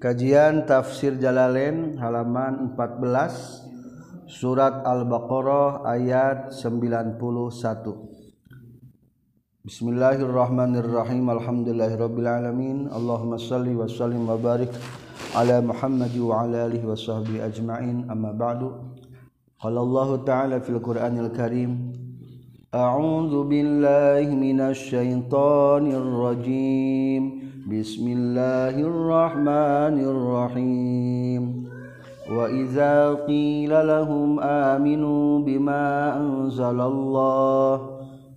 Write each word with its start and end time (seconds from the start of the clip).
Kajian 0.00 0.64
Tafsir 0.64 1.20
Jalalain 1.20 2.00
halaman 2.00 2.72
14 2.72 4.32
Surat 4.32 4.80
Al-Baqarah 4.80 5.84
ayat 5.84 6.56
91 6.56 7.20
Bismillahirrahmanirrahim. 9.60 11.28
Alhamdulillahirrabbilalamin 11.28 12.88
Allahumma 12.88 13.36
salli 13.36 13.76
wa 13.76 13.84
sallim 13.84 14.24
wa 14.24 14.40
barik 14.40 14.72
ala 15.36 15.60
Muhammad 15.60 16.16
wa 16.16 16.48
ala 16.48 16.64
alihi 16.64 16.88
wa 16.88 16.96
sahbihi 16.96 17.44
ajma'in. 17.44 18.08
Amma 18.08 18.32
ba'du. 18.32 18.72
Qala 19.60 19.84
Allah 19.84 20.08
ta'ala 20.24 20.64
fil 20.64 20.80
Qur'anil 20.80 21.28
Karim. 21.36 21.92
A'udzu 22.72 23.44
billahi 23.44 24.32
minasy 24.32 24.96
syaithanir 24.96 26.08
rajim 26.08 27.39
بسم 27.70 28.02
الله 28.08 28.74
الرحمن 28.82 29.96
الرحيم. 30.02 31.42
وإذا 32.34 33.14
قيل 33.14 33.86
لهم 33.86 34.40
آمنوا 34.40 35.38
بما 35.38 36.16
أنزل 36.18 36.80
الله 36.80 37.80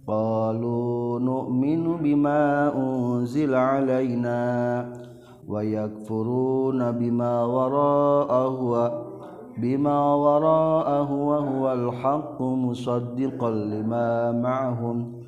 قالوا 0.07 1.19
نؤمن 1.19 1.97
بما 1.97 2.73
أنزل 2.77 3.55
علينا 3.55 4.43
ويكفرون 5.49 6.91
بما 6.91 7.33
وراءه 7.43 8.59
بما 9.57 10.15
وراءه 10.15 11.09
وهو 11.13 11.73
الحق 11.73 12.41
مصدقا 12.41 13.49
لما 13.49 14.31
معهم. 14.31 15.22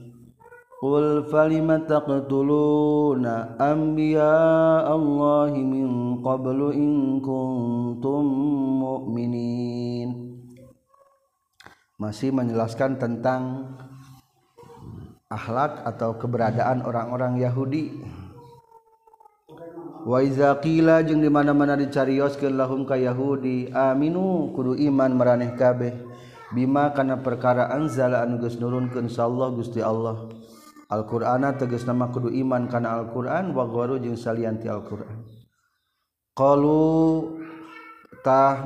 Qul 0.75 1.31
falima 1.31 1.79
taqtuluna 1.79 3.55
anbiya 3.55 4.83
Allah 4.83 5.47
min 5.55 6.19
qablu 6.19 6.75
in 6.75 7.23
kuntum 7.23 8.25
mu'minin. 8.83 10.35
Masih 11.95 12.35
menjelaskan 12.35 12.99
tentang 12.99 13.71
akhlak 15.31 15.87
atau 15.87 16.19
keberadaan 16.19 16.83
orang-orang 16.83 17.39
Yahudi. 17.39 17.95
Wa 20.03 20.19
iza 20.19 20.59
qila 20.59 21.07
jeung 21.07 21.23
di 21.23 21.31
mana-mana 21.31 21.79
dicarioskeun 21.79 22.59
lahum 22.59 22.83
ka 22.83 22.99
Yahudi 22.99 23.71
aminu 23.71 24.51
kudu 24.51 24.75
iman 24.91 25.15
maraneh 25.15 25.55
kabeh. 25.55 26.03
Bima 26.51 26.91
kana 26.91 27.23
perkara 27.23 27.71
anzala 27.71 28.27
anu 28.27 28.43
geus 28.43 28.59
nurunkeun 28.59 29.07
sallallahu 29.07 29.63
Gusti 29.63 29.79
Allah 29.79 30.34
Alquran 30.95 31.43
teges 31.59 31.83
nama 31.83 32.07
kudu 32.07 32.31
iman 32.31 32.71
kana 32.71 32.95
Alquran 33.03 33.51
wagoru 33.51 33.99
jeung 33.99 34.15
salianti 34.15 34.71
Alquran. 34.71 35.27
Kalauultah 36.35 37.35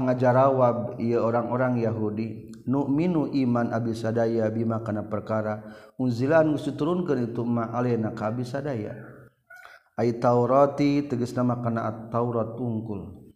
ngajarawab 0.02 0.97
ia 1.02 1.21
orang-orang 1.21 1.81
Yahudi 1.81 2.49
Numinu 2.69 3.33
iman 3.33 3.73
Abis 3.73 4.05
sadaya 4.05 4.45
bima 4.53 4.86
kana 4.86 5.09
perkara 5.09 5.73
unzilan 5.97 6.53
musuh 6.53 6.77
turun 6.77 7.02
ke 7.02 7.17
ituma 7.17 7.73
alena 7.73 8.13
kabis 8.13 8.53
sadaya 8.53 8.93
ay 9.97 10.21
Taurati 10.21 11.03
teges 11.09 11.36
nama 11.36 11.59
kana 11.59 12.09
Taurat 12.14 12.55
tungkul. 12.55 13.27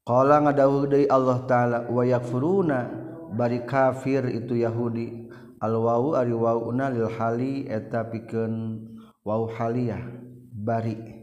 Kalau 0.00 0.38
ngadahu 0.42 0.88
Allah 1.12 1.38
ta'ala 1.44 1.78
wayak 1.92 2.24
furuna 2.26 2.88
bari 3.36 3.62
kafir 3.68 4.24
itu 4.26 4.56
Yahudi. 4.56 5.29
alwau 5.60 6.16
ari 6.16 6.32
wauna 6.32 6.88
lil 6.88 7.08
hali 7.20 7.68
eta 7.68 8.08
pikeun 8.08 8.80
wau 9.22 9.46
haliyah 9.46 10.00
bari. 10.50 11.20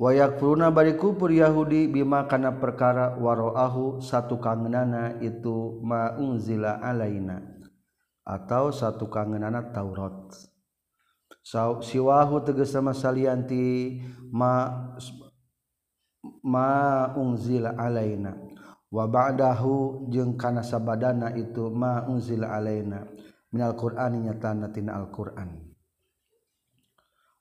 Wayak 0.00 0.42
puruna 0.42 0.74
bari 0.74 0.98
kupur 0.98 1.30
Yahudi 1.30 1.86
bima 1.86 2.26
kana 2.26 2.58
perkara 2.58 3.14
waroahu 3.14 4.02
satu 4.02 4.42
kangenana 4.42 5.20
itu 5.22 5.78
maungzila 5.84 6.82
alaina 6.82 7.38
atau 8.26 8.74
satu 8.74 9.06
kangenana 9.06 9.70
Taurat. 9.70 10.34
So, 11.42 11.82
siwahu 11.82 12.42
tegas 12.46 12.70
sama 12.70 12.94
salianti 12.94 13.98
ma 14.30 14.70
maungzila 16.42 17.74
alaina. 17.78 18.51
wabadahu 18.92 20.06
jeung 20.12 20.36
kana 20.36 20.60
sabadana 20.60 21.32
itu 21.32 21.72
ma 21.72 22.04
unzila 22.04 22.52
alaina 22.52 23.08
minal 23.48 23.72
qur'ani 23.72 24.28
nyatana 24.28 24.68
tina 24.68 25.00
alquran. 25.00 25.72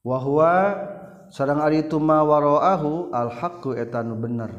Wa 0.02 0.18
huwa 0.18 0.52
sareng 1.30 1.60
ari 1.60 1.86
itu 1.86 2.00
ma 2.00 2.24
waraahu 2.24 3.12
al 3.12 3.30
haqqu 3.30 3.76
eta 3.76 4.02
nu 4.02 4.16
bener. 4.16 4.50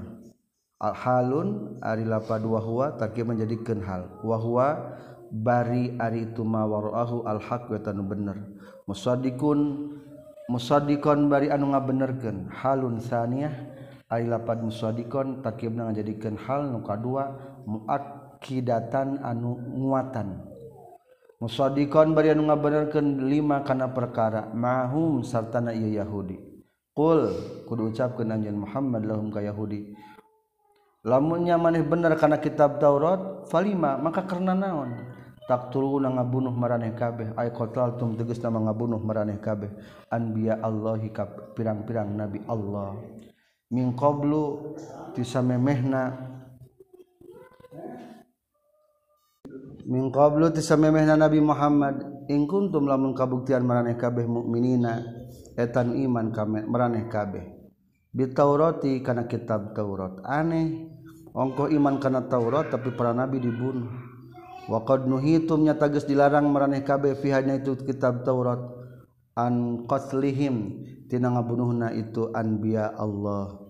Al 0.79 0.95
halun 0.95 1.79
ari 1.81 2.05
lapad 2.05 2.45
wa 2.45 2.61
huwa 2.61 2.95
taki 3.01 3.25
menjadikeun 3.25 3.81
hal. 3.83 4.21
Wa 4.21 4.37
huwa 4.37 4.67
bari 5.33 5.97
ari 5.97 6.31
itu 6.31 6.45
ma 6.45 6.69
waraahu 6.69 7.25
al 7.25 7.41
haqqu 7.41 7.75
eta 7.75 7.91
nu 7.97 8.05
bener. 8.05 8.37
Musaddiqun 8.85 9.91
musaddiqan 10.53 11.27
bari 11.33 11.49
anu 11.49 11.73
ngabenerkeun 11.73 12.53
halun 12.53 13.01
saniyah 13.01 13.53
lapad 14.21 14.61
muswadikon 14.61 15.41
takib 15.41 15.73
menjadikan 15.73 16.37
hal 16.37 16.69
nuka 16.69 17.01
dua 17.01 17.33
muakidatan 17.65 19.25
anu 19.25 19.57
muatan. 19.57 20.45
Muswadikon 21.41 22.13
bari 22.13 22.37
anu 22.37 22.47
ngabenerkeun 22.53 23.25
lima 23.27 23.65
kana 23.65 23.89
perkara 23.91 24.53
mahum 24.53 25.25
sartana 25.25 25.73
ieu 25.73 25.97
Yahudi. 25.97 26.37
Qul 26.93 27.33
kudu 27.65 27.89
ucapkeun 27.89 28.29
anjeun 28.29 28.61
Muhammad 28.69 29.09
lahum 29.09 29.33
ka 29.33 29.41
Yahudi. 29.41 29.97
Lamunnya 31.09 31.57
maneh 31.57 31.83
bener 31.83 32.15
kana 32.21 32.37
kitab 32.37 32.79
Taurat 32.79 33.49
falima 33.49 33.97
maka 33.97 34.29
karena 34.29 34.53
naon? 34.53 34.93
Tak 35.51 35.75
turuna 35.75 36.15
ngabunuh 36.15 36.55
maraneh 36.55 36.95
kabeh. 36.95 37.35
Ay 37.35 37.51
qataltum 37.51 38.15
tegasna 38.15 38.55
ngabunuh 38.55 39.03
maraneh 39.03 39.43
kabeh. 39.43 39.73
Anbiya 40.15 40.63
Allahi 40.63 41.11
ka 41.11 41.27
pirang-pirang 41.59 42.13
nabi 42.15 42.39
Allah 42.47 42.95
min 43.73 43.97
mingqoblu 43.97 44.77
tisamemehna 45.17 46.33
qablu 50.13 50.53
tisamemehna 50.53 51.17
Nabi 51.17 51.41
Muhammad 51.41 52.29
in 52.29 52.45
kuntum 52.45 52.85
lamun 52.85 53.17
kabuktian 53.17 53.65
maraneh 53.65 53.97
kabeh 53.97 54.29
mukminina 54.29 55.01
etan 55.57 55.97
iman 55.97 56.31
kame 56.31 56.69
maraneh 56.69 57.09
kabeh. 57.09 57.45
Bi 58.13 58.29
taurati 58.29 59.01
kana 59.01 59.25
kitab 59.25 59.73
Taurat. 59.73 60.21
Aneh 60.21 60.93
ongko 61.33 61.73
iman 61.73 61.97
kana 61.97 62.29
Taurat 62.29 62.69
tapi 62.69 62.93
para 62.93 63.17
nabi 63.17 63.41
dibunuh. 63.41 63.89
Wa 64.69 64.85
qad 64.85 65.09
nuhitum 65.09 65.65
nyata 65.65 65.89
geus 65.89 66.05
dilarang 66.05 66.45
maraneh 66.53 66.85
kabeh 66.85 67.17
fi 67.17 67.33
itu 67.33 67.73
kitab 67.89 68.21
Taurat. 68.23 68.61
An 69.33 69.89
qatlihim 69.89 70.85
tina 71.09 71.33
ngabunuhna 71.33 71.97
itu 71.97 72.29
anbiya 72.37 72.93
Allah. 73.01 73.62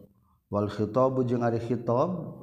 wal 0.52 0.68
khitabu 0.68 1.24
jeung 1.24 1.40
ari 1.40 1.56
khitab 1.56 2.36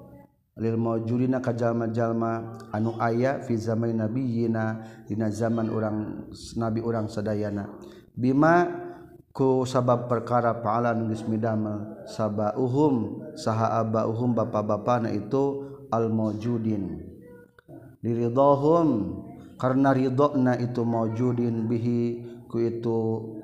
lil 0.57 0.75
maujudina 0.75 1.37
ka 1.39 1.53
jalma-jalma 1.53 2.57
anu 2.73 2.97
aya 2.97 3.39
fi 3.45 3.53
zaman 3.53 4.01
nabiyina 4.01 4.81
dina 5.05 5.29
zaman 5.29 5.69
urang 5.69 6.27
nabi 6.57 6.81
urang 6.81 7.05
sadayana. 7.05 7.69
Bima 8.17 8.67
ku 9.29 9.63
sabab 9.63 10.09
perkara 10.09 10.57
paala 10.59 10.91
nu 10.97 11.07
geus 11.13 11.23
midamel 11.29 12.03
sabauhum 12.09 13.23
saha 13.37 13.79
abauhum 13.79 14.35
bapa-bapana 14.35 15.13
itu 15.13 15.69
al 15.93 16.09
maujudin 16.11 17.07
diridahum 18.03 19.21
karena 19.55 19.95
ridona 19.95 20.59
itu 20.59 20.81
maujudin 20.83 21.69
bihi 21.69 22.01
ku 22.51 22.59
itu 22.59 22.99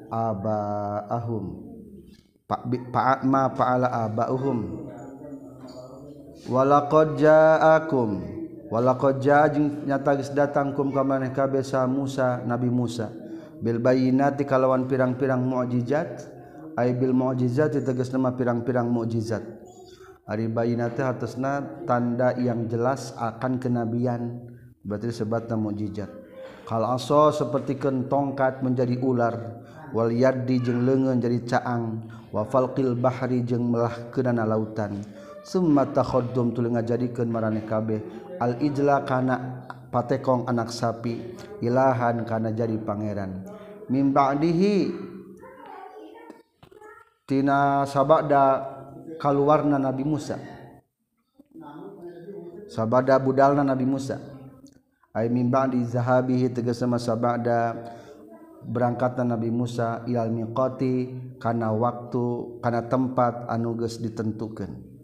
abaahum 0.10 1.65
Pak 2.46 3.26
ma 3.26 3.50
paala 3.50 3.90
abahum 4.06 4.86
walaqad 6.46 7.18
ja'akum. 7.18 8.22
Walaqad 8.70 9.22
ja'ajing 9.22 9.90
nyata 9.90 10.18
geus 10.18 10.34
datang 10.34 10.74
kum 10.74 10.94
ka 10.94 11.02
maneh 11.02 11.34
kabeh 11.34 11.66
sa 11.66 11.90
Musa 11.90 12.46
Nabi 12.46 12.70
Musa. 12.70 13.10
Bil 13.62 13.82
bayyinati 13.82 14.46
kalawan 14.46 14.86
pirang-pirang 14.86 15.42
mukjizat. 15.42 16.34
Ay 16.78 16.94
bil 16.94 17.18
mukjizat 17.18 17.74
tegas 17.82 18.14
nama 18.14 18.34
pirang-pirang 18.38 18.90
mukjizat. 18.90 19.42
Ari 20.26 20.50
bayyinati 20.50 21.02
hartosna 21.02 21.86
tanda 21.86 22.34
yang 22.38 22.70
jelas 22.70 23.14
akan 23.18 23.58
kenabian. 23.58 24.54
Berarti 24.86 25.14
sebatna 25.14 25.58
mukjizat. 25.58 26.10
Kal 26.66 26.86
aso 26.86 27.30
seperti 27.30 27.78
tongkat 28.10 28.66
menjadi 28.66 28.98
ular 29.02 29.65
wal 29.96 30.12
yaddi 30.12 30.60
jeung 30.60 30.84
leungeun 30.84 31.24
jadi 31.24 31.40
caang. 31.48 32.04
Wafalqil 32.36 33.00
Bahari 33.00 33.48
jeung 33.48 33.72
melah 33.72 34.12
kedana 34.12 34.44
lautan. 34.44 35.00
Summa 35.48 35.88
takhaddum 35.88 36.52
tuluy 36.52 36.76
ngajadikeun 36.76 37.32
maraneh 37.32 37.64
kabeh. 37.64 38.04
Al 38.44 38.60
ijla 38.60 39.08
kana 39.08 39.64
patekong 39.88 40.44
anak 40.52 40.76
sapi. 40.76 41.40
Ilahan 41.64 42.28
kana 42.28 42.52
jadi 42.52 42.76
pangeran. 42.76 43.48
Mim 43.88 44.12
ba'dihi 44.12 44.92
tina 47.24 47.88
sabada 47.88 48.68
kalwarna 49.16 49.80
Nabi 49.80 50.04
Musa. 50.04 50.36
Sabada 52.68 53.16
budalna 53.16 53.64
Nabi 53.64 53.88
Musa. 53.88 54.20
Ay 55.16 55.32
min 55.32 55.48
ba'di 55.48 55.80
zahabihi 55.88 56.52
tegas 56.52 56.84
sama 56.84 57.00
sabada 57.00 57.72
berangkatan 58.66 59.30
Nabi 59.30 59.54
Musa 59.54 60.02
ilal 60.10 60.34
miqati 60.34 61.14
karena 61.38 61.70
waktu 61.70 62.58
karena 62.60 62.82
tempat 62.86 63.46
anuges 63.48 64.02
ditentukan 64.02 64.96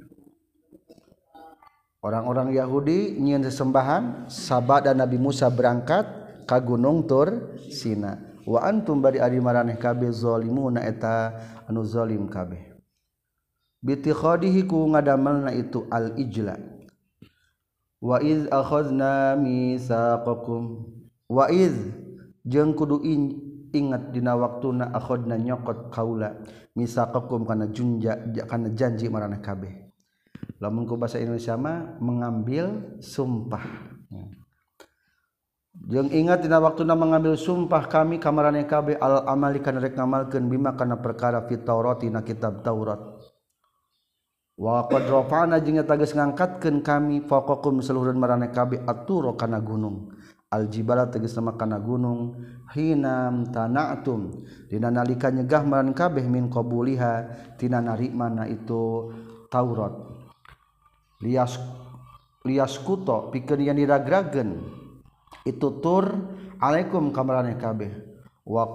orang-orang 2.01 2.51
Yahudi 2.51 3.21
nyiin 3.21 3.45
sesembahan 3.45 4.27
sabada 4.27 4.91
dan 4.91 5.05
Nabi 5.05 5.21
Musa 5.21 5.47
berangkat 5.47 6.05
ka 6.49 6.57
Gunung 6.59 7.05
Tur 7.05 7.55
Sina. 7.69 8.17
Wa 8.41 8.65
antum 8.65 8.99
bari 8.99 9.21
ari 9.21 9.37
maraneh 9.37 9.77
kabeh 9.77 10.09
zalimuna 10.09 10.81
eta 10.81 11.37
anu 11.69 11.85
zalim 11.85 12.25
kabeh. 12.25 12.73
Bitikhadihi 13.85 14.65
ku 14.65 14.89
ngadamelna 14.89 15.53
itu 15.53 15.85
al 15.93 16.17
ijla 16.17 16.57
wa 18.01 18.17
iz 18.17 18.49
akhadna 18.49 19.37
mitsaqakum 19.37 20.89
wa 21.29 21.45
iz 21.53 21.73
jeung 22.41 22.73
kudu 22.73 23.01
in 23.05 23.50
ingat 23.73 24.11
dina 24.11 24.37
waktuna 24.37 24.91
akhadna 24.91 25.35
nyokot 25.35 25.91
kaula 25.91 26.43
misaqakum 26.77 27.43
kana 27.43 27.71
junja 27.71 28.15
kana 28.47 28.71
janji 28.71 29.07
maraneh 29.07 29.39
kabeh. 29.39 29.91
Lamun 30.61 30.85
ku 30.85 30.95
bahasa 30.95 31.17
Indonesia 31.17 31.57
mah 31.57 31.97
mengambil 31.97 32.97
sumpah. 33.01 33.65
Jeung 35.87 36.11
ingat 36.13 36.45
dina 36.45 36.61
waktuna 36.61 36.93
mengambil 36.93 37.33
sumpah 37.39 37.89
kami 37.89 38.21
kamarane 38.21 38.67
kabeh 38.69 38.99
al 39.01 39.25
amali 39.25 39.63
kana 39.63 39.81
rek 39.81 39.97
ngamalkeun 39.97 40.45
bima 40.45 40.77
kana 40.77 41.01
perkara 41.01 41.47
fit 41.49 41.65
Taurat 41.65 42.03
na 42.05 42.21
kitab 42.21 42.61
Taurat. 42.61 42.99
Wana 44.61 45.57
ngangkatkan 45.57 46.85
kami 46.85 47.25
fokokum 47.25 47.81
seluruh 47.81 48.13
mareh 48.13 48.53
kabe 48.53 48.77
aturo 48.85 49.33
kana 49.33 49.57
gunung 49.57 50.13
Aljibala 50.51 51.07
teges 51.07 51.31
nama 51.39 51.55
kana 51.55 51.79
gunung 51.79 52.35
hinam 52.75 53.47
tanatum 53.55 54.43
dina 54.67 54.91
nalika 54.91 55.31
nyegah 55.31 55.63
man 55.63 55.95
kabeh 55.95 56.27
min 56.27 56.51
qabuliha 56.51 57.55
tina 57.55 57.79
narikmana 57.79 58.51
itu 58.51 59.15
Taurat. 59.47 59.95
Lias 61.23 61.55
lias 62.43 62.75
kuto 62.83 63.31
pikeun 63.31 63.63
yen 63.63 63.79
diragragen 63.79 64.59
itu 65.47 65.79
tur 65.79 66.19
alaikum 66.59 67.15
kamarane 67.15 67.55
kabeh. 67.55 67.91
Wa 68.43 68.67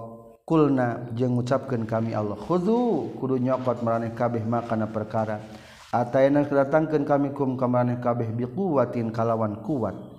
kulna 0.49 1.13
jeung 1.13 1.37
ngucapkeun 1.37 1.85
kami 1.85 2.17
Allah 2.17 2.41
khudhu 2.41 3.13
kudu 3.21 3.37
nyokot 3.37 3.85
marane 3.85 4.17
kabeh 4.17 4.41
makana 4.49 4.89
perkara. 4.89 5.45
Ataina 5.93 6.41
kedatangkeun 6.41 7.05
kami 7.05 7.37
kum 7.37 7.53
kamarane 7.53 8.01
kabeh 8.01 8.33
biquwatin 8.33 9.13
kalawan 9.13 9.61
kuat 9.61 10.16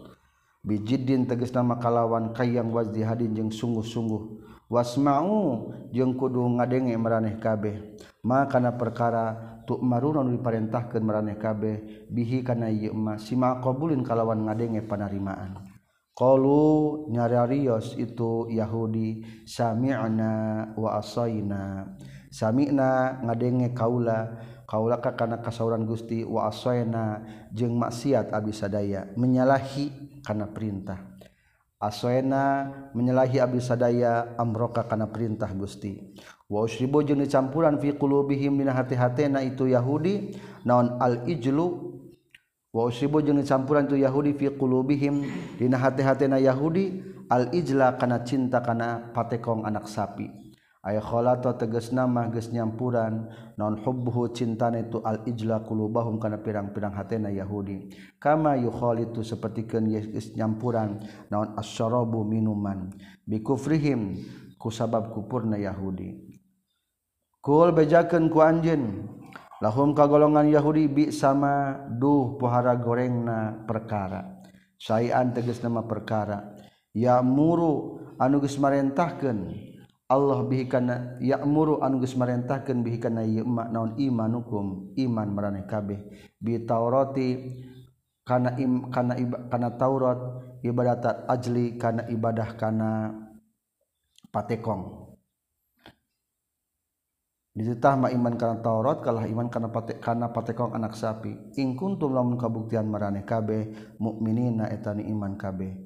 bijiddin 0.68 1.24
teges 1.24 1.56
nama 1.56 1.80
kalawan 1.80 2.36
kayang 2.36 2.68
wazdi 2.68 3.00
hadin 3.00 3.32
jeung 3.32 3.48
sungguh-sungguh. 3.48 4.44
Wasma'u 4.68 5.72
jeung 5.96 6.12
kudu 6.12 6.44
ngadenge 6.60 6.92
maraneh 7.00 7.40
kabeh. 7.40 7.96
Maka 8.20 8.60
kana 8.60 8.76
perkara 8.76 9.24
tu 9.64 9.80
marun 9.80 10.28
diparentahkeun 10.28 11.00
maraneh 11.00 11.40
kabeh 11.40 12.04
bihi 12.12 12.44
kana 12.44 12.68
ieu 12.68 12.92
ma. 12.92 13.16
Sima 13.16 13.64
qabulin 13.64 14.04
kalawan 14.04 14.44
ngadenge 14.44 14.84
panarimaan. 14.84 15.56
Qalu 16.12 17.08
nyararios 17.14 17.96
itu 17.96 18.50
yahudi 18.52 19.24
sami'na 19.48 20.74
wa 20.76 20.98
asaina 20.98 21.94
sami'na 22.28 23.22
ngadenge 23.24 23.72
kaula 23.72 24.36
kaula 24.68 25.00
ka 25.00 25.16
kana 25.16 25.40
kasauran 25.40 25.88
Gusti 25.88 26.28
wa 26.28 26.52
asaina 26.52 27.24
jeung 27.56 27.78
maksiat 27.80 28.36
abis 28.36 28.60
sadaya. 28.60 29.08
Menyalahi 29.16 30.07
kana 30.28 30.44
perintah. 30.52 31.00
Asena 31.80 32.68
menyalahi 32.92 33.40
Abis 33.40 33.72
sadaya 33.72 34.36
amroka 34.36 34.84
kana 34.84 35.08
perintah 35.08 35.48
Gusti. 35.56 36.12
Waribu 36.50 37.00
jenis 37.00 37.32
campuran 37.32 37.80
qulubihim 37.80 38.60
dina 38.60 38.76
hati-hatna 38.76 39.40
itu 39.40 39.72
Yahudi 39.72 40.36
naon 40.68 41.00
al-ijlu. 41.00 41.96
Waribu 42.74 43.24
jenis 43.24 43.48
campuran 43.48 43.88
itu 43.88 43.96
Yahudi 44.04 44.36
fi 44.36 44.52
qulubihim 44.52 45.24
dina 45.56 45.80
hati-hatna 45.80 46.36
Yahudi 46.36 47.00
al-ijla 47.30 47.96
kana 47.96 48.26
cinta 48.26 48.60
kana 48.60 49.14
patekong 49.14 49.64
anak 49.64 49.86
sapi. 49.86 50.47
aya 50.88 51.04
teges 51.52 51.92
nama 51.92 52.24
mah 52.24 52.32
nyampuran. 52.32 53.28
Non 53.60 53.76
hubbuhu 53.84 54.32
cintane 54.32 54.88
tu 54.88 55.04
al 55.04 55.20
ijla 55.28 55.60
kulubahum 55.60 56.16
karena 56.16 56.40
pirang-pirang 56.40 56.96
hatena 56.96 57.28
yahudi. 57.28 57.92
Kama 58.16 58.56
yahol 58.56 59.04
itu 59.04 59.20
seperti 59.20 59.68
ken 59.68 59.84
geus 59.84 60.32
nyampuran. 60.32 61.04
Non 61.28 61.52
asyarabu 61.60 62.24
minuman. 62.24 62.88
Bikufrihim 63.28 64.16
ku 64.56 64.72
sabab 64.72 65.12
kupurna 65.12 65.60
yahudi. 65.60 66.40
Kul 67.44 67.76
bejakan 67.76 68.32
ku 68.32 68.40
anjin 68.40 69.04
lahum 69.60 69.92
ka 69.92 70.08
golongan 70.08 70.48
yahudi 70.48 70.88
bi 70.88 71.04
sama 71.12 71.84
duh 71.92 72.40
pohara 72.40 72.72
gorengna 72.80 73.68
perkara. 73.68 74.40
Sayan 74.80 75.36
tegas 75.36 75.60
nama 75.60 75.84
perkara. 75.84 76.56
Ya 76.96 77.20
muru 77.20 78.00
anu 78.16 78.40
geus 78.40 78.56
marentahkeun 78.56 79.67
Allah 80.08 80.40
bihikana 80.40 81.20
ya'muru 81.20 81.84
anugus 81.84 82.16
merintahkan 82.16 82.80
marentahkeun 82.80 82.80
bihikana 82.80 83.20
ieu 83.28 83.44
naun 83.44 83.92
imanukum 84.00 84.96
iman 84.96 85.28
maraneh 85.28 85.68
kabeh. 85.68 86.00
Bi 86.40 86.64
taurati 86.64 87.60
kana 88.24 88.56
im 88.56 88.88
kana 88.88 89.20
iba, 89.20 89.52
kana 89.52 89.76
taurat 89.76 90.16
ibadat 90.64 91.28
ajli 91.28 91.76
kana 91.76 92.08
ibadah 92.08 92.56
kana 92.56 93.12
patekong. 94.32 95.12
Ditah 97.52 97.94
ma 98.00 98.08
iman 98.08 98.38
kana 98.40 98.64
taurat 98.64 99.04
kalah 99.04 99.28
iman 99.28 99.52
kana 99.52 99.68
pate 99.68 100.00
kana 100.00 100.32
patekong 100.32 100.72
anak 100.72 100.96
sapi. 100.96 101.52
Ing 101.60 101.76
kuntum 101.76 102.16
lamun 102.16 102.40
kabuktian 102.40 102.88
marane 102.88 103.28
kabeh 103.28 103.92
mukminina 104.00 104.72
etani 104.72 105.04
iman 105.12 105.36
kabeh. 105.36 105.76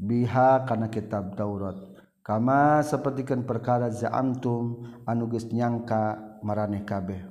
Biha 0.00 0.64
kana 0.64 0.88
kitab 0.88 1.36
taurat. 1.36 1.95
kama 2.26 2.82
sepertikan 2.82 3.46
perkara 3.46 3.86
zaamtum 3.86 4.82
anuges 5.06 5.46
nyangka 5.54 6.18
maraneh 6.42 6.82
kabeh. 6.82 7.22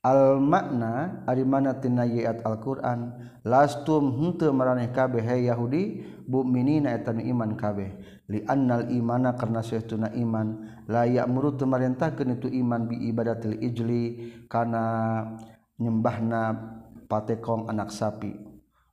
Al 0.00 0.40
makna 0.40 1.20
ari 1.28 1.44
mana 1.44 1.76
tina 1.76 2.08
ayat 2.08 2.40
Alquran 2.48 3.20
lastum 3.44 4.16
henteu 4.16 4.48
maraneh 4.48 4.88
kabeh 4.96 5.20
hey 5.20 5.52
Yahudi 5.52 6.08
mukminina 6.24 6.96
eta 6.96 7.12
iman 7.12 7.52
kabeh. 7.52 8.00
Li 8.32 8.40
annal 8.48 8.88
imana 8.88 9.36
karna 9.36 9.60
saestuna 9.60 10.08
iman. 10.16 10.80
La 10.88 11.04
ya'muru 11.04 11.60
tamarintahkeun 11.60 12.40
itu 12.40 12.48
iman 12.64 12.88
bi 12.88 12.96
ibadatil 13.12 13.60
ijli 13.60 14.32
kana 14.48 15.36
nyembahna 15.76 16.56
patekong 17.04 17.68
anak 17.68 17.92
sapi. 17.92 18.32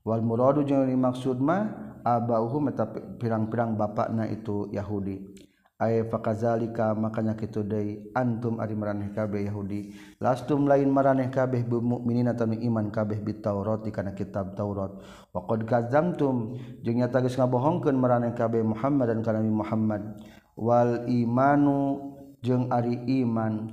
Wal 0.04 0.20
muradu 0.20 0.68
jeung 0.68 0.92
dimaksud 0.92 1.40
mah 1.40 1.96
abauhum 2.04 2.68
eta 2.68 2.84
pirang-pirang 3.20 3.80
bapakna 3.80 4.28
itu 4.28 4.68
Yahudi. 4.76 5.47
aya 5.78 6.10
fakazalika 6.10 6.98
makanya 6.98 7.38
kitu 7.38 7.62
deui 7.62 8.10
antum 8.18 8.58
ari 8.58 8.74
maraneh 8.74 9.14
kabeh 9.14 9.46
Yahudi. 9.46 9.94
Lastum 10.18 10.66
lain 10.66 10.90
maraneh 10.90 11.30
kabeh 11.30 11.62
mukminin 11.70 12.34
anu 12.34 12.58
iman 12.58 12.90
kabeh 12.90 13.22
bit 13.22 13.46
Taurat 13.46 13.86
di 13.86 13.94
kana 13.94 14.18
kitab 14.18 14.58
Taurat. 14.58 14.98
Wa 15.30 15.46
qad 15.46 15.70
kazamtum 15.70 16.58
jeung 16.82 16.98
nyata 16.98 17.22
geus 17.22 17.38
ngabohongkeun 17.38 17.94
maraneh 17.94 18.34
kabeh 18.34 18.66
Muhammad 18.66 19.14
dan 19.14 19.22
kana 19.22 19.46
Muhammad. 19.46 20.18
Wal 20.58 21.06
imanu 21.06 22.14
jeung 22.42 22.74
ari 22.74 22.98
iman 23.22 23.70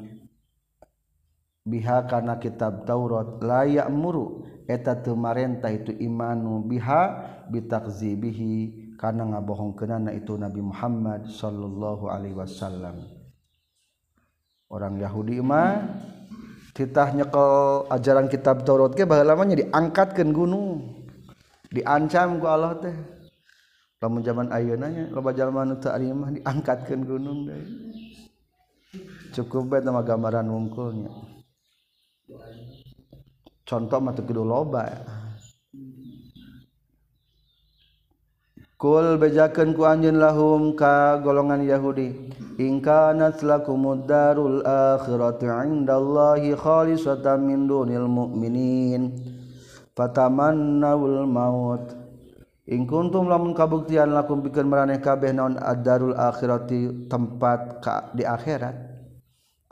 biha 1.65 2.05
kana 2.05 2.37
kitab 2.37 2.85
Taurat. 2.85 3.41
Layak 3.41 3.89
muru 3.89 4.45
eta 4.69 4.93
teu 5.01 5.17
marentah 5.17 5.73
itu 5.73 5.97
imanu 5.97 6.61
biha 6.69 7.33
bitakzibihi 7.49 8.84
karena 9.05 9.37
ngabohong 9.37 9.77
kenana 9.77 10.17
itu 10.17 10.33
Nabi 10.41 10.65
Muhammad 10.65 11.29
Shallallahu 11.29 12.09
Alaihi 12.09 12.41
Wasallam. 12.41 13.05
Orang 14.73 14.97
Yahudi 14.97 15.45
mah 15.45 15.93
titah 16.73 17.13
nyekel 17.13 17.85
ajaran 17.93 18.33
kitab 18.33 18.65
Taurat 18.65 18.97
ke 18.97 19.05
bagaimana 19.05 19.53
diangkat 19.53 20.17
ke 20.17 20.25
gunung 20.25 21.05
diancam 21.69 22.41
ku 22.41 22.49
Allah 22.49 22.81
teh. 22.81 22.97
Lamun 24.01 24.25
zaman 24.25 24.49
ayeunanya 24.49 25.13
loba 25.13 25.37
jalma 25.37 25.69
nu 25.69 25.77
teu 25.77 25.93
ari 25.93 26.09
mah 26.09 26.33
diangkatkeun 26.33 27.05
gunung 27.05 27.45
deui. 27.45 27.93
Cukup 29.37 29.69
bae 29.69 29.85
nama 29.85 30.01
gambaran 30.01 30.49
wungkulnya. 30.49 31.13
Contoh 33.69 34.01
mah 34.01 34.17
teu 34.17 34.25
kudu 34.25 34.49
loba. 34.49 34.89
ya. 34.89 35.24
Kul 38.85 39.17
bejakeun 39.17 39.73
ku 39.73 39.89
anjeun 39.89 40.21
lahum 40.21 40.77
ka 40.77 41.17
golongan 41.25 41.65
Yahudi. 41.65 42.29
In 42.61 42.85
kanat 42.85 43.41
lakumud 43.41 44.05
darul 44.05 44.61
akhiratu 44.61 45.49
indallahi 45.49 46.53
khalisatan 46.53 47.49
min 47.49 47.65
dunil 47.65 48.05
mu'minin. 48.05 49.09
Fatamannawul 49.97 51.25
maut. 51.25 51.97
In 52.69 52.85
kuntum 52.85 53.25
lamun 53.25 53.57
kabuktian 53.57 54.13
lakum 54.13 54.45
pikeun 54.45 54.69
maraneh 54.69 55.01
kabeh 55.01 55.33
naon 55.33 55.57
ad-darul 55.57 56.13
akhirati 56.13 57.09
tempat 57.09 57.81
ka, 57.81 58.13
di 58.13 58.29
akhirat. 58.29 58.77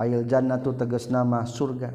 Ayil 0.01 0.25
jannatu 0.25 0.73
tegas 0.73 1.13
nama 1.13 1.45
surga. 1.45 1.93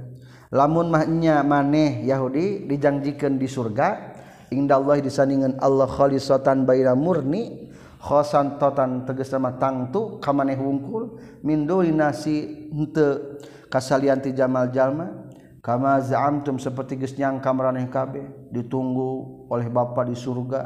Lamun 0.53 0.93
mahnya 0.93 1.41
maneh 1.41 2.05
Yahudi 2.05 2.69
dijanjikan 2.69 3.41
di 3.41 3.49
surga 3.49 4.16
Indallah 4.47 5.03
disandingan 5.03 5.59
Allah 5.59 5.91
khalisotan 5.91 6.63
baira 6.63 6.95
murni 6.95 7.67
khosan 7.99 8.55
totan 8.55 9.03
tegas 9.03 9.27
nama 9.35 9.59
tangtu 9.59 10.23
kamaneh 10.23 10.55
wungkul 10.55 11.19
min 11.43 11.67
duli 11.67 11.91
nasi 11.91 12.69
henteu 12.71 13.43
kasalian 13.67 14.23
ti 14.23 14.31
jamal 14.31 14.71
jalma 14.71 15.27
kama 15.59 15.99
za'amtum 15.99 16.55
seperti 16.55 16.95
geus 16.95 17.19
nyangka 17.19 17.51
maraneh 17.51 17.91
kabeh 17.91 18.47
ditunggu 18.55 19.43
oleh 19.51 19.67
bapa 19.67 20.07
di 20.07 20.15
surga 20.15 20.63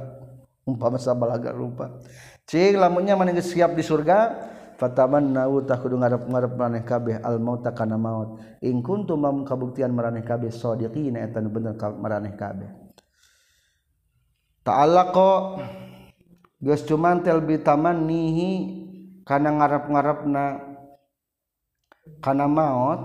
umpama 0.62 1.02
sabalaga 1.02 1.50
rupa. 1.50 1.98
Cing 2.46 2.78
lamunnya 2.78 3.18
maneh 3.18 3.34
geus 3.34 3.50
siap 3.50 3.74
di 3.74 3.82
surga? 3.82 4.50
Fatamannau 4.78 5.62
tah 5.62 5.78
kudu 5.78 5.94
ngarep-ngarep 5.94 6.52
maraneh 6.58 6.82
kabeh 6.86 7.16
al 7.22 7.38
maut 7.38 7.66
kana 7.74 7.98
maut. 7.98 8.38
In 8.66 8.82
kuntum 8.86 9.22
mam 9.22 9.42
kabuktian 9.46 9.94
maraneh 9.94 10.26
kabeh 10.26 10.50
sadiqina 10.54 11.22
eta 11.26 11.42
bener 11.42 11.78
maraneh 11.78 12.34
kabeh. 12.38 12.90
ta'ala 14.62 15.10
kok 15.10 15.41
geus 16.62 16.86
cuman 16.86 17.25
tel 17.25 17.41
bitaman 17.41 18.06
nihi 18.06 18.51
kana 19.25 19.50
ngarep-ngarepna 19.58 20.46
kana 22.22 22.46
maot 22.46 23.00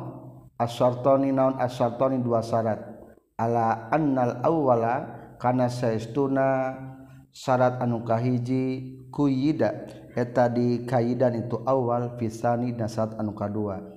asyartoni 0.60 1.32
naon 1.32 1.56
asyartoni 1.60 2.20
dua 2.20 2.44
syarat. 2.44 2.80
Ala 3.36 3.92
annal 3.92 4.40
awwala 4.40 4.94
kana 5.36 5.68
saestuna 5.68 6.76
syarat 7.32 7.80
anu 7.84 8.00
kahiji 8.04 8.96
kuyida 9.12 9.92
eta 10.16 10.48
di 10.48 10.88
kaidan 10.88 11.44
itu 11.44 11.60
awal 11.68 12.16
fisani 12.16 12.72
dan 12.72 12.88
syarat 12.88 13.16
anu 13.20 13.36
kadua. 13.36 13.95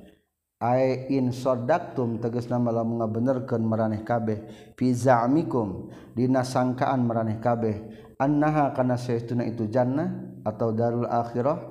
insodaktum 1.08 2.20
teges 2.20 2.52
nama 2.52 2.76
lamun 2.76 3.00
ngabenerkeun 3.00 3.64
maraneh 3.64 4.04
kabeh. 4.04 4.44
Fi 4.76 4.92
za'mikum 4.92 5.88
dina 6.12 6.44
sangkaan 6.44 7.08
maraneh 7.08 7.40
kabeh. 7.40 7.76
Annaha 8.20 8.76
kana 8.76 9.00
saeutuna 9.00 9.48
itu 9.48 9.72
jannah 9.72 10.40
atau 10.44 10.76
darul 10.76 11.08
akhirah? 11.08 11.64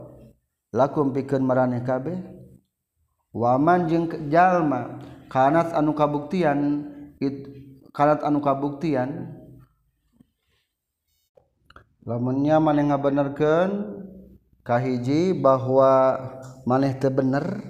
Lakum 0.72 1.12
pikeun 1.12 1.44
maraneh 1.44 1.84
kabeh. 1.84 2.16
Waman 3.36 3.92
jeung 3.92 4.08
jalma 4.32 5.04
kanat 5.28 5.76
anu 5.76 5.92
kabuktian 5.92 6.88
it 7.20 7.44
kanat 7.92 8.24
anu 8.24 8.40
kabuktian 8.40 9.36
lamunnya 12.08 12.56
maneh 12.56 12.88
ngabenerkeun 12.88 13.70
kahiji 14.64 15.36
bahwa 15.36 16.16
maneh 16.64 16.96
teu 16.96 17.12
bener 17.12 17.60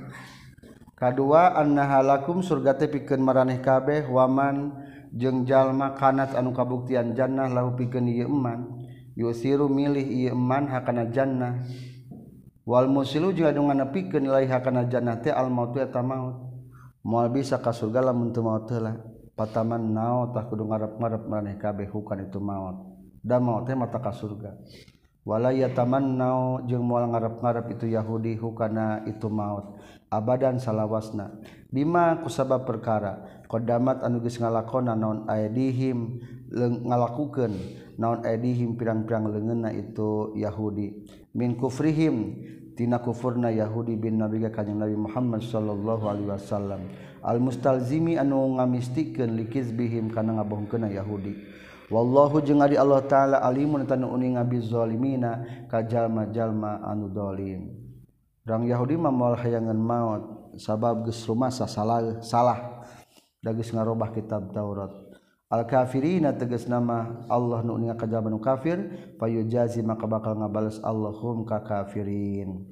kedua 0.98 1.54
annahalakum 1.54 2.42
surga 2.42 2.74
teh 2.74 2.90
pikeun 2.90 3.22
maraneh 3.22 3.62
kabeh 3.62 4.10
waman 4.10 4.74
jeung 5.14 5.46
jalma 5.46 5.94
kanat 5.94 6.34
anu 6.34 6.50
kabuktian 6.50 7.14
jannah 7.14 7.46
lahu 7.46 7.78
pikeun 7.78 8.10
ieu 8.10 8.26
iman 8.26 8.82
yusiru 9.18 9.66
milih 9.66 10.06
ieu 10.06 10.34
iman 10.34 10.70
hakana 10.70 11.10
jannah. 11.10 11.62
Wal 12.68 12.84
musilu 12.84 13.32
juga 13.32 13.50
dengan 13.50 13.80
nganepikeun 13.80 14.28
nilai 14.28 14.44
hakana 14.44 14.84
jannah 14.86 15.16
teh 15.18 15.32
al 15.32 15.48
maut 15.48 15.72
eta 15.74 16.04
maut. 16.04 16.36
Moal 17.00 17.32
bisa 17.32 17.56
ka 17.64 17.72
surga 17.72 18.04
lamun 18.04 18.30
teu 18.30 18.44
maut 18.44 18.68
heula. 18.68 18.92
Pataman 19.32 19.96
nao 19.96 20.28
tah 20.36 20.44
kudu 20.44 20.68
ngarep-ngarep 20.68 21.22
maraneh 21.30 21.56
kabeh 21.56 21.88
hukan 21.88 22.28
itu 22.28 22.36
maut. 22.36 22.76
Da 23.24 23.40
maut 23.40 23.64
teh 23.64 23.72
mata 23.72 23.96
ka 23.96 24.12
surga. 24.12 24.52
Wala 25.24 25.56
yatamannau 25.56 26.68
jeung 26.68 26.84
moal 26.84 27.08
ngarep-ngarep 27.08 27.72
itu 27.72 27.88
yahudi 27.88 28.36
hukana 28.36 29.00
itu 29.08 29.32
maut. 29.32 29.80
abadan 30.08 30.60
salawasna. 30.60 31.32
Bima 31.68 32.16
kusabab 32.24 32.64
perkara 32.64 33.44
kodamat 33.44 34.00
anugis 34.00 34.40
ngalakona 34.40 34.96
naon 34.96 35.28
aidihim 35.28 36.20
ngalakukan 36.88 37.52
naon 38.00 38.24
aidihim 38.24 38.76
pirang-pirang 38.76 39.28
lengena 39.28 39.68
itu 39.72 40.32
Yahudi. 40.32 41.04
Min 41.36 41.60
kufrihim 41.60 42.40
tina 42.72 43.04
kufurna 43.04 43.52
Yahudi 43.52 44.00
bin 44.00 44.16
Nabi 44.16 44.40
kanyang 44.48 44.88
Nabi 44.88 44.96
Muhammad 44.96 45.44
sallallahu 45.44 46.04
alaihi 46.08 46.28
wasallam. 46.32 46.88
Al 47.20 47.36
mustalzimi 47.42 48.16
anu 48.16 48.56
ngamistikeun 48.56 49.36
likizbihim 49.36 50.08
kana 50.08 50.40
ngabohongkeunna 50.40 50.88
Yahudi. 50.88 51.36
Wallahu 51.88 52.44
jeung 52.44 52.60
Allah 52.60 53.00
taala 53.08 53.36
alimun 53.44 53.88
tanu 53.88 54.12
uning 54.12 54.36
abi 54.36 54.60
zalimina 54.60 55.44
kajalma-jalma 55.72 56.84
anu 56.84 57.08
dolim. 57.08 57.87
Rang 58.48 58.64
Yahudi 58.64 58.96
mamal 58.96 59.36
hayangan 59.36 59.76
maut 59.76 60.56
sabab 60.56 61.04
ges 61.04 61.20
rumahsa 61.28 61.68
salah 61.68 62.24
salah. 62.24 62.80
Dagis 63.44 63.70
ngarubah 63.70 64.10
kitab 64.10 64.50
Taurat. 64.50 64.90
Al-kafirina 65.48 66.34
tegas 66.34 66.66
nama 66.66 67.24
Allah 67.30 67.62
nu 67.62 67.78
nya 67.78 67.94
kajaban 67.94 68.34
kafir 68.42 68.82
jazi 69.48 69.80
maka 69.80 70.04
bakal 70.10 70.34
ngabales 70.34 70.80
Allahum 70.82 71.46
ka 71.46 71.62
kafirin. 71.62 72.66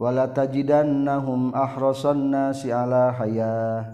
Wala 0.00 0.30
tajidannahum 0.32 1.52
ahrasan 1.54 2.32
nasi 2.32 2.72
ala 2.72 3.12
haya. 3.14 3.90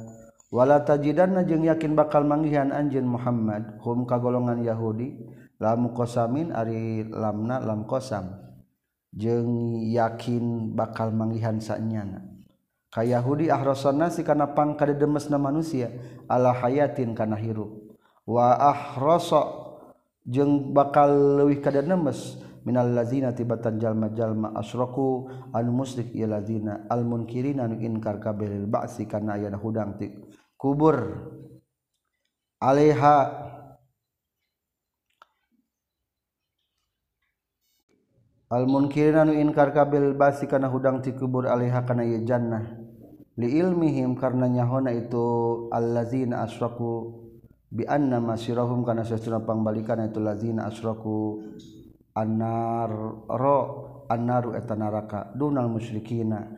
Wala 0.48 0.80
tajidanna 0.82 1.44
jeung 1.44 1.66
yakin 1.66 1.92
bakal 1.92 2.24
manggihan 2.24 2.72
anjeun 2.72 3.04
Muhammad 3.04 3.80
hum 3.82 4.06
ka 4.06 4.20
golongan 4.20 4.62
Yahudi. 4.62 5.16
Lam 5.60 5.92
qasamin 5.92 6.56
ari 6.56 7.04
lamna 7.04 7.60
lam 7.60 7.84
qasam 7.84 8.49
jeung 9.10 9.82
yakin 9.90 10.74
bakal 10.74 11.10
manggihan 11.10 11.58
sanyana 11.58 12.22
kay 12.90 13.14
Yahudi 13.14 13.50
nasi 13.94 14.26
karena 14.26 14.50
pangka 14.50 14.86
demes 14.90 15.30
na 15.30 15.38
manusia 15.38 15.94
Allah 16.26 16.54
hayatin 16.54 17.14
kana 17.14 17.38
hirup. 17.38 17.90
Waah 18.26 18.94
rosok 18.98 19.46
jeung 20.22 20.70
bakal 20.70 21.42
lewih 21.42 21.58
kada 21.58 21.82
nemes 21.82 22.38
minal 22.62 22.86
lazina 22.86 23.34
tibatan 23.34 23.82
jalma 23.82 24.14
jalma 24.14 24.54
asroku 24.54 25.26
anu 25.50 25.74
musrik 25.74 26.14
ieu 26.14 26.30
lazina 26.30 26.86
al 26.86 27.02
munkirin 27.02 27.58
anu 27.58 27.78
inkar 27.82 28.22
kabelil 28.22 28.70
ba'si 28.70 29.10
kana 29.10 29.34
ayat 29.34 29.58
hudang 29.58 29.98
tik 29.98 30.30
kubur. 30.54 31.26
Alaiha 32.60 33.16
almunkir 38.50 39.14
anu 39.14 39.30
inkar 39.30 39.70
kabil 39.70 40.12
basi 40.18 40.50
kana 40.50 40.66
hudang 40.66 40.98
ti 41.00 41.14
kubur 41.14 41.46
alaiha 41.46 41.86
kana 41.86 42.02
ieu 42.02 42.26
jannah. 42.26 42.66
Li 43.38 43.56
ilmihim 43.56 44.18
karena 44.18 44.50
nyahona 44.50 44.90
itu 44.90 45.70
allazina 45.70 46.42
asraku 46.44 47.14
bi 47.70 47.86
anna 47.86 48.18
masirahum 48.18 48.82
kana 48.82 49.06
sesuna 49.06 49.40
pangbalikan 49.40 50.02
itu 50.02 50.18
lazina 50.18 50.66
asraku 50.66 51.46
annar 52.12 52.90
ro 53.30 53.58
annaru 54.10 54.58
eta 54.58 54.74
neraka 54.74 55.30
dunal 55.38 55.70
musyrikina. 55.70 56.50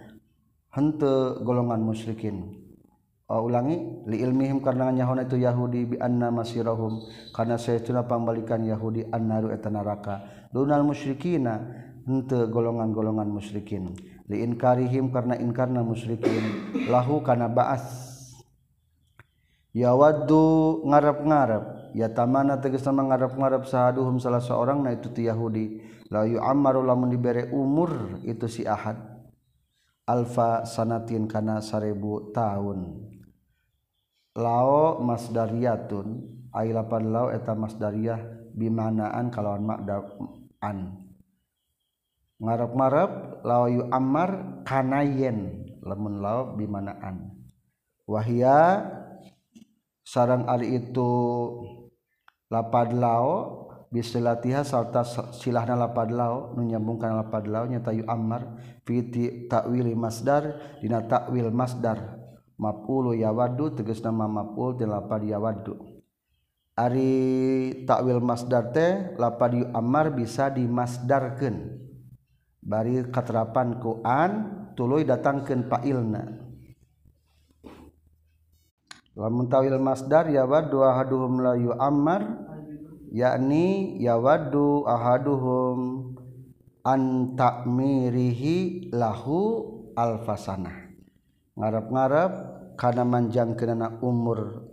Henteu 0.72 1.44
golongan 1.44 1.84
musyrikin. 1.84 2.61
Ulangi 3.40 4.04
li 4.04 4.20
ilmihim 4.20 4.60
karena 4.60 4.92
nyahona 4.92 5.24
itu 5.24 5.40
Yahudi 5.40 5.94
bi 5.94 5.96
anna 5.96 6.28
masirahum. 6.28 7.00
Karena 7.32 7.56
sesuna 7.56 8.04
pangbalikan 8.04 8.60
Yahudi 8.60 9.08
annaru 9.08 9.48
eta 9.48 9.72
neraka. 9.72 10.26
Dunal 10.52 10.84
musyrikina 10.84 11.64
hente 12.04 12.50
golongan-golongan 12.52 13.30
musyrikin. 13.32 13.96
Diinkarihim 14.28 15.08
karena 15.08 15.40
inkarna 15.40 15.80
musyrikin. 15.80 16.76
Lahu 16.92 17.24
kana 17.24 17.48
ba'as. 17.48 18.20
Ya 19.72 19.96
waddu 19.96 20.84
ngarep-ngarep. 20.84 21.96
Ya 21.96 22.12
tamana 22.12 22.60
tegas 22.60 22.84
nama 22.84 23.08
ngarep-ngarep 23.08 23.64
sahaduhum 23.64 24.20
salah 24.20 24.44
seorang 24.44 24.84
na 24.84 24.92
itu 24.92 25.08
ti 25.08 25.24
Yahudi. 25.24 25.80
La 26.12 26.28
yu'ammaru 26.28 26.84
lamun 26.84 27.08
dibere 27.08 27.48
umur 27.48 28.20
itu 28.28 28.44
si 28.44 28.68
ahad. 28.68 29.00
Alfa 30.04 30.68
sanatin 30.68 31.30
kana 31.30 31.62
sarebu 31.62 32.34
tahun 32.34 33.11
lao 34.36 35.00
masdariyatun 35.04 36.24
ay 36.52 36.72
lapan 36.72 37.12
lao 37.12 37.28
eta 37.28 37.52
masdariyah 37.52 38.20
bimanaan 38.56 39.28
kalawan 39.32 39.64
makdaan 39.64 40.78
ngarep-marep 42.40 43.10
lao 43.44 43.64
yu 43.68 43.82
ammar 43.92 44.62
kanayen 44.64 45.68
lamun 45.84 46.20
lao 46.20 46.56
bimanaan 46.56 47.32
wahia 48.08 48.88
sarang 50.04 50.48
ali 50.48 50.80
itu 50.80 51.12
lapad 52.52 52.92
lao 52.92 53.62
bisilatiha 53.92 54.64
sarta 54.64 55.04
silahna 55.36 55.76
lapad 55.76 56.08
lao 56.08 56.56
menyambungkan 56.56 57.20
lapad 57.20 57.44
lao 57.44 57.68
nyata 57.68 57.92
yu 57.92 58.08
ammar 58.08 58.56
fi 58.88 59.04
takwili 59.46 59.92
masdar 59.92 60.76
dina 60.80 61.04
ta'wil 61.04 61.52
masdar. 61.52 62.21
Mapulu 62.62 63.10
ya 63.18 63.34
wadu 63.34 63.74
tegas 63.74 63.98
nama 64.06 64.30
mapul 64.30 64.78
di 64.78 64.86
lapad 64.86 65.26
ya 65.26 65.42
wadu 65.42 65.74
ari 66.78 67.84
takwil 67.84 68.22
masdar 68.22 68.70
teh 68.70 69.18
lapad 69.18 69.50
yu 69.52 69.66
amar 69.74 70.14
bisa 70.14 70.48
dimasdarkeun. 70.48 71.82
Bari 72.62 73.10
katerapan 73.10 73.82
ku 73.82 73.98
an 74.06 74.30
tuluy 74.78 75.02
datangkeun 75.02 75.66
fa'ilna 75.66 76.22
lamun 79.18 79.50
tawil 79.50 79.76
masdar 79.82 80.30
ya 80.30 80.46
wadu 80.46 80.80
ahaduhum 80.86 81.42
la 81.42 81.58
yu 81.58 81.74
amar 81.76 82.22
yakni 83.12 83.98
ya 84.00 84.16
wadu 84.16 84.86
ahaduhum 84.88 86.14
an 86.86 87.34
takmirihi 87.34 88.88
lahu 88.94 89.66
alfasanah. 89.98 90.94
Ngarap-ngarap 91.58 92.51
kana 92.82 93.06
manjang 93.06 93.54
kenana 93.54 93.94
umur 94.02 94.66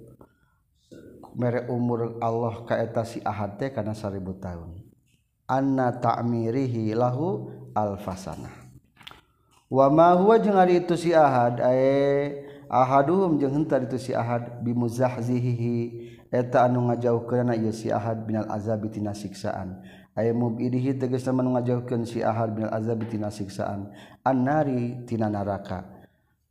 mere 1.38 1.70
umur 1.70 2.18
Allah 2.18 2.66
kaeta 2.66 3.06
si 3.06 3.22
ahad 3.22 3.62
teh 3.62 3.70
kana 3.70 3.94
seribu 3.94 4.34
tahun 4.42 4.82
anna 5.46 5.94
ta'mirihi 5.94 6.98
lahu 6.98 7.54
alfasanah. 7.78 8.50
Wa 9.70 9.86
ma 9.94 10.18
huwa 10.18 10.42
jeung 10.42 10.58
ari 10.58 10.82
itu 10.82 10.98
si 10.98 11.13
ahad 11.13 11.62
ae 11.62 12.34
ahaduhum 12.66 13.38
jeung 13.38 13.62
henteu 13.62 13.86
itu 13.86 14.01
si 14.01 14.18
ahad 14.18 14.66
bimuzahzihi 14.66 16.10
eta 16.34 16.66
anu 16.66 16.89
ngajauhkeunna 16.89 17.54
ieu 17.62 17.70
si 17.70 17.94
ahad 17.94 18.25
binal 18.25 18.50
azabi 18.50 18.89
tina 18.89 19.13
siksaan. 19.13 19.86
Aya 20.18 20.34
mubidihi 20.34 20.98
tegasna 20.98 21.46
anu 21.46 21.54
ngajauhkeun 21.54 22.10
si 22.10 22.25
ahad 22.25 22.58
binal 22.58 22.74
azabi 22.74 23.06
tina 23.06 23.30
siksaan. 23.30 23.94
Annari 24.25 25.06
tina 25.06 25.30
neraka 25.30 25.99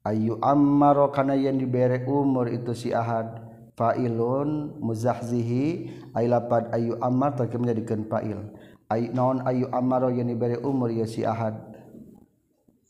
Ayu 0.07 0.39
ammaro 0.39 1.11
kana 1.11 1.35
yen 1.35 1.59
dibere 1.59 2.07
umur 2.07 2.47
itu 2.51 2.75
si 2.75 2.95
Ahad. 2.95 3.43
Fa'ilun 3.79 4.79
muzahzihi. 4.83 5.91
Ay 6.15 6.27
lapad 6.27 6.71
ayu 6.75 6.99
Ammar 6.99 7.39
tak 7.39 7.55
menjadikan 7.55 8.07
fa'il. 8.11 8.39
Ay 8.91 9.13
naon 9.15 9.43
ayu 9.47 9.71
ammaro 9.71 10.11
yen 10.11 10.31
dibere 10.31 10.59
umur 10.59 10.91
ya 10.91 11.07
si 11.07 11.23
Ahad. 11.23 11.55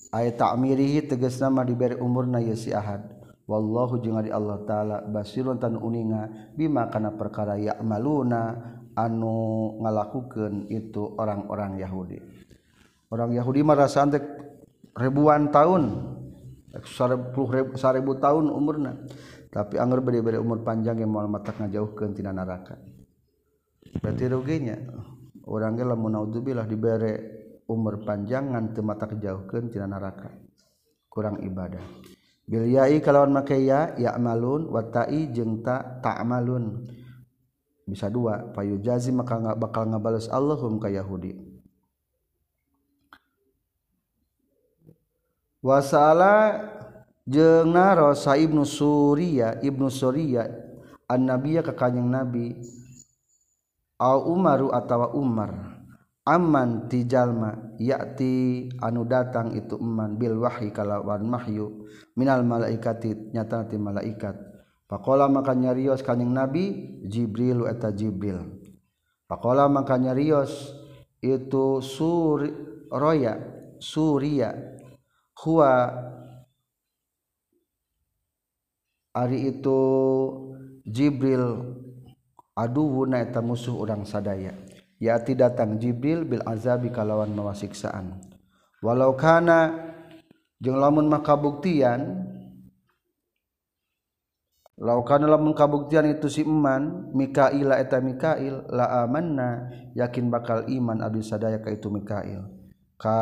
Ay 0.09 0.33
ta'mirihi 0.33 1.05
tegas 1.05 1.37
nama 1.37 1.65
dibere 1.65 2.00
umurna 2.00 2.41
ya 2.41 2.57
si 2.57 2.73
Ahad. 2.73 3.05
Wallahu 3.49 4.05
jeung 4.05 4.21
ari 4.21 4.29
Allah 4.29 4.61
taala 4.69 4.97
basirun 5.09 5.57
tan 5.57 5.81
uninga 5.81 6.53
bima 6.53 6.85
kana 6.93 7.17
perkara 7.17 7.57
ya'maluna 7.57 8.41
anu 8.93 9.73
ngalakukeun 9.81 10.69
itu 10.69 11.17
orang-orang 11.17 11.81
Yahudi. 11.81 12.21
Orang 13.09 13.33
Yahudi 13.33 13.65
merasa 13.65 14.05
ribuan 14.97 15.49
tahun. 15.49 16.17
seribu, 16.85 17.49
seribu 17.77 18.13
tahun 18.21 18.51
umurna. 18.53 18.97
Tapi 19.49 19.81
anggar 19.81 20.05
beri-beri 20.05 20.37
umur 20.37 20.61
panjang 20.61 21.01
yang 21.01 21.09
mau 21.09 21.25
mata 21.25 21.57
ngajauh 21.57 21.97
ke 21.97 22.05
tina 22.13 22.37
neraka 22.37 22.77
berarti 23.97 24.25
ruginya 24.29 24.77
orangnya 25.49 25.95
lamun 25.95 26.13
naudzubillah 26.13 26.69
diberi 26.69 27.17
umur 27.69 28.05
panjang 28.05 28.53
nganti 28.53 28.81
mata 28.85 29.09
kejauhkan 29.09 29.73
tina 29.73 29.89
neraka 29.89 30.29
kurang 31.09 31.41
ibadah. 31.45 31.81
Bil 32.49 32.65
yai 32.65 33.05
kalawan 33.05 33.33
make 33.33 33.61
ya 33.61 33.93
ya'malun 34.01 34.73
wa 34.73 34.81
ta'i 34.89 35.29
jeung 35.29 35.61
ta 35.61 36.01
ta'malun. 36.01 36.81
Bisa 37.85 38.09
dua 38.09 38.53
payu 38.57 38.81
jazi 38.81 39.13
maka 39.13 39.37
bakal 39.57 39.89
ngabales 39.89 40.33
Allahum 40.33 40.81
ka 40.81 40.89
Yahudi. 40.89 41.48
wasala 45.61 46.62
jeung 47.29 47.75
naros 47.75 48.25
Ibnu 48.25 48.65
Surya 48.65 49.61
Ibnu 49.61 49.91
Surya 49.93 50.69
an 51.09 51.25
nabiya 51.25 51.65
ka 51.65 51.73
kanjing 51.73 52.12
nabi. 52.12 52.55
Au 53.99 54.31
Umaru 54.31 54.71
atawa 54.71 55.11
Umar. 55.17 55.75
Aman 56.28 56.93
ti 56.93 57.09
jalma 57.09 57.56
yakti 57.80 58.69
anu 58.85 59.09
datang 59.09 59.56
itu 59.56 59.80
eman 59.80 60.21
bil 60.21 60.37
wahyi 60.37 60.69
kalawan 60.76 61.25
mahyu 61.25 61.89
minal 62.13 62.45
malaikati 62.45 63.32
nyata 63.32 63.65
ti 63.65 63.80
malaikat. 63.80 64.37
Pakola 64.85 65.25
maka 65.26 65.56
nyarios 65.56 66.04
kanjing 66.04 66.30
nabi 66.30 67.00
Jibril 67.09 67.65
eta 67.65 67.89
Jibril. 67.97 68.45
Pakola 69.25 69.73
maka 69.73 69.97
nyarios 69.97 70.76
itu 71.25 71.80
Suria 71.80 73.35
Suria 73.80 74.77
huwa 75.45 75.95
ari 79.15 79.55
itu 79.55 79.81
Jibril 80.89 81.77
aduhuna 82.57 83.21
eta 83.21 83.45
musuh 83.45 83.77
urang 83.77 84.09
sadaya. 84.09 84.57
Yati 84.99 85.39
datang 85.39 85.79
Jibril 85.79 86.27
bil 86.27 86.43
azabi 86.43 86.91
kalawan 86.91 87.31
mawa 87.31 87.55
siksaan 87.55 88.19
walau 88.83 89.15
kana 89.15 89.75
jeung 90.59 90.79
lamun 90.79 91.07
makabuktian 91.07 92.27
Lau 94.79 95.03
kana 95.03 95.27
lamun 95.27 95.59
kabuktian 95.59 96.07
itu 96.07 96.31
si 96.31 96.47
iman 96.47 97.11
Mikail 97.11 97.67
eta 97.75 97.99
Mikail 97.99 98.63
la 98.71 99.03
amanna 99.03 99.67
yakin 99.99 100.31
bakal 100.31 100.71
iman 100.71 101.03
abdi 101.03 101.19
sadaya 101.19 101.59
ka 101.59 101.75
itu 101.75 101.91
Mikail. 101.91 102.47
Ka 102.99 103.19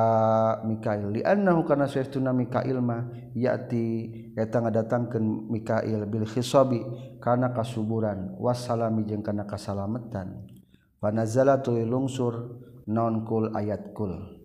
Mikail. 0.64 1.12
Li 1.12 1.22
annahu 1.22 1.68
kana 1.68 1.86
saestuna 1.86 2.32
Mikail 2.32 2.80
mah 2.80 3.06
yati 3.36 4.10
eta 4.34 4.64
ngadatangkeun 4.64 5.52
Mikail 5.52 6.08
bil 6.08 6.24
khisabi 6.24 6.80
kana 7.20 7.52
kasuburan. 7.52 8.34
Wassalami 8.40 9.04
jeung 9.04 9.22
kana 9.22 9.44
kasalametan 9.44 10.56
panazala 11.00 11.60
tu 11.60 11.76
lungsur 11.76 12.58
nonkul 12.88 13.52
ayatkul 13.54 14.36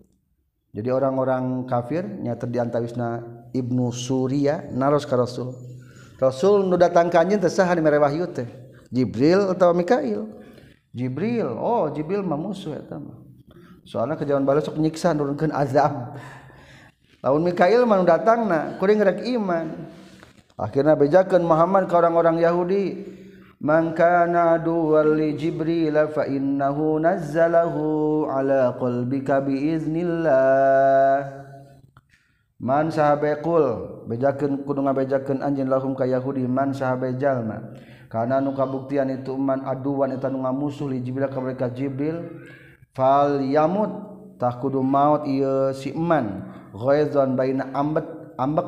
jadi 0.71 0.87
orang-orang 0.87 1.67
kafir 1.67 2.07
nyata 2.07 2.47
di 2.47 2.55
antawisna 2.55 3.19
ibnu 3.51 3.91
Surya 3.91 4.71
naros 4.71 5.03
ka 5.03 5.19
Rasul. 5.19 5.51
Rasul 6.15 6.63
nu 6.63 6.79
datang 6.79 7.11
ka 7.11 7.19
anjeun 7.19 7.43
teh 7.43 7.51
saha 7.51 7.75
Jibril 8.91 9.51
atau 9.51 9.75
Mikail? 9.75 10.31
Jibril. 10.95 11.47
Oh 11.59 11.91
Jibril 11.91 12.23
mah 12.23 12.39
musuh 12.39 12.75
eta 12.75 12.95
mah 12.99 13.19
soalnya 13.91 14.15
kejauhan 14.15 14.47
balas 14.47 14.63
sok 14.63 14.79
nyiksa 14.79 15.11
nurunkeun 15.11 15.51
azab. 15.51 16.15
Lamun 17.19 17.51
Mikail 17.51 17.83
mah 17.83 17.99
nu 17.99 18.07
datangna 18.07 18.79
kuring 18.79 19.03
rek 19.03 19.27
iman. 19.35 19.91
Akhirnya 20.55 20.95
bejakeun 20.95 21.43
Muhammad 21.43 21.91
ke 21.91 21.93
orang-orang 21.99 22.39
Yahudi. 22.39 23.19
Man 23.61 23.93
kana 23.93 24.57
aduwwan 24.57 25.19
li 25.19 25.37
Jibril 25.37 25.93
fa 26.15 26.25
innahu 26.25 26.97
nazzalahu 26.97 28.25
ala 28.25 28.73
qalbika 28.73 29.37
biiznillah 29.37 31.29
Man 32.57 32.89
sahabekul 32.89 34.05
bejakeun 34.09 34.65
kudu 34.65 34.81
ngabejakeun 34.81 35.45
anjeun 35.45 35.69
lahum 35.69 35.93
ka 35.93 36.09
Yahudi 36.09 36.45
man 36.49 36.73
sahabe 36.73 37.13
jalma. 37.21 37.73
Kana 38.09 38.41
nu 38.41 38.57
kabuktian 38.57 39.13
itu 39.13 39.37
man 39.37 39.61
aduwan 39.65 40.13
eta 40.13 40.29
nu 40.29 40.41
ngamusuh 40.41 40.89
li 40.89 41.01
Jibril 41.05 41.29
ka 41.29 41.37
mereka 41.37 41.69
Jibril 41.69 42.21
fal 42.91 43.39
yamut 43.43 43.91
tak 44.41 44.57
kudu 44.57 44.81
maut 44.81 45.29
ieu 45.29 45.69
si 45.77 45.93
eman. 45.93 46.49
Ghaizan 46.73 47.35
baina 47.35 47.69
ambet 47.77 48.07
ambek. 48.39 48.65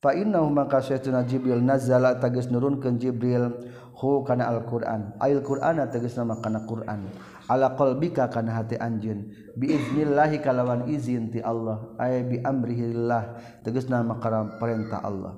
Fa 0.00 0.16
innahu 0.16 0.48
maka 0.48 0.80
sayyiduna 0.80 1.28
jibril 1.28 1.60
nazala 1.60 2.16
tagis 2.16 2.48
nurunkeun 2.48 2.96
jibril 2.96 3.52
hu 4.00 4.24
kana 4.24 4.48
alquran. 4.48 5.12
Ail 5.20 5.44
qur'ana 5.44 5.92
tagis 5.92 6.16
nama 6.16 6.40
kana 6.40 6.64
qur'an. 6.64 7.04
Ala 7.52 7.76
qalbika 7.76 8.32
kana 8.32 8.56
hati 8.56 8.80
anjeun 8.80 9.28
bi 9.60 9.76
iznillahi 9.76 10.40
kalawan 10.40 10.88
izin 10.88 11.28
ti 11.28 11.44
Allah. 11.44 11.92
Ay 12.00 12.24
bi 12.24 12.40
amrihillah. 12.40 13.36
Tagis 13.60 13.92
nama 13.92 14.16
kana 14.16 14.56
perintah 14.56 15.04
Allah. 15.04 15.36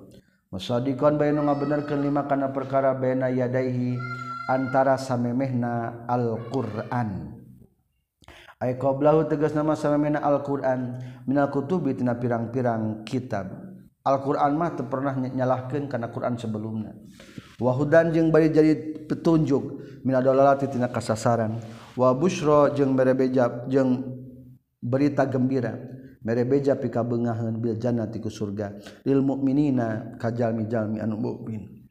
Musaddiqan 0.55 1.19
baina 1.19 1.43
ngabenerkeun 1.43 1.99
lima 1.99 2.31
kana 2.31 2.55
perkara 2.55 2.95
baina 2.95 3.27
yadaihi 3.35 3.99
antara 4.47 4.95
samemehna 4.95 6.07
alquran. 6.07 7.42
qblahu 8.79 9.27
tegas 9.27 9.51
nama 9.59 9.75
salamina 9.75 10.23
Alquran. 10.23 11.03
Minal 11.27 11.51
kutubi 11.51 11.99
tina 11.99 12.15
pirang-pirang 12.15 13.03
kitab. 13.03 13.51
Alquran 14.07 14.55
mah 14.55 14.75
teu 14.79 14.87
pernah 14.87 15.15
nyalahkeun 15.19 15.91
kana 15.91 16.15
Quran 16.15 16.39
sebelumnya. 16.39 16.95
Wa 17.59 17.75
hudan 17.75 18.15
jeung 18.15 18.31
bari 18.31 18.55
jadi 18.55 19.03
petunjuk. 19.11 19.83
Minal 20.07 20.23
dalalati 20.23 20.71
tina 20.71 20.87
kasasaran. 20.87 21.59
Wa 21.99 22.15
busyra 22.15 22.71
jeung 22.75 22.95
berebeja 22.95 23.67
jeung 23.67 24.07
berita 24.79 25.27
gembira. 25.27 25.75
Merebeja 26.23 26.79
pika 26.79 27.03
beungaheun 27.03 27.59
bil 27.59 27.75
jannati 27.75 28.23
ku 28.23 28.31
surga. 28.31 28.79
Lil 29.03 29.27
mukminina 29.27 30.15
kajalmi-jalmi 30.23 31.03
anu 31.03 31.19
mukmin 31.19 31.83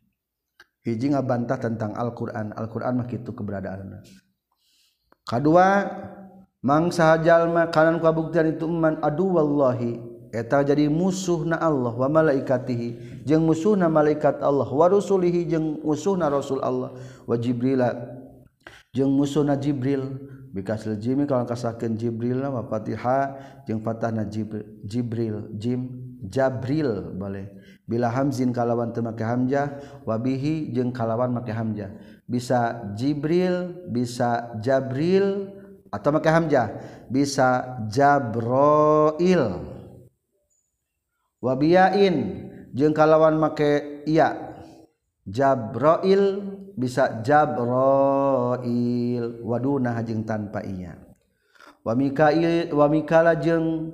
hiji 0.81 1.13
ngabantah 1.13 1.59
tentang 1.61 1.93
Al-Qur'an. 1.93 2.55
Al-Qur'an 2.55 2.95
mah 2.95 3.07
kitu 3.11 3.35
keberadaanna. 3.35 4.01
Kedua 5.27 5.67
mangsajalma 6.61 7.73
kanan 7.73 7.97
kabuktian 7.97 8.53
itu 8.53 8.69
man 8.69 9.01
aduh 9.01 9.41
wallahi. 9.41 10.09
Eta 10.31 10.63
jadi 10.63 10.87
musuh 10.87 11.43
na 11.43 11.59
Allah 11.59 11.91
wa 11.91 12.07
malaikatihi. 12.07 13.21
Jeung 13.27 13.43
musuh 13.43 13.75
na 13.75 13.91
malaikat 13.91 14.39
Allah 14.39 14.63
wa 14.63 14.87
rusulihi 14.87 15.43
jeung 15.43 15.83
musuh 15.83 16.15
na 16.15 16.31
rasul 16.31 16.63
Allah 16.63 16.95
wa 17.27 17.35
jibril. 17.35 17.83
Jeung 18.95 19.11
musuh 19.11 19.43
na 19.43 19.59
jibril 19.59 20.31
bikasil 20.55 20.95
jimi 20.95 21.27
kalau 21.27 21.43
kasakeun 21.43 21.99
jibril 21.99 22.39
na 22.39 22.47
wa 22.47 22.63
fatiha. 22.63 23.35
Jeung 23.67 23.83
fatah 23.83 24.15
na 24.15 24.23
jibril 24.23 24.63
jibril 24.87 25.51
jim 25.59 25.99
jabril 26.23 27.11
boleh 27.11 27.51
bila 27.83 28.07
hamzin 28.07 28.55
kalawan 28.55 28.95
teu 28.95 29.03
make 29.03 29.19
hamzah 29.19 29.83
wa 30.07 30.15
bihi 30.15 30.71
jeung 30.71 30.95
kalawan 30.95 31.35
make 31.35 31.51
hamzah. 31.51 31.91
Bisa 32.23 32.87
jibril 32.95 33.83
bisa 33.91 34.55
jabril 34.63 35.59
atau 35.91 36.09
maka 36.15 36.31
hamzah? 36.31 36.71
Bisa 37.11 37.83
Jabroil 37.91 39.61
wabiyain. 41.43 42.47
Jeung 42.71 42.95
kalawan 42.95 43.35
make 43.35 44.07
iya. 44.07 44.55
Jabroil 45.27 46.39
bisa 46.79 47.19
Jabroil 47.21 48.65
waduna 49.43 49.99
jeung 50.07 50.23
tanpa 50.23 50.63
iya. 50.63 50.95
Wa 51.83 51.91
Mikail 51.93 52.71
wa 52.71 52.87
Mikala 52.87 53.35
jeung 53.35 53.91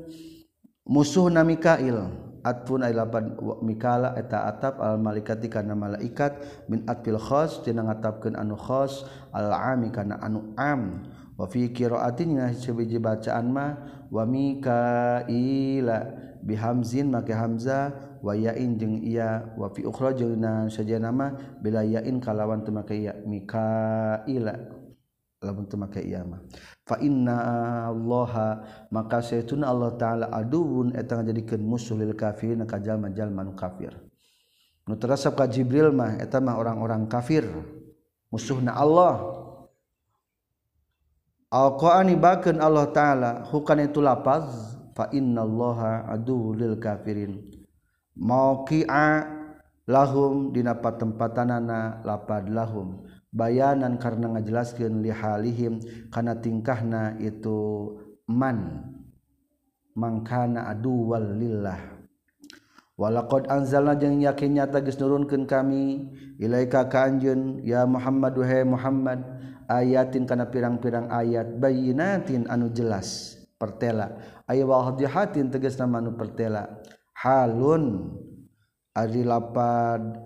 musuhna 0.86 1.42
Mikail. 1.42 2.30
Atfun 2.48 2.80
ay 2.80 2.96
lapan 2.96 3.36
mikala 3.60 4.16
eta 4.16 4.48
atap 4.48 4.80
al 4.80 4.96
malaikati 4.96 5.52
kana 5.52 5.76
malaikat 5.76 6.64
min 6.72 6.80
atfil 6.88 7.20
khos 7.20 7.60
tina 7.60 7.84
ngatapkeun 7.84 8.40
anu 8.40 8.56
khos 8.56 9.04
al 9.36 9.52
ami 9.52 9.92
kana 9.92 10.16
anu 10.24 10.56
am. 10.56 11.04
wafi 11.38 11.70
kiraatin 11.70 12.42
sebiji 12.58 12.98
bacaan 12.98 13.54
mah 13.54 13.72
wa 14.10 14.26
mikaila 14.26 15.98
bihamzin 16.42 17.14
make 17.14 17.30
hamzah 17.30 18.18
wa 18.26 18.34
yain 18.34 18.74
jeung 18.82 18.98
iya 19.06 19.54
wa 19.54 19.70
fi 19.70 19.86
ukhra 19.86 20.18
jeung 20.18 20.42
sajana 20.74 21.14
mah 21.14 21.38
bila 21.62 21.86
yain 21.86 22.18
kalawan 22.18 22.66
teu 22.66 22.74
make 22.74 22.98
ya 22.98 23.14
mikaila 23.22 24.58
lamun 25.46 25.70
teu 25.70 25.78
make 25.78 26.02
iya 26.02 26.26
mah. 26.26 26.42
Fa 26.82 26.98
inna 26.98 27.38
allaha 27.94 28.66
maka 28.90 29.22
saytuna 29.22 29.70
allah 29.70 29.94
taala 29.94 30.34
aduun 30.34 30.98
eta 30.98 31.22
ngajadikeun 31.22 31.62
musuh 31.62 31.94
lil 31.94 32.18
kafirin 32.18 32.66
ka 32.66 32.82
jalma-jalma 32.82 33.46
nu 33.46 33.54
kafir. 33.54 33.94
Nu 34.90 34.98
terasap 34.98 35.38
ka 35.38 35.46
jibril 35.46 35.94
mah 35.94 36.18
eta 36.18 36.42
mah 36.42 36.58
orang-orang 36.58 37.06
kafir. 37.06 37.46
Musuhna 38.34 38.74
allah. 38.74 39.37
Al-Qur'ani 41.48 42.20
bakeun 42.20 42.60
Allah 42.60 42.92
taala 42.92 43.32
hukan 43.48 43.80
itu 43.80 44.04
lapaz 44.04 44.76
fa 44.92 45.08
innallaha 45.16 46.04
adu 46.12 46.52
lil 46.52 46.76
kafirin. 46.76 47.40
Mauqi'a 48.20 49.24
lahum 49.88 50.52
dina 50.52 50.76
patempatanana 50.76 52.04
lapad 52.04 52.52
lahum. 52.52 53.08
Bayanan 53.32 53.96
karena 53.96 54.36
ngajelaskeun 54.36 55.00
li 55.00 55.08
halihim 55.08 55.80
kana 56.12 56.36
tingkahna 56.36 57.16
itu 57.24 57.96
man. 58.28 58.84
Mangkana 59.96 60.68
adu 60.68 61.16
lillah. 61.16 61.80
Walaqad 62.98 63.48
anzalna 63.48 63.94
jeung 63.96 64.20
yakin 64.20 64.58
nyata 64.58 64.82
geus 64.82 64.98
kami 65.48 66.12
ilaika 66.42 66.90
ka 66.90 67.08
ya 67.62 67.86
Muhammad 67.86 68.34
wahai 68.36 68.66
Muhammad 68.66 69.22
ayatin 69.68 70.24
kana 70.24 70.48
pirang-pirang 70.48 71.12
ayat 71.12 71.60
bayinatin 71.60 72.48
anu 72.48 72.72
jelas. 72.72 73.36
Pertela. 73.58 74.14
Aya 74.46 74.64
wahdihatin 74.70 75.50
tegas 75.50 75.76
nama 75.78 76.00
anu 76.00 76.14
pertela. 76.16 76.82
Halun. 77.18 78.16
Ari 78.96 79.26
lapad 79.26 80.18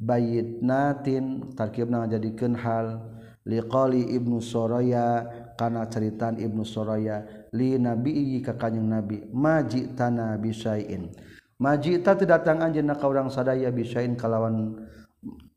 bayitnatin. 0.00 1.54
Tarkibna 1.54 2.08
jadikeun 2.08 2.56
hal. 2.56 3.04
Liqali 3.44 4.16
ibnu 4.16 4.40
soraya. 4.40 5.28
Kana 5.60 5.84
ceritaan 5.92 6.40
ibnu 6.40 6.64
soraya. 6.64 7.24
Li 7.52 7.76
nabi 7.76 8.40
ka 8.40 8.56
kanjing 8.56 8.88
nabi. 8.88 9.28
Maji 9.28 9.92
tana 9.92 10.40
bisain 10.40 11.12
maji 11.60 12.00
ta 12.00 12.16
datang 12.16 12.64
ka 12.96 13.04
urang 13.04 13.28
sadaya 13.28 13.68
bisain 13.68 14.16
kalawan 14.16 14.80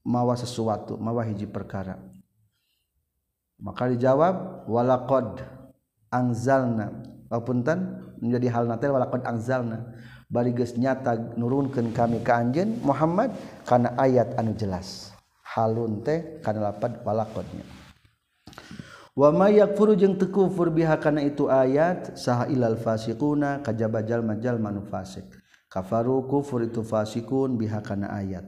mawa 0.04 0.36
sesuatu 0.36 1.00
mawa 1.00 1.24
hiji 1.24 1.48
perkara. 1.48 1.96
maka 3.64 3.88
dijawab 3.88 4.68
walaqad 4.68 5.40
angzalna 6.12 6.92
lapunten 7.32 8.04
menjadi 8.20 8.48
hal 8.52 8.68
natal 8.68 9.00
walaqad 9.00 9.24
angzalna 9.24 9.96
bari 10.28 10.52
geus 10.52 10.76
nyata 10.76 11.38
nurunkeun 11.40 11.96
kami 11.96 12.20
ka 12.26 12.44
anjeun 12.44 12.84
Muhammad 12.84 13.32
kana 13.64 13.96
ayat 13.96 14.36
anu 14.36 14.52
jelas. 14.58 15.16
Halun 15.54 16.02
teh 16.02 16.42
kana 16.42 16.74
lapad 16.74 17.06
walaqadnya. 17.06 17.62
Wa 19.14 19.30
may 19.30 19.62
yakfuru 19.62 19.94
jeung 19.94 20.18
teu 20.18 20.34
kufur 20.34 20.74
biha 20.74 20.98
kana 20.98 21.22
itu 21.22 21.46
ayat 21.46 22.18
saha 22.18 22.50
ilal 22.50 22.74
fasiquna 22.82 23.62
kajaba 23.62 24.02
jalma-jalma 24.02 24.74
nu 24.74 24.82
fasik. 24.90 25.30
Kafaru 25.70 26.26
kufur 26.26 26.66
itu 26.66 26.82
fasikun 26.82 27.54
biha 27.54 27.86
kana 27.86 28.10
ayat. 28.10 28.46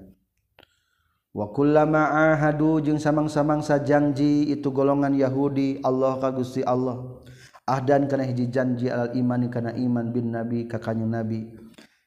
wakullama 1.35 2.31
ahadu 2.31 2.79
jeung 2.79 2.95
samang-samangsa 2.95 3.83
janji 3.83 4.47
itu 4.47 4.71
golongan 4.71 5.11
Yahudi 5.11 5.83
Allah 5.83 6.15
ka 6.23 6.31
Gusti 6.31 6.63
Allah. 6.63 7.19
Ahdan 7.67 8.07
kana 8.07 8.23
hiji 8.23 8.47
janji 8.47 8.87
alal 8.87 9.11
iman 9.11 9.51
kana 9.51 9.75
iman 9.75 10.15
bin 10.15 10.31
nabi 10.31 10.63
ka 10.69 10.79
kanjeng 10.79 11.11
nabi. 11.11 11.49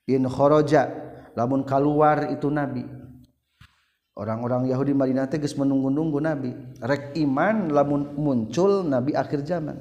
In 0.08 0.24
kharaja 0.24 0.88
lamun 1.36 1.68
kaluar 1.68 2.32
itu 2.32 2.48
nabi. 2.48 2.86
Orang-orang 4.18 4.66
Yahudi 4.66 4.98
Madinah 4.98 5.30
teh 5.30 5.38
geus 5.38 5.54
menunggu-nunggu 5.54 6.18
nabi. 6.18 6.50
Rek 6.82 7.14
iman 7.22 7.70
lamun 7.70 8.18
muncul 8.18 8.82
nabi 8.82 9.14
akhir 9.14 9.46
zaman. 9.46 9.78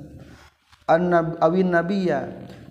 An 0.85 1.09
awin 1.41 1.73
nabiyya. 1.73 2.19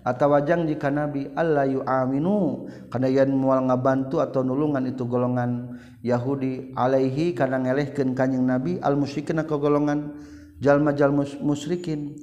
Atawa 0.07 0.39
wajang 0.39 0.63
jika 0.63 0.87
nabi 0.87 1.27
Allah 1.35 1.67
yu'aminu. 1.67 2.71
Kana 2.87 3.11
yan 3.11 3.35
mual 3.35 3.67
ngabantu 3.67 4.23
atau 4.23 4.47
nulungan 4.47 4.87
itu 4.87 5.03
golongan 5.03 5.75
Yahudi 5.99 6.71
Alaihi 6.79 7.35
karena 7.35 7.59
ngelehkan 7.59 8.15
kanyeng 8.15 8.47
nabi 8.47 8.79
al 8.79 8.95
musyrikin 8.95 9.43
ke 9.43 9.55
golongan 9.59 10.15
jalma-jal 10.63 11.11
musyrikin. 11.43 12.15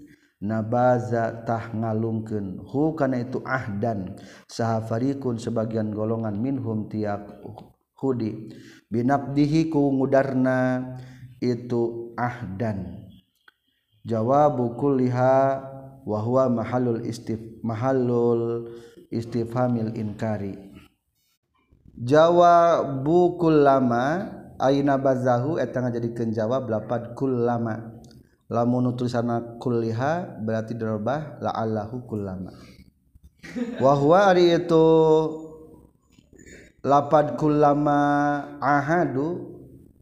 Nabazatah 0.44 1.72
ngalungken 1.72 2.60
hu 2.68 2.92
karena 2.92 3.24
itu 3.24 3.40
ahdan 3.48 4.12
sahafarikun 4.44 5.40
sebagian 5.40 5.88
golongan 5.88 6.36
minhum 6.36 6.84
tiap 6.88 7.40
hudi. 7.96 8.52
Binabdihiku 8.92 9.88
mudarna 9.88 10.84
itu 11.40 12.12
ahdan. 12.20 13.08
Jawabu 14.04 14.76
kulliha 14.76 15.64
wahwa 16.04 16.52
mahalul 16.52 17.00
istif 17.08 17.53
mahallul 17.64 18.68
istifhamil 19.08 19.96
inkari. 19.96 20.52
Jawabu 21.96 23.40
kullama 23.40 24.28
aina 24.60 25.00
bazahu 25.00 25.56
eta 25.56 25.80
ngajadikeun 25.80 26.36
jawab 26.36 26.68
lapad 26.68 27.16
kullama 27.16 27.96
lamun 28.52 28.92
tulisanna 28.92 29.56
kulliha 29.56 30.42
berarti 30.44 30.76
dirubah 30.76 31.40
la'allahu 31.40 32.04
kullama 32.04 32.52
wa 33.78 33.92
huwa 33.94 34.30
ari 34.34 34.58
itu 34.58 34.86
lapad 36.82 37.38
kullama 37.38 37.98
ahadu 38.58 39.54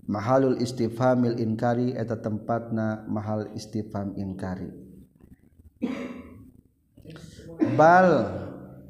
mahalul 0.08 0.58
istifhamil 0.58 1.38
inkari 1.38 1.94
eta 1.94 2.18
tempatna 2.18 3.06
mahal 3.06 3.48
istifham 3.54 4.16
inkari 4.18 4.68
bal 7.76 8.42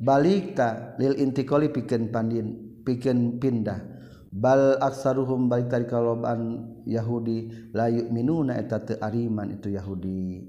balikta 0.02 0.98
lil 0.98 1.14
intikoli 1.22 1.70
pikeun 1.70 2.10
pandin 2.10 2.46
bikin 2.82 3.38
pindah. 3.38 3.94
Bal 4.32 4.80
aksaruhum 4.80 5.46
balik 5.46 5.68
dari 5.68 5.84
kalobaan 5.84 6.72
Yahudi 6.88 7.70
layu 7.76 8.08
minuna 8.08 8.56
eta 8.56 8.80
ariman 8.98 9.60
itu 9.60 9.70
Yahudi. 9.70 10.40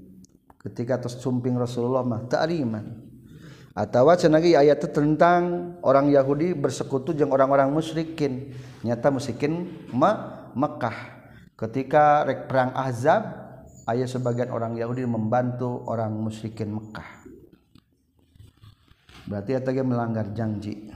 Ketika 0.56 0.96
terus 0.96 1.20
sumping 1.20 1.54
Rasulullah 1.60 2.00
mah 2.00 2.24
ariman 2.40 3.12
atau 3.76 4.08
cenagi 4.16 4.56
ayat 4.56 4.80
itu 4.80 4.88
tentang 4.88 5.76
orang 5.84 6.08
Yahudi 6.08 6.56
bersekutu 6.56 7.12
dengan 7.12 7.36
orang-orang 7.36 7.68
musyrikin. 7.76 8.56
Nyata 8.80 9.12
musyrikin 9.12 9.68
ma 9.92 10.42
Mekah. 10.56 10.96
Ketika 11.52 12.24
rek 12.24 12.48
perang 12.48 12.72
Ahzab 12.72 13.20
ayat 13.84 14.08
sebagian 14.08 14.48
orang 14.48 14.80
Yahudi 14.80 15.04
membantu 15.04 15.84
orang 15.84 16.16
musyrikin 16.16 16.72
Mekah 16.72 17.23
berarti 19.28 19.56
eta 19.56 19.70
melanggar 19.84 20.32
janji. 20.36 20.90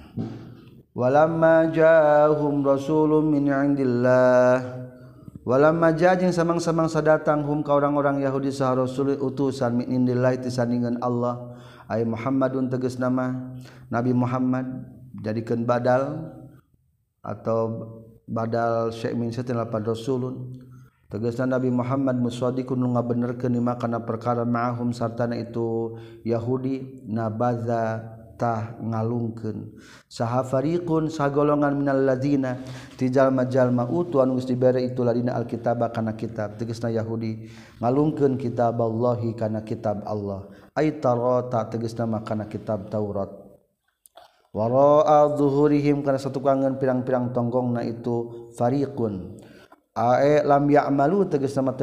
Walamma 0.98 1.70
ja'ahum 1.70 2.66
rasulun 2.66 3.30
min 3.30 3.46
indillah. 3.46 4.88
Walam 5.48 5.80
majajing 5.80 6.28
samang-samangsa 6.28 7.00
datang 7.00 7.40
hum 7.40 7.64
ka 7.64 7.72
orang-orang 7.72 8.20
Yahudi 8.20 8.52
sah 8.52 8.76
rasul 8.76 9.16
utusan 9.16 9.80
min 9.80 9.88
indillahi 9.88 10.44
tisandingan 10.44 11.00
Allah. 11.00 11.56
Ay 11.88 12.04
Muhammadun 12.04 12.68
tegas 12.68 13.00
nama 13.00 13.56
Nabi 13.88 14.12
Muhammad 14.12 14.84
jadikan 15.24 15.64
badal 15.64 16.34
atau 17.24 17.58
badal 18.28 18.92
syekh 18.92 19.16
min 19.16 19.32
satin 19.32 19.56
lapan 19.56 19.88
rasulun. 19.88 20.52
Tegasna 21.08 21.56
Nabi 21.56 21.72
Muhammad 21.72 22.20
muswaddiqun 22.20 22.76
nu 22.76 22.92
ngabenerkeun 22.92 23.48
ni 23.48 23.64
makana 23.64 24.04
perkara 24.04 24.44
ma'ahum 24.44 24.92
sartana 24.92 25.40
itu 25.40 25.96
Yahudi 26.28 27.08
nabaza 27.08 28.17
tah 28.38 28.78
ngalungkeun. 28.78 29.74
Saha 30.06 30.46
fariqun 30.46 31.10
sagolongan 31.10 31.74
minal 31.74 32.06
ladzina 32.06 32.62
tijal 32.94 33.34
majalma 33.34 33.84
utu 33.90 34.22
anu 34.22 34.38
geus 34.38 34.46
dibere 34.46 34.80
itu 34.80 35.02
ladina 35.02 35.34
alkitab 35.34 35.82
kana 35.90 36.14
kitab. 36.14 36.54
Tegasna 36.54 36.94
yahudi 36.94 37.50
ngalungkeun 37.82 38.38
kitab 38.38 38.78
Allahi 38.78 39.34
kana 39.34 39.66
kitab 39.66 40.06
Allah. 40.06 40.46
Ay 40.78 41.02
tarata 41.02 41.66
tegasna 41.66 42.06
makana 42.06 42.46
kitab 42.46 42.86
Taurat. 42.86 43.28
Wara 44.54 45.28
zuhurihim 45.36 46.00
kana 46.06 46.16
satu 46.16 46.40
kangen 46.40 46.80
pirang-pirang 46.80 47.34
tonggongna 47.36 47.84
itu 47.84 48.48
fariqun. 48.56 49.36
Ae 49.98 50.46
lam 50.46 50.70
ya'malu 50.70 51.26
tegas 51.26 51.58
nama 51.58 51.74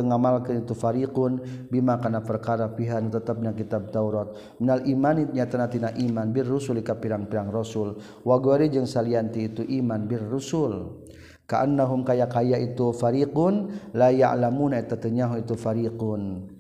itu 0.48 0.72
fariqun 0.72 1.44
bima 1.68 2.00
kana 2.00 2.24
perkara 2.24 2.72
pihan 2.72 3.12
tetapnya 3.12 3.52
kitab 3.52 3.92
Taurat. 3.92 4.32
Minal 4.56 4.88
imani 4.88 5.28
nyatana 5.36 5.68
tina 5.68 5.92
iman 5.92 6.32
bir 6.32 6.48
rusul 6.48 6.80
ka 6.80 6.96
pirang-pirang 6.96 7.52
rasul. 7.52 8.00
Wa 8.24 8.40
gori 8.40 8.72
jeung 8.72 8.88
salianti 8.88 9.52
itu 9.52 9.68
iman 9.68 10.08
bir 10.08 10.24
rusul. 10.32 11.04
Kaannahum 11.44 12.08
kaya 12.08 12.32
kaya 12.32 12.56
itu 12.56 12.96
fariqun 12.96 13.76
la 13.92 14.16
ya'lamuna 14.16 14.80
eta 14.80 14.96
itu 15.36 15.54
fariqun. 15.60 16.56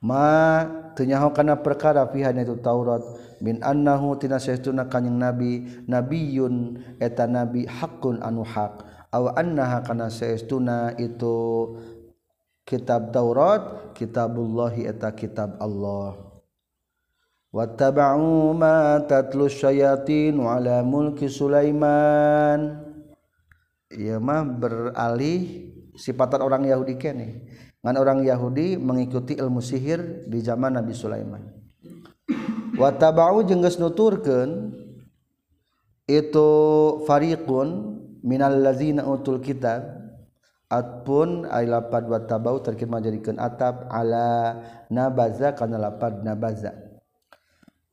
Ma 0.00 0.64
teu 0.96 1.28
kana 1.36 1.60
perkara 1.60 2.08
pihan 2.08 2.40
itu 2.40 2.56
Taurat. 2.64 3.04
Min 3.44 3.60
annahu 3.60 4.16
tina 4.16 4.40
kanjing 4.88 5.20
nabi 5.20 5.84
nabiyun 5.84 6.80
eta 7.04 7.28
nabi 7.28 7.68
hakun 7.68 8.24
anu 8.24 8.40
hak 8.40 8.95
aw 9.12 9.34
annaha 9.34 9.82
kana 9.86 10.10
saestuna 10.10 10.94
itu 10.98 11.74
kitab 12.66 13.14
Taurat 13.14 13.94
kitabullahi 13.94 14.90
eta 14.90 15.14
kitab 15.14 15.54
Allah. 15.62 16.18
Wattaba'u 17.54 18.52
ma 18.52 19.00
tatlu 19.06 19.48
syayatin 19.48 20.36
ala 20.42 20.84
mulki 20.84 21.30
Sulaiman. 21.30 22.84
Ieu 23.94 24.18
mah 24.20 24.44
beralih 24.44 25.72
sifatan 25.96 26.44
orang 26.44 26.68
Yahudi 26.68 27.00
kene. 27.00 27.48
Ngan 27.80 27.96
orang 27.96 28.20
Yahudi 28.26 28.76
mengikuti 28.76 29.38
ilmu 29.38 29.62
sihir 29.62 30.26
di 30.26 30.42
zaman 30.42 30.74
Nabi 30.74 30.92
Sulaiman. 30.92 31.48
Wattaba'u 32.76 33.46
jeung 33.46 33.64
geus 33.64 33.80
nuturkeun 33.80 34.74
itu 36.04 36.50
fariqun 37.08 37.98
minal 38.26 38.58
lazina 38.58 39.06
utul 39.06 39.38
kitab 39.38 39.86
atpun 40.66 41.46
ay 41.46 41.70
lapad 41.70 42.10
wa 42.10 42.18
tabau 42.26 42.58
terkirma 42.58 42.98
jadikan 42.98 43.38
atap 43.38 43.86
ala 43.86 44.58
nabaza 44.90 45.54
kana 45.54 45.78
lapad 45.78 46.26
nabaza. 46.26 46.74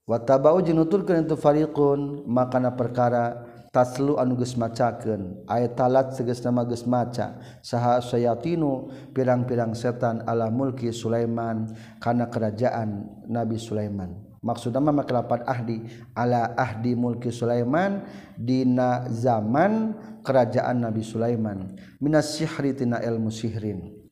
Wa 0.03 0.19
tabau 0.19 0.59
jinuturkeun 0.59 1.23
itu 1.23 1.37
fariqun 1.39 2.27
makana 2.27 2.75
perkara 2.75 3.45
taslu 3.71 4.19
anu 4.19 4.35
geus 4.35 4.57
macakeun. 4.59 5.47
Aya 5.47 5.71
talat 5.71 6.17
segesna 6.17 6.51
mah 6.51 6.67
geus 6.67 6.83
maca. 6.83 7.39
Saha 7.63 8.03
sayatinu 8.03 8.91
pirang-pirang 9.15 9.71
setan 9.71 10.25
ala 10.27 10.51
mulki 10.51 10.91
Sulaiman 10.91 11.71
kana 12.03 12.27
kerajaan 12.27 13.05
Nabi 13.31 13.55
Sulaiman. 13.55 14.32
Maksud 14.43 14.75
nama 14.75 14.91
makelapat 14.91 15.47
ahdi. 15.47 15.87
Ala 16.13 16.51
ahdi 16.53 16.93
mulki 16.93 17.31
Sulaiman 17.31 18.03
dina 18.35 19.07
zaman 19.09 19.95
kerajaan 20.21 20.83
Nabi 20.83 21.01
Sulaiman. 21.01 21.79
Minas 21.97 22.35
sihri 22.35 22.75
tina 22.75 22.99
ilmu 22.99 23.31
sihrin. 23.31 24.03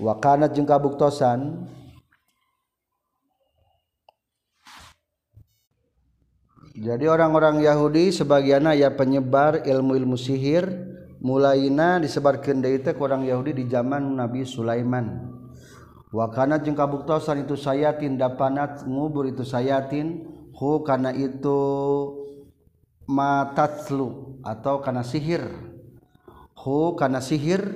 Wa 0.00 0.16
kana 0.16 0.48
jeung 0.48 0.68
kabuktosan 0.68 1.68
jadi 6.76 7.08
orang-orang 7.08 7.64
Yahudi 7.64 8.12
sebagianna 8.12 8.76
ya 8.76 8.92
penyebar 8.92 9.64
ilmu-ilmu 9.64 10.20
sihir 10.20 10.68
mulaina 11.24 11.96
disebarkeun 11.96 12.60
deui 12.60 12.84
teh 12.84 12.92
orang 12.92 13.24
Yahudi 13.24 13.56
di 13.56 13.64
zaman 13.64 14.20
Nabi 14.20 14.44
Sulaiman 14.44 15.35
Wakana 16.16 16.56
jeung 16.64 16.72
kabuktosan 16.72 17.44
itu 17.44 17.60
sayatin 17.60 18.16
dapanat 18.16 18.88
ngubur 18.88 19.28
itu 19.28 19.44
sayatin 19.44 20.24
hu 20.56 20.80
kana 20.80 21.12
itu 21.12 21.60
matatslu 23.04 24.40
atau 24.40 24.80
kana 24.80 25.04
sihir. 25.04 25.44
Hu 26.56 26.96
kana 26.96 27.20
sihir 27.20 27.68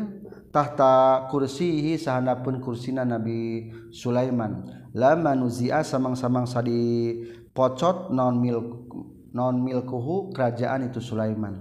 tahta 0.49 1.29
kursihi 1.29 2.01
sahandapun 2.01 2.65
kursina 2.65 3.05
Nabi 3.05 3.69
Sulaiman. 3.93 4.65
Lama 4.97 5.37
nuzia 5.37 5.85
samang-samang 5.85 6.49
sadi 6.49 7.21
pocot 7.53 8.09
non 8.09 8.41
mil 8.41 8.89
non 9.37 9.61
milkuhu 9.61 10.33
kerajaan 10.33 10.89
itu 10.89 11.05
Sulaiman. 11.05 11.61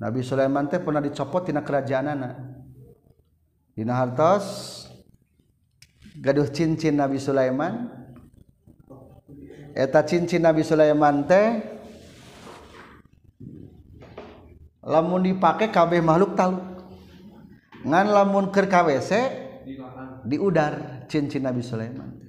Nabi 0.00 0.24
Sulaiman 0.24 0.72
teh 0.72 0.80
pernah 0.80 1.04
dicopot 1.04 1.44
tina 1.44 1.60
kerajaan 1.60 2.16
anak 2.16 2.32
dina 3.76 3.92
hartos 3.92 4.85
gaduh 6.20 6.48
cincin 6.52 6.96
Nabi 6.96 7.20
Sulaiman? 7.20 7.92
Eta 9.76 10.00
cincin 10.04 10.40
Nabi 10.40 10.64
Sulaiman 10.64 11.28
teh 11.28 11.60
lamun 14.80 15.20
dipakai 15.20 15.68
kabeh 15.68 16.00
makhluk 16.00 16.32
taluk. 16.32 16.64
Ngan 17.86 18.06
lamun 18.10 18.50
keur 18.50 18.66
KWC 18.66 19.12
di 20.26 20.36
udar 20.40 21.06
cincin 21.06 21.46
Nabi 21.46 21.62
Sulaiman 21.62 22.26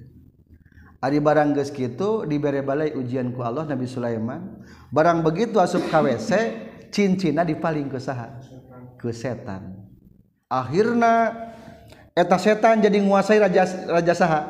Ari 0.98 1.22
barang 1.22 1.54
geus 1.54 1.70
kitu 1.70 2.26
dibere 2.26 2.58
balai 2.58 2.90
ujian 2.90 3.30
ku 3.30 3.46
Allah 3.46 3.62
Nabi 3.62 3.86
Sulaiman. 3.86 4.66
Barang 4.90 5.22
begitu 5.22 5.62
asup 5.62 5.86
KWC 5.86 6.30
cincinna 6.90 7.46
dipaling 7.46 7.86
ke 7.86 8.02
saha 8.02 8.34
ke 8.98 9.14
setan. 9.14 9.78
Akhirna 10.50 11.30
setan 12.40 12.82
jadi 12.82 12.98
menguasai 12.98 13.38
raja 13.38 13.62
Raja 13.86 14.14
saha 14.16 14.40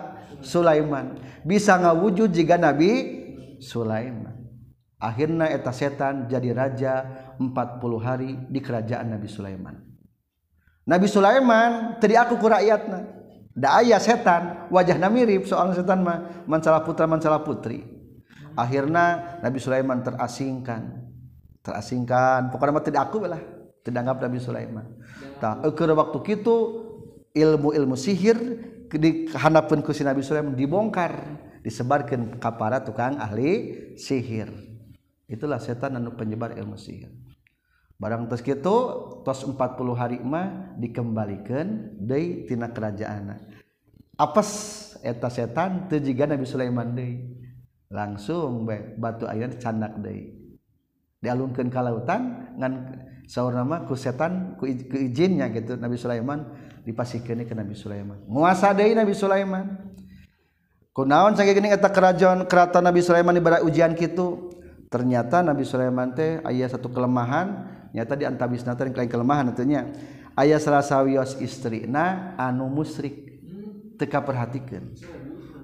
Sulaiman. 0.40 1.18
Bisa 1.42 1.76
ngawujud 1.76 2.30
jika 2.30 2.56
Nabi 2.56 2.90
Sulaiman. 3.58 4.38
Akhirnya 4.98 5.46
eta 5.50 5.70
setan 5.70 6.26
jadi 6.26 6.50
raja 6.54 6.92
40 7.38 7.46
hari 8.02 8.34
di 8.50 8.58
kerajaan 8.58 9.14
Nabi 9.14 9.28
Sulaiman. 9.30 9.74
Nabi 10.88 11.06
Sulaiman 11.06 12.00
tadi 12.00 12.16
aku 12.16 12.40
ku 12.40 12.48
rakyatna. 12.48 13.18
Da 13.58 13.82
ayah 13.82 13.98
setan 13.98 14.70
wajahnya 14.70 15.10
mirip 15.10 15.46
soal 15.46 15.74
setan 15.74 16.02
mah 16.06 16.46
mancala 16.46 16.82
putra 16.82 17.10
mancala 17.10 17.42
putri. 17.42 17.82
Akhirnya 18.54 19.38
Nabi 19.42 19.58
Sulaiman 19.58 20.02
terasingkan. 20.02 21.10
Terasingkan. 21.62 22.50
Pokoknya 22.54 22.74
mah 22.74 22.86
tidak 22.86 23.02
aku 23.10 23.26
lah 23.26 23.42
tidak 23.88 24.04
anggap 24.04 24.18
Nabi 24.28 24.38
Sulaiman. 24.38 24.86
Tak 25.40 25.64
waktu 25.64 26.18
itu 26.28 26.56
ilmu-ilmu 27.34 27.96
sihir 27.96 28.38
dihanapun 28.88 29.84
ku 29.84 29.92
Nabi 30.04 30.24
Sulaiman 30.24 30.56
dibongkar 30.56 31.12
disebarkan 31.60 32.40
kapara 32.40 32.80
tukang 32.80 33.20
ahli 33.20 33.76
sihir. 34.00 34.48
Itulah 35.28 35.60
setan 35.60 36.00
anu 36.00 36.16
penyebar 36.16 36.56
ilmu 36.56 36.80
sihir. 36.80 37.12
Barang 37.98 38.30
tos 38.30 38.40
gitu 38.46 38.76
tos 39.26 39.42
40 39.42 39.58
hari 39.98 40.18
mah 40.22 40.78
dikembalikan 40.78 41.98
dari 41.98 42.46
tina 42.46 42.70
kerajaan 42.70 43.34
apes 44.18 44.50
eta 45.06 45.30
setan 45.30 45.86
teu 45.86 46.02
jiga 46.02 46.26
Nabi 46.26 46.44
Sulaiman 46.44 46.92
deui. 46.92 47.38
Langsung 47.88 48.68
be, 48.68 48.98
batu 49.00 49.24
ayan 49.24 49.56
candak 49.56 49.96
deui. 50.02 50.34
Dialungkeun 51.22 51.72
ka 51.72 51.80
lautan 51.80 52.52
ngan 52.58 52.72
saurna 53.24 53.64
mah 53.64 53.88
ku 53.88 53.96
setan 53.96 54.58
ku, 54.60 54.68
ku 54.68 54.96
izinnya 54.98 55.48
gitu 55.54 55.78
Nabi 55.78 55.96
Sulaiman 55.96 56.44
dipasihkan 56.88 57.44
ke 57.44 57.52
Nabi 57.52 57.76
Sulaiman. 57.76 58.16
Muasa 58.24 58.72
deui 58.72 58.96
Nabi 58.96 59.12
Sulaiman. 59.12 59.76
Kunaon 60.96 61.36
saking 61.36 61.60
geuning 61.60 61.76
eta 61.76 61.92
kerajaan 61.92 62.48
keraton 62.48 62.82
Nabi 62.82 63.04
Sulaiman 63.04 63.36
dibara 63.36 63.60
ujian 63.60 63.92
kitu? 63.92 64.50
Ternyata 64.88 65.44
Nabi 65.44 65.68
Sulaiman 65.68 66.16
teh 66.16 66.40
aya 66.42 66.64
satu 66.64 66.88
kelemahan 66.88 67.68
nyata 67.92 68.16
di 68.16 68.24
antabisna 68.24 68.72
teh 68.72 68.88
lain 68.88 69.06
kelemahan 69.06 69.52
nantinya 69.52 69.84
aya 70.32 70.56
salah 70.56 70.80
sawios 70.80 71.36
istrina 71.44 72.34
anu 72.40 72.72
musrik. 72.72 73.28
Teka 74.00 74.24
perhatikan 74.24 74.94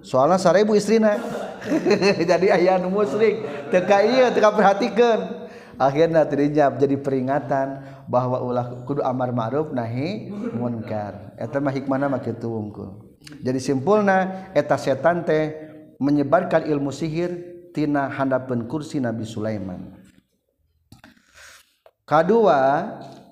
soalnya 0.05 0.37
seribu 0.37 0.77
istrina. 0.77 1.17
Jadi 2.31 2.53
ayah 2.53 2.77
anu 2.77 2.93
musrik. 2.93 3.41
Teka 3.73 3.99
iya 4.05 4.29
teka 4.31 4.53
perhatikan 4.53 5.44
akhirnya 5.81 6.27
tadinya 6.27 6.71
jadi 6.75 6.97
peringatan 6.99 7.83
bahwa 8.07 8.41
ulah 8.41 8.67
kudu 8.85 9.01
amar 9.01 9.33
ma'ruf 9.33 9.73
nahi 9.73 10.31
munkar. 10.55 11.35
Eta 11.41 11.59
mah 11.59 11.73
hikmahna 11.73 12.07
mah 12.09 12.21
kitu 12.21 12.47
wungkul. 12.47 13.17
Jadi 13.41 13.59
simpulna 13.61 14.51
eta 14.53 14.77
setan 14.77 15.25
teh 15.25 15.57
menyebarkan 15.97 16.69
ilmu 16.69 16.93
sihir 16.93 17.31
tina 17.73 18.13
handapeun 18.13 18.69
kursi 18.69 19.01
Nabi 19.01 19.25
Sulaiman. 19.25 19.97
Kedua 22.05 22.61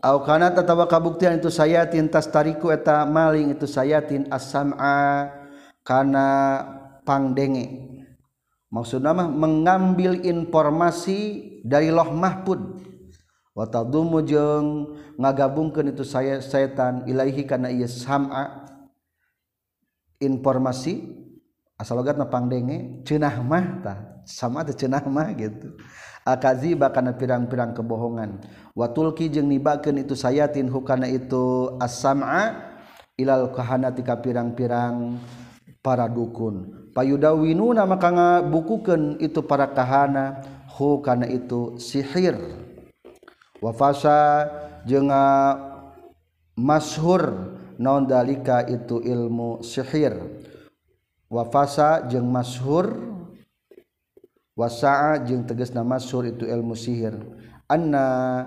aukana 0.01 0.49
tatawa 0.49 0.89
kabuktian 0.89 1.37
itu 1.37 1.53
sayatin 1.53 2.09
tas 2.09 2.25
tariku 2.25 2.73
eta 2.73 3.05
maling 3.05 3.53
itu 3.53 3.69
sayatin 3.69 4.27
asama 4.33 4.75
as 4.81 5.43
kana 5.87 6.31
pangdenge. 7.07 8.02
Maksudna 8.73 9.13
mah 9.13 9.29
mengambil 9.29 10.19
informasi 10.25 11.61
dari 11.63 11.93
loh 11.93 12.09
mahfud. 12.11 12.81
Wa 13.53 13.69
tadumu 13.69 14.25
jeung 14.25 14.97
ngagabungkeun 15.21 15.93
itu 15.93 16.09
saya 16.09 16.41
setan 16.41 17.05
ilaihi 17.05 17.45
kana 17.45 17.69
ieu 17.69 17.85
sam'a. 17.85 18.65
Informasi 20.25 21.13
asal 21.77 22.01
logatna 22.01 22.25
pangdenge 22.25 23.05
cenah 23.05 23.43
mah 23.45 23.67
tah 23.85 23.99
sama 24.25 24.65
teh 24.65 24.73
cenah 24.73 25.05
mah 25.05 25.29
gitu. 25.37 25.77
Akaziba 26.25 26.89
kana 26.95 27.13
pirang-pirang 27.13 27.75
kebohongan. 27.77 28.41
Watulki 28.73 29.29
jeung 29.29 29.53
nibakeun 29.53 30.01
itu 30.01 30.17
sayatin 30.17 30.71
hukana 30.73 31.11
itu 31.11 31.77
as-sam'a 31.77 32.73
ilal 33.21 33.53
kahanati 33.53 34.01
ka 34.01 34.17
pirang-pirang 34.17 35.21
para 35.85 36.09
dukun 36.09 36.82
payudawinuna 36.93 37.89
maka 37.89 38.09
ngabukukeun 38.13 39.19
itu 39.21 39.41
para 39.45 39.69
kahana 39.73 40.45
hu 40.77 41.01
kana 41.01 41.29
itu 41.29 41.77
sihir. 41.81 42.37
Wa 43.61 43.73
fasa 43.73 44.49
jeung 44.89 45.11
mashur 46.57 47.23
naon 47.81 48.05
dalika 48.09 48.65
itu 48.69 49.01
ilmu 49.01 49.65
sihir. 49.65 50.17
Wa 51.33 51.49
fasa 51.49 52.05
jeung 52.13 52.29
mashur 52.29 52.93
wasa'a 54.53 55.25
jeung 55.25 55.49
tegasna 55.49 55.81
mashur 55.81 56.29
itu 56.29 56.45
ilmu 56.45 56.77
sihir. 56.77 57.17
Anna 57.73 58.45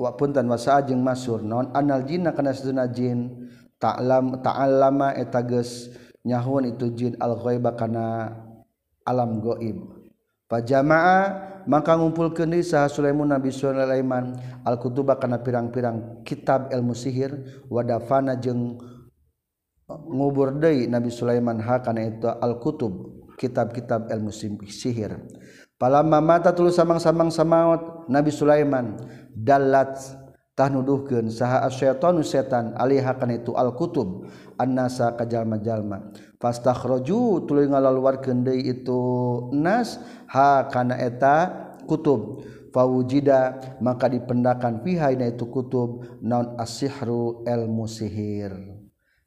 wa 0.00 0.16
puntan 0.16 0.48
wasa'a 0.48 0.80
jeung 0.88 1.04
mashur 1.04 1.44
naon? 1.44 1.68
Anal 1.76 2.08
jinna 2.08 2.32
kana 2.32 2.56
sajina 2.56 2.88
jin 2.88 3.50
ta'lam 3.76 4.40
ta'allama 4.40 5.12
eta 5.12 5.44
geus 5.44 5.92
nyahun 6.26 6.76
itu 6.76 6.86
jin 6.92 7.12
al-ghaiba 7.16 7.76
kana 7.76 8.36
alam 9.04 9.40
goib. 9.40 10.00
Pajama'a 10.50 11.18
maka 11.70 11.94
ngumpulkeun 11.94 12.50
deui 12.50 12.66
saha 12.66 12.90
Sulaiman 12.90 13.30
Nabi 13.30 13.54
Sulaiman 13.54 14.34
al-kutuba 14.66 15.14
kana 15.14 15.38
pirang-pirang 15.38 16.26
kitab 16.26 16.74
ilmu 16.74 16.90
sihir 16.90 17.62
wa 17.70 17.86
dafana 17.86 18.34
jeung 18.34 18.74
ngubur 19.86 20.58
deui 20.58 20.90
Nabi 20.90 21.14
Sulaiman 21.14 21.62
ha 21.62 21.78
kana 21.78 22.02
itu 22.02 22.26
al-kutub 22.26 23.22
kitab-kitab 23.38 24.10
ilmu 24.10 24.34
sihir. 24.66 25.16
Palamma 25.80 26.20
mata 26.20 26.52
tuluy 26.52 26.74
samang-samang 26.74 27.32
samaot 27.32 28.10
Nabi 28.10 28.28
Sulaiman 28.34 29.00
dallat 29.32 29.96
tah 30.58 30.68
nuduhkeun 30.68 31.32
saha 31.32 31.64
asyaiton 31.64 32.20
setan 32.20 32.76
alih 32.76 33.00
kana 33.00 33.40
itu 33.40 33.56
al-kutub 33.56 34.28
annasa 34.60 35.16
ka 35.16 35.24
jalma-jalma 35.24 36.12
fastakhraju 36.36 37.48
tuluy 37.48 37.64
ngalaluarkeun 37.72 38.44
deui 38.44 38.68
itu 38.68 39.00
nas 39.56 39.96
ha 40.28 40.68
kana 40.68 41.00
eta 41.00 41.48
kutub. 41.88 42.44
Fawujida 42.70 43.58
maka 43.82 44.06
dipendakan 44.06 44.86
fiha 44.86 45.10
itu 45.10 45.42
kutub 45.50 46.06
naon 46.22 46.54
asihru 46.54 47.42
ilmu 47.42 47.90
sihir 47.90 48.54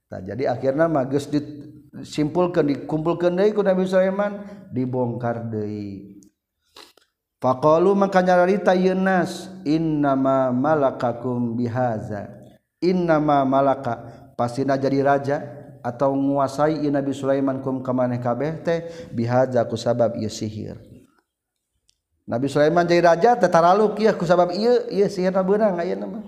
nah, 0.07 0.23
jadi 0.23 0.47
akhirnya 0.47 0.87
mah 0.87 1.03
geus 1.11 1.27
disimpulkeun 1.27 2.71
dikumpulkeun 2.71 3.35
deui 3.35 3.51
ku 3.51 3.59
Nabi 3.59 3.83
Sulaiman 3.83 4.47
dibongkar 4.71 5.51
deui. 5.51 6.23
Faqalu 7.43 7.91
maka 7.99 8.23
nyarita 8.23 8.71
ieu 8.71 8.95
nas 8.95 9.51
innama 9.67 10.55
malakakum 10.55 11.59
bihaza. 11.59 12.31
Innama 12.79 13.43
malaka 13.43 14.07
pastina 14.33 14.77
jadi 14.77 14.99
raja 15.05 15.37
atau 15.83 16.15
menguasai 16.15 16.87
Nabi 16.87 17.11
Sulaiman 17.11 17.59
kum 17.59 17.83
kamaneh 17.83 18.23
kabeh 18.23 18.63
teh 18.63 18.79
bihaza 19.11 19.67
ku 19.67 19.75
sabab 19.75 20.15
ieu 20.15 20.31
sihir. 20.31 20.79
Nabi 22.23 22.47
Sulaiman 22.47 22.87
jadi 22.87 23.03
raja 23.03 23.29
teh 23.35 23.51
taralu 23.51 23.91
kieu 23.99 24.15
ku 24.15 24.23
sabab 24.23 24.55
ieu 24.55 24.87
ieu 24.87 25.11
sihirna 25.11 25.43
beunang 25.43 25.75
ayeuna 25.75 26.07
mah. 26.07 26.23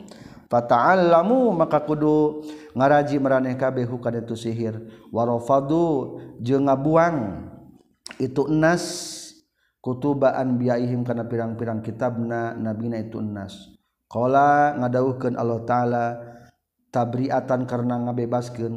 Fata'allamu 0.45 1.55
maka 1.55 1.81
kudu 1.81 2.45
ngaraji 2.77 3.17
maraneh 3.17 3.55
kabeh 3.57 3.87
hukana 3.87 4.21
itu 4.21 4.35
sihir. 4.35 4.77
Warafadu 5.09 6.19
jeung 6.43 6.67
ngabuang 6.67 7.49
itu 8.21 8.45
enas 8.51 8.83
kutubaan 9.81 10.59
biaihim 10.59 11.01
kana 11.07 11.25
pirang-pirang 11.25 11.81
kitabna 11.81 12.53
nabina 12.53 12.99
itu 13.01 13.23
enas. 13.23 13.55
Qala 14.05 14.77
ngadawuhkeun 14.77 15.33
Allah 15.33 15.59
taala 15.65 16.05
tabriatan 16.95 17.67
karena 17.67 17.99
ngabebaskan 18.07 18.71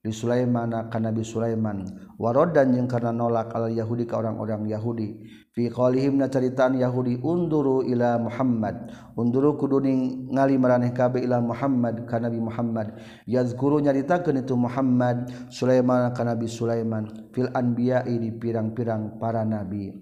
di 0.00 0.12
Sulaimana 0.12 0.88
ka 0.92 1.00
Nabi 1.00 1.24
Sulaiman. 1.24 1.84
Warodan 2.20 2.72
jeung 2.72 2.88
karena 2.88 3.12
nolak 3.12 3.52
al 3.56 3.72
Yahudi 3.72 4.04
ka 4.08 4.20
orang-orang 4.20 4.68
Yahudi. 4.68 5.24
Fi 5.52 5.68
qalihim 5.68 6.20
na 6.20 6.28
caritaan 6.28 6.76
Yahudi 6.76 7.20
unduru 7.20 7.84
ila 7.84 8.16
Muhammad. 8.20 8.92
Unduru 9.16 9.60
kuduni 9.60 10.28
ngali 10.32 10.56
maraneh 10.56 10.92
kabe 10.92 11.20
ila 11.20 11.40
Muhammad 11.40 12.08
ka 12.08 12.16
Nabi 12.16 12.40
Muhammad. 12.40 12.96
Yazkuru 13.28 13.80
nyaritakeun 13.80 14.40
itu 14.40 14.56
Muhammad 14.56 15.32
Sulaiman 15.52 16.12
ka 16.16 16.24
Nabi 16.24 16.48
Sulaiman. 16.48 17.32
Fil 17.32 17.52
anbiya'i 17.52 18.20
di 18.20 18.32
pirang-pirang 18.32 19.20
para 19.20 19.44
nabi. 19.44 20.00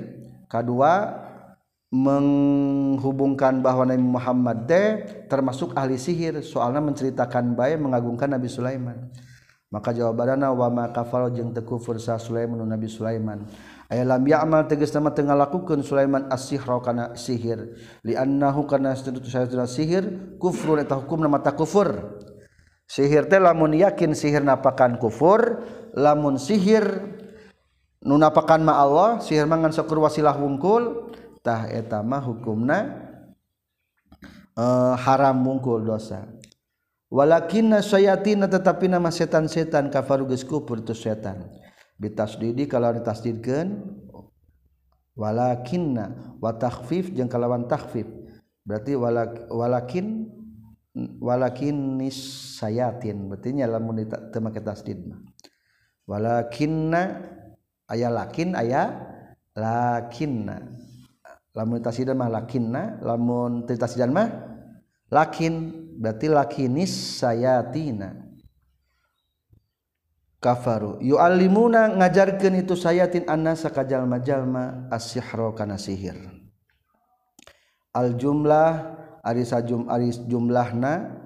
Kedua 0.47 1.26
menghubungkan 1.97 3.65
bahwa 3.65 3.89
Nabi 3.89 4.05
Muhammad 4.05 4.69
de 4.69 4.85
termasuk 5.33 5.73
ahli 5.73 5.97
sihir. 5.97 6.45
Soalnya 6.45 6.85
menceritakan 6.85 7.57
baik 7.57 7.81
mengagungkan 7.81 8.29
Nabi 8.37 8.53
Sulaiman. 8.53 9.09
Maka 9.73 9.91
jawabanna 9.97 10.53
wa 10.53 10.69
ma 10.71 10.85
kafal 10.93 11.33
jeung 11.33 11.51
teu 11.57 11.65
kufur 11.65 11.97
sa 11.97 12.21
Sulaiman 12.21 12.61
Nabi 12.69 12.87
Sulaiman. 12.87 13.49
Aya 13.87 14.03
lam 14.03 14.23
ya'mal 14.23 14.69
tegas 14.69 14.93
nama 14.95 15.11
teu 15.11 15.27
ngalakukeun 15.27 15.81
Sulaiman 15.83 16.29
as-sihra 16.29 16.79
kana 16.85 17.17
sihir. 17.17 17.75
Li 18.05 18.15
annahu 18.15 18.69
kana 18.69 18.95
satuna 18.95 19.67
sihir 19.67 20.37
kufrun 20.39 20.85
eta 20.85 20.95
hukumna 21.01 21.27
mata 21.27 21.57
kufur. 21.57 22.21
Sihir 22.87 23.27
teh 23.27 23.43
lamun 23.43 23.75
yakin 23.75 24.15
sihir 24.15 24.47
napakan 24.47 25.03
kufur 25.03 25.67
lamun 25.99 26.39
sihir 26.39 26.87
nu 28.07 28.15
napakan 28.15 28.63
ma 28.63 28.79
Allah 28.79 29.19
sihir 29.19 29.51
mangan 29.51 29.75
sakur 29.75 29.99
wasilah 29.99 30.39
wungkul 30.39 31.11
tah 31.47 31.71
etama 31.71 32.19
hukumna 32.19 32.79
eh, 34.59 34.95
haram 34.99 35.39
mungkul 35.39 35.87
dosa. 35.87 36.27
Walakinna 37.07 37.87
sayatina 37.87 38.51
tetapi 38.51 38.91
nama 38.91 39.15
setan-setan 39.15 39.95
kafaru 39.95 40.27
geus 40.27 40.43
kufur 40.43 40.83
tu 40.83 40.91
setan. 40.91 41.47
Bitasdidi 42.03 42.67
kalau 42.67 42.91
ditasdidkeun 42.91 43.79
walakinna 45.15 46.35
wa 46.43 46.51
takhfif 46.59 47.15
jeung 47.15 47.31
kalawan 47.31 47.71
takhfif. 47.71 48.11
Berarti 48.67 48.99
walak, 48.99 49.47
walakin 49.47 50.27
walakin 51.23 52.03
nis 52.03 52.19
sayatin 52.59 53.31
berarti 53.31 53.55
nya 53.55 53.71
lamun 53.71 54.03
teu 54.09 54.41
make 54.41 54.65
tasdid 54.65 55.07
walakinna 56.09 57.23
aya 57.87 58.09
lakin 58.11 58.59
aya 58.59 58.83
lakinna. 59.55 60.86
lamun 61.57 61.81
tasidan 61.81 62.21
mah 62.21 62.29
lakinna 62.29 63.01
lamun 63.01 63.65
tasidan 63.65 64.13
mah 64.13 64.29
lakin 65.09 65.73
berarti 65.97 66.29
lakinis 66.29 66.93
sayatina. 67.19 68.29
Kafaru 70.37 71.01
yu'allimuna 71.01 71.97
ngajarkeun 71.97 72.61
itu 72.61 72.77
sayatin 72.77 73.25
annasa 73.25 73.73
kajalma 73.73 74.21
jalma 74.21 74.87
as-sihra 74.93 75.57
kana 75.57 75.81
sihir. 75.81 76.15
Al 77.97 78.15
jumlah 78.21 79.01
ari 79.25 79.43
sajum 79.49 79.89
ari 79.89 80.13
jumlahna 80.13 81.25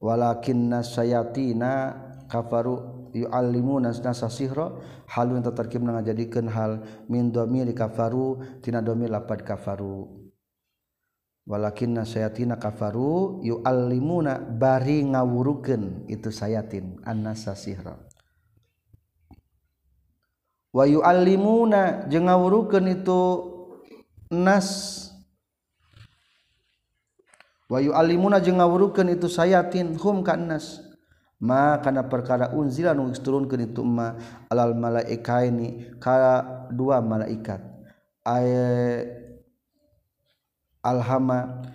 walakinna 0.00 0.80
sayatina 0.80 1.94
kafaru 2.26 3.01
yu'allimu 3.12 3.80
nasa 3.80 4.28
sihra 4.32 4.72
yang 5.12 5.44
tertarkib 5.44 5.84
ngajadikeun 5.84 6.48
hal 6.48 6.80
min 7.08 7.28
dhamir 7.28 7.68
kafaru 7.76 8.40
tina 8.64 8.80
dhamir 8.80 9.12
lapad 9.12 9.44
kafaru. 9.44 10.08
Walakin 11.42 11.98
sayatina 12.06 12.54
kafaru 12.54 13.42
yu'allimuna 13.42 14.38
bari 14.38 15.02
ngawurukeun 15.02 16.06
itu 16.06 16.30
sayatin 16.30 17.02
annasa 17.02 17.58
sihra. 17.58 17.98
Wa 20.70 20.86
yu'allimuna 20.86 22.06
jeung 22.06 22.30
ngawurukeun 22.30 22.86
itu 22.94 23.20
nas. 24.30 24.68
Wa 27.66 27.82
yu'allimuna 27.82 28.38
jeung 28.38 28.62
ngawurukeun 28.62 29.10
itu 29.10 29.26
sayatin 29.26 29.98
hum 29.98 30.22
ka 30.22 30.38
nas 30.38 30.91
makana 31.42 32.06
perkara 32.06 32.54
unzila 32.54 32.94
nu 32.94 33.10
turun 33.18 33.50
ke 33.50 33.58
itu 33.58 33.82
ma 33.82 34.14
alal 34.46 34.78
malaika 34.78 35.42
ini 35.42 35.98
kala 35.98 36.70
dua 36.70 37.02
malaikat. 37.02 37.58
Ay 38.22 38.46
alhama 40.78 41.66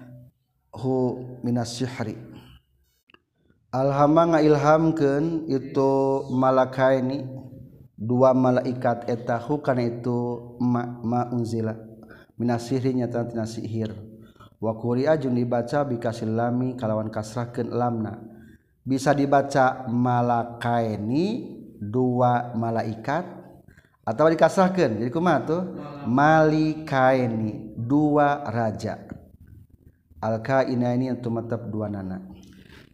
hu 0.72 1.20
minas 1.44 1.76
sihri 1.76 2.16
alhama 3.76 4.36
ngailhamkeun 4.36 5.52
itu 5.52 5.92
malaka 6.32 6.96
ini 6.96 7.28
dua 8.00 8.32
malaikat 8.32 9.12
eta 9.12 9.36
hu 9.44 9.60
kana 9.60 9.84
itu 9.84 10.56
ma, 10.64 10.88
ma 11.04 11.28
unzila. 11.30 11.76
Minas 12.38 12.70
sihri 12.70 12.94
nyata 12.94 13.26
tina 13.28 13.50
sihir. 13.50 13.92
Wa 14.62 14.78
quri'a 14.78 15.18
jeung 15.18 15.34
dibaca 15.38 15.86
bikasil 15.86 16.34
lami 16.34 16.78
kalawan 16.78 17.10
kasrahkeun 17.10 17.74
lamna. 17.74 18.37
Bisa 18.88 19.12
dibaca 19.12 19.84
malakaini 19.92 21.60
dua 21.76 22.56
malaikat 22.56 23.28
atau 24.08 24.32
dikasahkan 24.32 25.04
jadi 25.04 25.12
kumaha 25.12 25.44
tuh. 25.44 25.62
Malikaini 26.08 27.76
dua 27.76 28.48
raja. 28.48 29.04
Al 30.24 30.40
ini 30.72 31.12
untuk 31.12 31.36
tetap 31.44 31.68
dua 31.68 31.92
nana. 31.92 32.24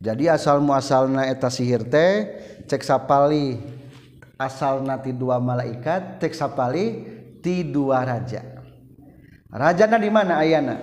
Jadi 0.02 0.28
asal 0.28 0.60
muasalna 0.60 1.30
eta 1.30 1.48
sihir 1.48 1.88
teh 1.88 2.28
cek 2.68 2.84
sapali 2.84 3.56
asal 4.36 4.84
nanti 4.84 5.16
dua 5.16 5.40
malaikat 5.40 6.20
cek 6.20 6.34
sapali 6.34 6.86
ti 7.40 7.64
dua 7.64 8.02
raja. 8.04 8.42
Rajana 9.54 10.02
di 10.02 10.10
mana 10.10 10.42
ayana? 10.42 10.76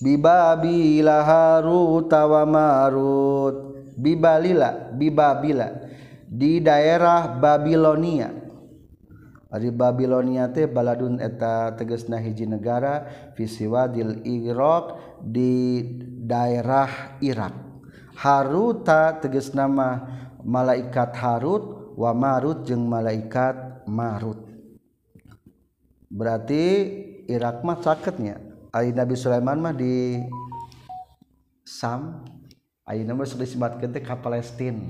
Bibabila 0.00 1.20
harut 1.26 2.08
tawa 2.08 2.48
marut 2.48 3.69
bibalila 4.00 4.90
bibabila. 4.96 5.68
Di 6.30 6.64
daerah 6.64 7.36
Babilonia. 7.36 8.32
Ari 9.50 9.74
Babilonia 9.74 10.46
teh 10.54 10.70
baladun 10.70 11.18
eta 11.18 11.74
tegesna 11.74 12.22
hiji 12.22 12.46
negara 12.46 13.02
fisiwadil 13.34 14.22
Irak 14.22 15.18
di 15.26 15.82
daerah 16.22 17.18
Irak. 17.18 17.50
Haruta 18.14 19.18
teges 19.18 19.50
nama 19.50 20.06
malaikat 20.46 21.18
Harut 21.18 21.92
wa 21.98 22.14
Marut 22.14 22.62
jeung 22.62 22.86
malaikat 22.86 23.82
Marut. 23.90 24.46
Berarti 26.06 26.64
Irak 27.26 27.66
mah 27.66 27.78
sakitnya 27.82 28.38
Ali 28.70 28.94
Nabi 28.94 29.18
Sulaiman 29.18 29.58
mah 29.58 29.74
di 29.74 30.14
Sam. 31.66 32.22
Palestine 34.18 34.80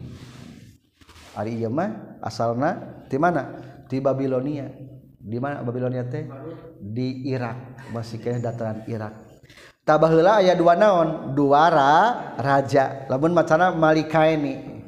asalnya 2.24 2.70
di 3.08 3.18
mana? 3.20 3.42
Di 3.90 3.98
Babilonia. 4.00 4.68
Di 5.20 5.36
mana 5.36 5.60
Babilonia 5.60 6.08
teh? 6.08 6.24
Di 6.80 7.28
Irak. 7.28 7.90
Masih 7.92 8.16
kayak 8.22 8.40
dataran 8.40 8.80
Irak. 8.88 9.12
Tabahlah 9.84 10.40
aya 10.40 10.56
dua 10.56 10.78
naon? 10.78 11.36
Duara 11.36 12.34
raja. 12.40 13.04
Lamun 13.12 13.36
macana 13.36 13.74
Malika 13.74 14.24
ini 14.28 14.80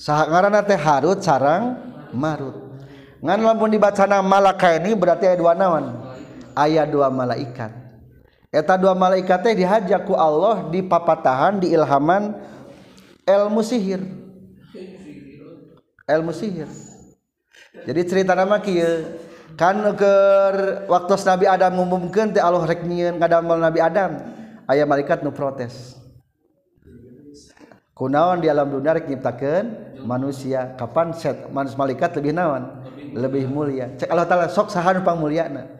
sah 0.00 0.24
teh 0.64 0.80
Harut 0.80 1.20
sarang 1.20 1.76
marut. 2.12 2.56
Ngan 3.20 3.40
lamun 3.40 3.68
dibacana 3.68 4.24
Malaka 4.24 4.80
ini 4.80 4.96
berarti 4.96 5.28
aya 5.28 5.36
dua 5.36 5.52
naon? 5.52 5.84
Ayat 6.56 6.88
dua 6.88 7.12
malaikat 7.12 7.79
eta 8.50 8.74
dua 8.74 8.98
malaikat 8.98 9.46
teh 9.46 9.54
dihajaku 9.54 10.12
Allah 10.18 10.66
di 10.68 10.82
papatahan 10.82 11.62
di 11.62 11.70
ilhaman 11.70 12.34
ilmu 13.22 13.62
sihir. 13.62 14.02
Ilmu 16.10 16.34
sihir. 16.34 16.66
Jadi 17.86 18.00
cerita 18.02 18.34
nama 18.34 18.58
kieu 18.58 19.22
kan 19.54 19.78
ke 19.94 20.14
waktu 20.90 21.14
Nabi 21.22 21.46
Adam 21.46 21.72
ngumumkeun 21.78 22.34
teh 22.34 22.42
Allah 22.42 22.66
rek 22.66 22.82
nyieun 22.82 23.22
ngadamel 23.22 23.62
Nabi 23.62 23.78
Adam 23.78 24.18
aya 24.66 24.82
malaikat 24.82 25.22
nu 25.22 25.30
protes. 25.30 25.94
Kunaon 27.94 28.42
di 28.42 28.50
alam 28.50 28.66
dunia 28.66 28.98
rek 28.98 29.06
nyiptakeun 29.06 29.66
manusia? 30.02 30.74
Kapan 30.74 31.14
set 31.14 31.46
manusia 31.54 31.78
malaikat 31.78 32.18
lebih 32.18 32.34
naon? 32.34 32.82
Lebih 33.14 33.46
mulia. 33.46 33.94
Cek 33.94 34.10
Allah 34.10 34.26
taala 34.26 34.50
sok 34.50 34.74
saha 34.74 34.98
nu 34.98 35.06
pangmulyana 35.06 35.79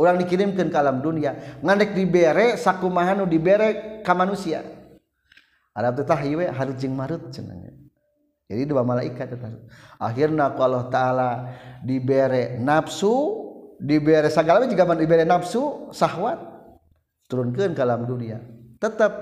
orang 0.00 0.16
dikirimkan 0.16 0.72
ke 0.72 0.76
alam 0.80 1.04
dunia. 1.04 1.60
Ngandek 1.60 1.92
dibere 1.92 2.56
sakumaha 2.56 3.12
nu 3.12 3.28
dibere 3.28 4.00
ka 4.00 4.16
manusia. 4.16 4.64
Arab 5.76 6.00
teh 6.00 6.06
tah 6.08 6.20
ieu 6.24 6.40
harut 6.40 6.80
marut 6.88 7.28
cenah. 7.28 7.76
Jadi 8.50 8.66
dua 8.66 8.82
malaikat 8.82 9.36
tetap. 9.36 9.54
Akhirnya 10.00 10.50
ku 10.56 10.60
Allah 10.64 10.90
taala 10.90 11.30
dibere 11.86 12.58
nafsu 12.58 13.46
dibere 13.78 14.26
segala 14.26 14.66
juga 14.66 14.88
dibere 14.98 15.22
nafsu 15.22 15.92
sahwat 15.94 16.40
turunkan 17.30 17.76
ke 17.76 17.80
alam 17.84 18.08
dunia. 18.08 18.42
Tetap 18.82 19.12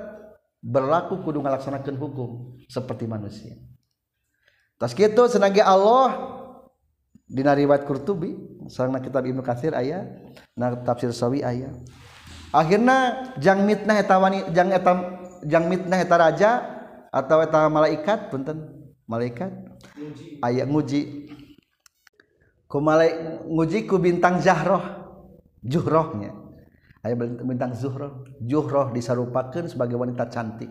berlaku 0.65 1.21
kudu 1.27 1.45
ngalaksanakan 1.45 1.95
hukum 2.01 2.57
seperti 2.73 3.05
manusia. 3.05 3.55
Tas 4.79 4.95
kitu 4.95 5.27
senangnya 5.27 5.67
Allah 5.67 6.39
Dina 7.29 7.53
riwayat 7.53 7.85
Qurtubi 7.85 8.33
sareng 8.73 8.97
kitab 9.05 9.29
Ibnu 9.29 9.45
Katsir 9.45 9.77
aya 9.77 10.09
na 10.57 10.73
tafsir 10.81 11.13
Sawi 11.13 11.45
aya. 11.45 11.69
Akhirna 12.49 13.29
jang 13.37 13.69
mitnah 13.69 14.01
eta 14.01 14.17
wani 14.17 14.49
jang 14.57 14.73
eta 14.73 14.93
jang 15.45 15.69
mitnah 15.69 16.01
eta 16.01 16.17
raja 16.17 16.51
atau 17.13 17.45
eta 17.45 17.69
malaikat 17.69 18.33
punten 18.33 18.89
malaikat? 19.05 19.53
Aya 20.41 20.65
nguji. 20.65 21.29
Ku 22.65 22.81
malaik 22.81 23.45
nguji 23.45 23.85
ku 23.85 24.01
bintang 24.01 24.41
Zahroh 24.41 24.85
Juhrohnya 25.61 26.49
aya 27.05 27.15
bintang 27.17 27.73
Zuhroh 27.73 28.27
Juhroh 28.43 28.91
disarupakeun 28.93 29.71
sebagai 29.71 29.97
wanita 29.97 30.27
cantik. 30.29 30.71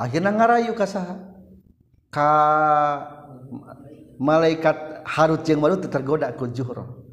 Akhirna 0.00 0.32
ngarayu 0.32 0.72
ka 0.72 0.86
saha? 0.88 1.18
Ka 2.10 2.30
malaikat 4.16 4.89
harut 5.04 5.44
jeung 5.44 5.60
baru 5.60 5.80
tergoda 5.80 6.32
ku 6.36 6.48
juhro. 6.50 7.06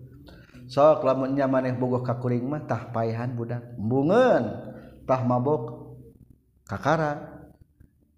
Sok 0.68 1.08
lamunnya 1.08 1.48
maneh 1.48 1.72
bogoh 1.72 2.04
ka 2.04 2.20
kuring 2.20 2.44
mah 2.44 2.64
tah 2.68 2.92
paehan 2.92 3.36
budak. 3.36 3.64
Bungeun 3.80 4.44
tah 5.08 5.22
mabok 5.24 5.96
kakara. 6.68 7.44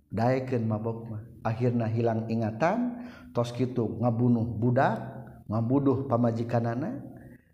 Daekeun 0.09 0.65
mabok 0.65 0.97
mah. 1.05 1.21
Akhirna 1.45 1.85
hilang 1.85 2.25
ingatan 2.27 3.05
tos 3.31 3.53
kitu 3.53 4.01
ngabunuh 4.01 4.43
budak 4.57 4.97
ngabuduh 5.45 6.09
pamajikanana. 6.09 7.05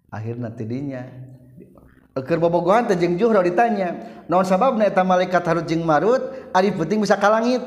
Akhirna 0.08 0.56
tidinya 0.56 1.12
keur 2.16 2.40
bobogohan 2.40 2.88
teh 2.88 2.96
jeung 2.96 3.20
zuhur 3.20 3.44
ditanya 3.44 4.24
naon 4.32 4.48
sababna 4.48 4.88
eta 4.88 5.04
malaikat 5.04 5.44
harut 5.44 5.68
jeung 5.68 5.84
marut? 5.84 6.24
Ari 6.56 6.72
penting 6.72 7.04
bisa 7.04 7.20
ka 7.20 7.28
langit 7.28 7.60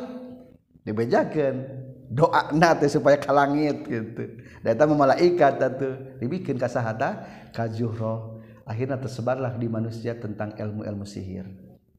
dibejakeun. 0.89 1.78
Doa 2.09 2.49
nate 2.57 2.89
supaya 2.89 3.21
ke 3.21 3.29
langit 3.29 3.85
gitu. 3.85 4.41
Data 4.65 4.89
malaikat 4.89 5.61
tuh 5.77 5.95
dibikin 6.19 6.57
kasahata 6.57 7.25
kajuhro. 7.53 8.41
Akhirnya 8.69 9.01
tersebarlah 9.01 9.57
di 9.57 9.69
manusia 9.69 10.17
tentang 10.17 10.53
ilmu-ilmu 10.57 11.05
sihir. 11.05 11.49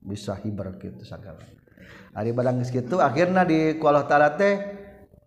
Bisa 0.02 0.38
hibar 0.38 0.78
gitu 0.78 1.02
segala. 1.06 1.42
Hari 2.14 2.34
barang 2.34 2.62
gitu 2.66 3.02
akhirnya 3.02 3.46
di 3.46 3.78
kuala 3.78 4.06
ta'ala 4.06 4.34
teh 4.38 4.58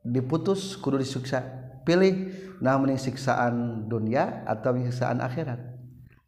diputus 0.03 0.79
kudu 0.79 0.99
disiksa 0.99 1.43
pilih. 1.87 2.31
Nah 2.63 2.79
mending 2.79 2.99
siksaan 2.99 3.87
dunia 3.91 4.47
atau 4.47 4.75
siksaan 4.79 5.19
akhirat. 5.19 5.59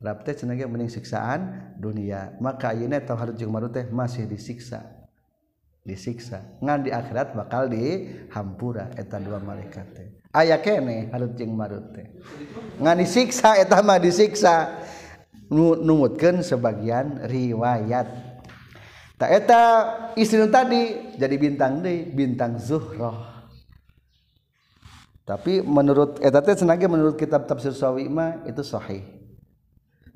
Rapte 0.03 0.35
cenah 0.35 0.59
mending 0.67 0.91
siksaan 0.91 1.75
dunia. 1.79 2.35
Maka 2.43 2.75
ayeuna 2.75 2.99
tau 3.03 3.15
harus 3.19 3.39
teh 3.71 3.87
masih 3.91 4.27
disiksa 4.27 5.04
disiksa. 5.85 6.59
Ngan 6.65 6.89
di 6.89 6.91
akhirat 6.91 7.37
bakal 7.37 7.69
di 7.69 8.09
hampura 8.33 8.91
eta 8.97 9.21
dua 9.21 9.39
malaikat 9.39 9.87
teh. 9.93 10.09
Aya 10.35 10.59
kene 10.59 11.13
harut 11.13 11.37
jeung 11.37 11.55
marut 11.55 11.93
teh. 11.93 12.09
Ngan 12.81 12.97
disiksa 12.99 13.61
eta 13.61 13.85
mah 13.85 14.01
disiksa. 14.01 14.83
Numutkeun 15.53 16.41
sebagian 16.41 17.29
riwayat. 17.29 18.09
Taketa 19.15 19.63
istri 20.19 20.43
tadi 20.51 21.15
jadi 21.21 21.37
bintang 21.39 21.85
deh 21.85 22.11
bintang 22.11 22.59
zuhroh. 22.59 23.31
Tapi 25.29 25.63
menurut 25.63 26.19
eta 26.25 26.41
teh 26.41 26.57
senage 26.57 26.89
menurut 26.89 27.15
kitab 27.15 27.45
tafsir 27.45 27.77
Sawima 27.77 28.43
itu 28.49 28.65
sahih. 28.65 29.05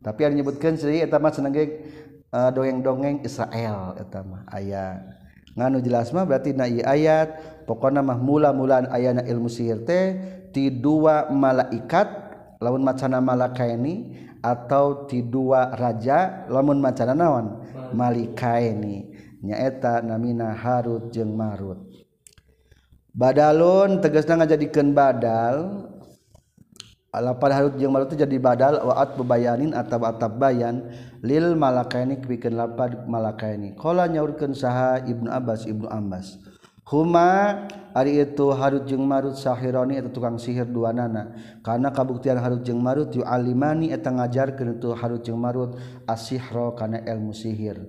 Tapi 0.01 0.25
yang 0.25 0.33
menyebutkan 0.35 0.81
sih 0.81 1.05
eta 1.05 1.21
mah 1.21 1.33
uh, 1.33 2.51
dongeng-dongeng 2.53 3.23
Israel 3.23 3.95
eta 4.01 4.25
mah. 4.25 4.49
Aya 4.49 5.18
nganu 5.59 5.83
jelas 5.83 6.15
mah 6.15 6.23
berarti 6.23 6.55
na 6.55 6.71
ayat. 6.71 7.59
Pokona 7.69 8.01
mah 8.01 8.17
mula-mulaan 8.17 8.89
ayana 8.89 9.21
ilmu 9.29 9.53
sihir 9.53 9.85
teh 9.85 10.17
ti 10.57 10.73
dua 10.73 11.29
malaikat 11.29 12.09
lamun 12.65 12.81
macana 12.81 13.21
malakaini 13.21 14.17
atau 14.41 15.05
ti 15.05 15.21
dua 15.21 15.77
raja 15.77 16.49
lamun 16.49 16.81
macana 16.81 17.13
naon? 17.13 17.61
Malikaini 17.93 19.13
nyaeta 19.45 20.01
namina 20.01 20.57
harut 20.57 21.13
jeung 21.13 21.37
marut. 21.37 21.85
Badalun 23.13 24.01
tegasna 24.01 24.41
ngajadikeun 24.41 24.97
badal 24.97 25.85
Alapar 27.19 27.51
harut 27.51 27.75
jeung 27.75 27.91
malut 27.91 28.15
jadi 28.15 28.39
badal 28.39 28.79
waat 28.79 29.19
bebayanin 29.19 29.75
atau 29.75 29.99
atab 30.07 30.39
bayan 30.39 30.87
lil 31.19 31.59
malakaini 31.59 32.15
bikin 32.15 32.55
lapad 32.55 33.11
malakaini. 33.11 33.75
kola 33.75 34.07
nyaurkeun 34.07 34.55
saha 34.55 35.03
Ibnu 35.03 35.27
Abbas 35.27 35.67
Ibnu 35.67 35.91
Abbas. 35.91 36.39
Huma 36.87 37.67
ari 37.91 38.23
itu 38.23 38.55
harut 38.55 38.87
jeung 38.87 39.03
marut 39.03 39.35
sahironi 39.35 39.99
eta 39.99 40.15
tukang 40.15 40.39
sihir 40.39 40.71
dua 40.71 40.95
nana. 40.95 41.35
Karena 41.67 41.91
kabuktian 41.91 42.39
harut 42.39 42.63
jeung 42.63 42.79
marut 42.79 43.11
yu 43.11 43.27
alimani 43.27 43.91
eta 43.91 44.15
ngajarkeun 44.15 44.79
itu 44.79 44.95
harut 44.95 45.19
jeung 45.27 45.43
marut 45.43 45.75
asihro 46.07 46.79
kana 46.79 47.03
ilmu 47.03 47.35
sihir. 47.35 47.83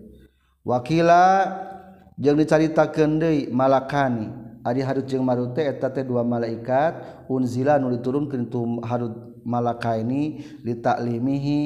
Wakila 0.65 1.53
jeung 2.17 2.41
dicaritakeun 2.41 3.21
deui 3.21 3.53
malakani 3.53 4.48
Ari 4.65 4.83
Harut 4.83 5.07
jeung 5.07 5.23
Marute 5.23 5.63
eta 5.63 5.87
teh 5.87 6.03
dua 6.03 6.23
malaikat 6.23 7.25
unzila 7.31 7.79
nu 7.79 7.91
diturunkeun 7.95 8.51
tu 8.51 8.83
Harut 8.83 9.39
malaka 9.47 9.95
ini 9.95 10.43
ditaklimihi 10.63 11.61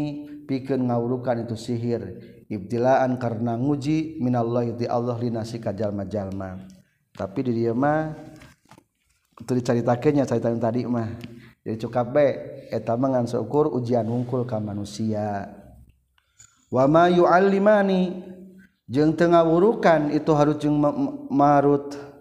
pikeun 0.46 0.88
ngawurukan 0.90 1.46
itu 1.46 1.58
sihir. 1.58 2.04
Ibtilaan 2.54 3.18
karena 3.18 3.58
nguji 3.58 4.22
minallahi 4.22 4.78
ti 4.78 4.86
Allah 4.86 5.18
linasi 5.18 5.58
ka 5.58 5.74
jalma-jalma 5.74 6.62
tapi 7.14 7.46
di 7.46 7.62
dieu 7.62 7.78
mah 7.78 8.14
teu 9.46 9.54
dicaritakeun 9.58 10.14
nya 10.22 10.26
carita 10.26 10.50
tadi 10.58 10.86
mah. 10.86 11.10
Jadi 11.64 11.78
cukup 11.80 12.12
bae 12.12 12.30
eta 12.70 12.98
mah 13.00 13.10
ngan 13.16 13.26
syukur 13.30 13.72
ujian 13.72 14.04
wungkul 14.06 14.44
ka 14.44 14.60
manusia. 14.60 15.50
Wa 16.74 16.90
ma 16.90 17.08
yu'allimani 17.08 18.22
jeung 18.90 19.14
teu 19.18 19.30
ngawurukan 19.32 20.12
itu 20.12 20.32
harut 20.34 20.58
jeung 20.60 20.78
marut 21.32 21.96
ma 21.96 22.13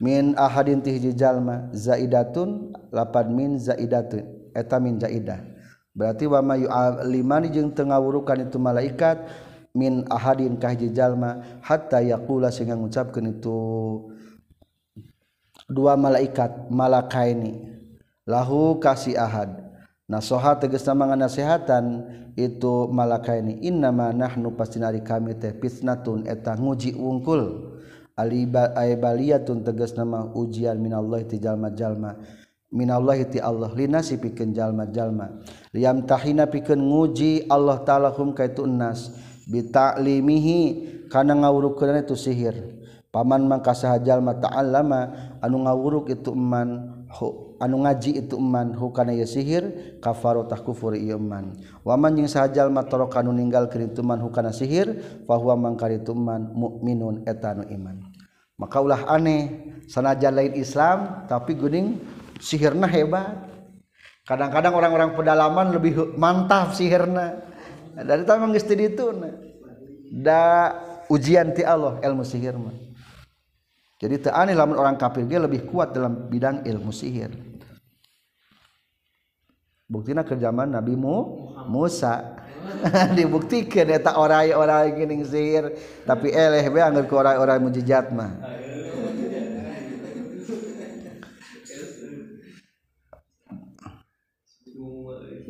min 0.00 0.32
ahadin 0.34 0.80
ti 0.80 0.96
hiji 0.96 1.12
jalma 1.12 1.68
zaidatun 1.76 2.72
lapan 2.88 3.26
min 3.30 3.50
zaidatun 3.60 4.24
eta 4.56 4.80
min 4.80 4.96
zaidah. 4.96 5.44
Berarti 5.92 6.24
wa 6.24 6.40
ma 6.40 6.54
yu'alimani 6.56 7.52
jeung 7.52 7.70
teu 7.76 7.84
ngawurukan 7.84 8.48
itu 8.48 8.56
malaikat 8.56 9.28
min 9.76 10.08
ahadin 10.08 10.56
ka 10.56 10.72
hiji 10.72 10.90
jalma 10.90 11.60
hatta 11.60 12.00
yaqula 12.00 12.48
sehingga 12.48 12.74
ngucapkeun 12.80 13.38
itu. 13.38 13.60
Dua 15.70 15.94
malaikat 15.94 16.72
malakaini 16.72 17.70
lahu 18.26 18.80
kasih 18.80 19.14
ahad. 19.20 19.54
Nasoha 20.10 20.58
tegas 20.58 20.82
nama 20.82 21.14
nasehatan 21.14 22.02
itu 22.34 22.90
malakaini. 22.90 23.62
Innama 23.62 24.10
nahnu 24.10 24.58
pasti 24.58 24.82
nari 24.82 24.98
kami 25.06 25.38
teh 25.38 25.54
fitnatun 25.54 26.26
eta 26.26 26.58
nguji 26.58 26.98
wungkul. 26.98 27.69
Alibaliyatun 28.16 29.66
tegas 29.66 29.94
nama 29.98 30.30
ujian 30.32 30.78
minallah 30.78 31.22
ti 31.26 31.42
jalma-jalma. 31.42 32.16
Minallahi 32.70 33.26
ti 33.26 33.38
Allah. 33.42 33.74
Linasi 33.74 34.22
pikeun 34.22 34.54
jalma-jalma. 34.54 35.42
Liam 35.74 36.06
tahina 36.06 36.46
pikeun 36.46 36.78
nguji 36.78 37.50
Allah 37.50 37.82
taala 37.82 38.14
hum 38.14 38.30
ka 38.30 38.46
itu 38.46 38.62
nas 38.62 39.10
bitaklimihi 39.50 40.60
kana 41.10 41.34
ngawurukeun 41.34 41.98
itu 42.06 42.14
sihir. 42.14 42.78
Paman 43.10 43.50
mangka 43.50 43.74
jalma 44.06 44.38
ta'allama 44.38 45.00
anu 45.42 45.66
ngawuruk 45.66 46.14
itu 46.14 46.30
eman. 46.30 47.02
Hu 47.10 47.49
anu 47.60 47.84
ngaji 47.84 48.24
ituman 48.24 48.72
hukana 48.72 49.12
ya 49.12 49.28
sihir 49.28 49.68
kafartakufurman 50.00 51.60
waman 51.84 52.12
yang 52.16 52.26
sahjallma 52.26 52.88
anu 52.88 53.36
meninggal 53.36 53.68
keituman 53.68 54.16
hukana 54.16 54.48
sihir 54.50 54.96
bahwa 55.28 55.52
mangkar 55.68 55.92
ituman 55.92 56.48
mukminun 56.56 57.28
etanu 57.28 57.68
iman. 57.68 58.00
Makaulah 58.56 59.08
aneh 59.08 59.72
sanaja 59.84 60.32
lain 60.32 60.56
Islam 60.56 61.28
tapi 61.28 61.52
guning 61.56 62.00
sihirna 62.40 62.88
hebat. 62.88 63.48
Kadang-kadang 64.24 64.76
orang-orang 64.76 65.16
pedalaman 65.16 65.72
lebih 65.76 66.16
mantap 66.16 66.72
sihirna. 66.72 67.44
Dari 68.00 68.24
itu 68.24 68.32
memang 68.32 68.52
istri 68.56 68.88
itu 68.88 69.04
da 70.08 70.72
ujian 71.12 71.52
ti 71.52 71.60
Allah 71.60 72.00
ilmu 72.00 72.24
sihir 72.24 72.56
mah. 72.56 72.72
Jadi 74.00 74.28
tak 74.28 74.32
aneh 74.32 74.56
lamun 74.56 74.80
orang 74.80 74.96
kafir 74.96 75.28
dia 75.28 75.36
lebih 75.36 75.68
kuat 75.68 75.92
dalam 75.92 76.32
bidang 76.32 76.64
ilmu 76.64 76.88
sihir 76.88 77.49
buktinya 79.90 80.22
ke 80.22 80.38
zaman 80.38 80.70
Nabi 80.70 80.94
Musa. 80.94 82.38
Dibuktikan 83.18 83.90
eta 83.90 84.14
orang-orang 84.14 84.94
gini 84.94 85.26
sihir 85.26 85.74
tapi 86.06 86.30
eleh 86.30 86.62
be 86.70 86.78
anggar 86.78 87.02
ke 87.08 87.14
orang-orang 87.18 87.58
mujizat 87.66 88.14
mah. 88.14 88.30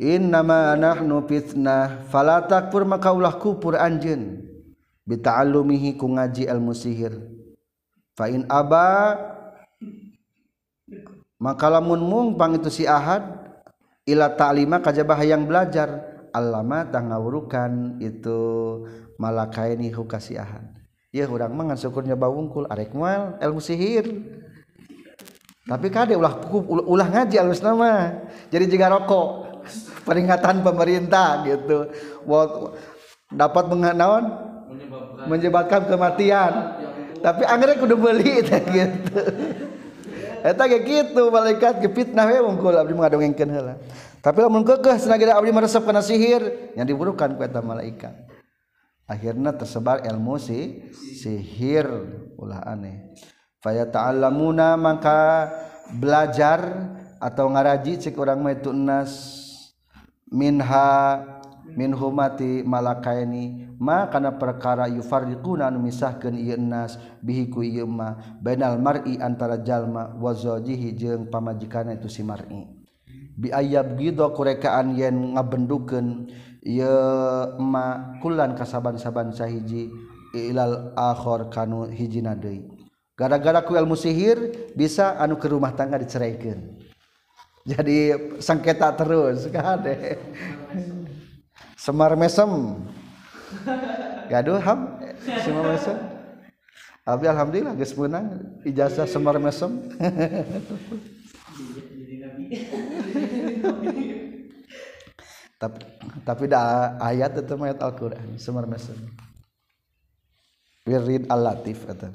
Innama 0.01 0.73
nahnu 0.73 1.21
fitnah 1.29 2.09
fala 2.09 2.41
takfur 2.41 2.89
maka 2.89 3.13
ulah 3.13 3.37
kupur 3.37 3.77
anjeun. 3.77 4.41
Bita'allumihi 5.05 5.93
ku 5.93 6.09
ngaji 6.09 6.49
ilmu 6.49 6.73
sihir. 6.73 7.21
Fa 8.17 8.25
in 8.25 8.49
aba 8.49 9.13
maka 11.37 11.69
lamun 11.69 12.01
mungpang 12.01 12.57
itu 12.57 12.69
si 12.69 12.89
ahad 12.89 13.40
ila 14.11 14.35
ta'lima 14.35 14.83
kajabah 14.83 15.17
hayang 15.17 15.47
belajar. 15.47 16.11
Allama 16.31 16.87
tangawurukan 16.87 17.99
itu 17.99 18.39
malakaini 19.19 19.91
hukasiahan 19.91 20.81
ya 21.11 21.27
urang 21.27 21.51
mangan 21.51 21.75
syukurnya 21.75 22.15
bawungkul 22.15 22.65
arek 22.71 22.95
moal 22.95 23.35
ilmu 23.37 23.59
sihir. 23.59 24.07
Tapi 25.61 25.87
kade 25.93 26.17
ulah 26.17 26.41
ulah 26.87 27.07
ngaji 27.07 27.35
alus 27.37 27.61
nama 27.63 28.17
jadi 28.49 28.65
jika 28.65 28.91
rokok 28.91 29.27
peringatan 30.07 30.63
pemerintah 30.65 31.45
gitu. 31.45 31.91
Dapat 33.31 33.63
mengenaon 33.71 34.23
menyebabkan 35.27 35.87
kematian. 35.87 36.79
tapi 37.21 37.45
anggrek 37.45 37.77
udah 37.85 37.97
beli 38.01 38.41
gitu. 38.73 39.21
Eta 40.41 40.63
kayak 40.67 40.83
gitu 40.85 41.29
malaikat 41.29 41.81
fitnah 41.93 42.25
we 42.29 42.37
wungkul 42.41 42.73
abdi 42.73 42.93
mengadongengkeun 42.97 43.49
heula. 43.49 43.75
Tapi 44.21 44.37
lamun 44.41 44.61
kekeh 44.61 44.97
senageda 45.01 45.37
abdi 45.37 45.49
meresep 45.49 45.81
kana 45.81 46.01
sihir 46.05 46.73
yang 46.77 46.85
diburukan 46.85 47.33
ku 47.33 47.41
eta 47.41 47.61
malaikat. 47.61 48.13
Akhirnya 49.09 49.51
tersebar 49.51 50.05
ilmu 50.07 50.37
si 50.39 50.87
sihir 50.93 51.87
ulah 52.39 52.63
aneh. 52.63 53.11
Faya 53.61 53.85
ta'allamuna 53.85 54.73
maka 54.79 55.51
belajar 55.93 56.89
atau 57.21 57.45
ngaraji 57.51 58.01
cek 58.01 58.17
orang 58.17 58.41
mah 58.41 58.57
nas 58.73 59.13
minha 60.31 60.91
min 61.75 61.95
humati 61.95 62.63
malakaini 62.65 63.71
ma 63.79 64.07
kana 64.11 64.35
perkara 64.35 64.85
yufarriquna 64.91 65.71
anu 65.71 65.81
misahkeun 65.81 66.37
ieu 66.37 66.59
nas 66.59 66.99
bihi 67.23 67.49
ku 67.49 67.65
ieu 67.65 67.87
ma 67.87 68.37
bainal 68.43 68.77
mar'i 68.77 69.17
antara 69.17 69.57
jalma 69.61 70.13
wa 70.19 70.31
zawjihi 70.35 70.93
jeung 70.93 71.23
pamajikanna 71.31 71.97
itu 71.97 72.11
si 72.11 72.21
mar'i. 72.21 72.67
Bi 73.37 73.49
ayab 73.49 73.97
gido 73.97 74.29
kurekaan 74.35 74.93
yen 74.93 75.33
ngabendukeun 75.33 76.29
ieu 76.61 76.97
ma 77.57 78.17
kulan 78.21 78.53
kasaban-saban 78.53 79.33
sahiji 79.33 79.89
ilal 80.35 80.93
akhir 80.93 81.49
kanu 81.49 81.89
hijina 81.89 82.37
deui. 82.37 82.67
Gara-gara 83.17 83.61
ku 83.61 83.77
ilmu 83.77 83.93
sihir 83.93 84.71
bisa 84.73 85.17
anu 85.17 85.37
ke 85.37 85.45
rumah 85.49 85.73
tangga 85.77 85.97
diceraikan. 86.01 86.77
Jadi 87.61 88.13
sengketa 88.41 88.89
terus 88.97 89.45
kadeh 89.53 90.17
semar 91.81 92.13
mesem. 92.13 92.77
Gaduh 94.29 94.61
ham. 94.61 95.01
Semar 95.41 95.65
mesem. 95.73 95.97
Abi 97.01 97.25
alhamdulillah 97.25 97.73
geus 97.73 97.97
meunang. 97.97 98.37
Ijazah 98.61 99.09
semar 99.09 99.41
mesem. 99.41 99.89
Tapi 105.57 105.77
tapi 106.25 106.43
dah 106.49 106.97
ayat 107.01 107.37
itu 107.37 107.53
ayat 107.57 107.81
Al-Qur'an 107.81 108.37
semar 108.37 108.69
mesem. 108.69 108.97
Firid 110.85 111.25
al-latif 111.29 111.85
eta. 111.89 112.09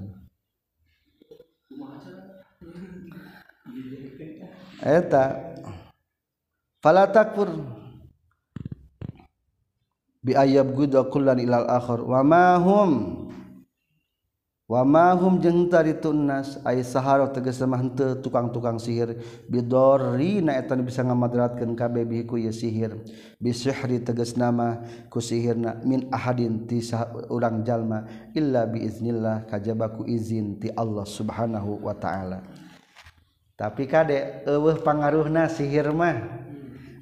Fala 6.83 7.11
takfur 7.11 7.51
biayab 10.27 10.75
gudakulan 10.75 11.39
ilal 11.39 11.71
akhir 11.71 12.03
wamahum 12.03 13.23
wamahum 14.67 15.39
jeung 15.39 15.71
tari 15.71 15.95
tunas 15.95 16.59
ay 16.67 16.83
saharo 16.83 17.31
tegas 17.31 17.63
mah 17.63 17.79
henteu 17.79 18.19
tukang-tukang 18.19 18.83
sihir. 18.83 19.23
Bidorri 19.47 20.43
na 20.43 20.59
eta 20.59 20.75
bisa 20.75 21.07
ngamadratkeun 21.07 21.79
kabeh 21.79 22.03
bihi 22.03 22.27
ku 22.27 22.35
ye 22.35 22.51
sihir. 22.51 22.99
Bisihri 23.39 24.03
tegas 24.03 24.35
nama 24.35 24.83
ku 25.07 25.23
sihirna 25.23 25.79
min 25.87 26.11
ahadin 26.11 26.67
ti 26.67 26.83
urang 27.31 27.63
jalma. 27.63 28.11
Illa 28.35 28.67
biiznillah 28.67 29.47
kajaba 29.47 29.95
ku 29.95 30.03
izin 30.03 30.59
ti 30.59 30.75
Allah 30.75 31.07
subhanahu 31.07 31.87
wa 31.87 31.95
taala. 31.95 32.43
Tapi 33.55 33.87
kade 33.87 34.43
eueuh 34.51 34.83
pangaruhna 34.83 35.47
sihir 35.47 35.95
mah. 35.95 36.43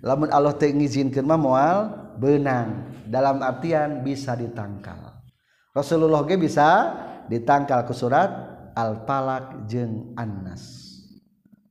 Lamun 0.05 0.29
Allah 0.29 0.53
teu 0.53 0.69
ngizinkeun 0.69 1.25
mah 1.25 1.41
moal 1.41 2.04
benang 2.17 2.91
dalam 3.07 3.43
artian 3.45 4.03
bisa 4.03 4.35
ditangkal 4.39 5.15
Rasulullah 5.75 6.23
ge 6.23 6.39
bisa 6.39 6.95
ditangkal 7.27 7.83
ke 7.83 7.91
surat 7.91 8.31
Al-Falaq 8.79 9.67
jeung 9.67 10.15
An-Nas. 10.15 10.95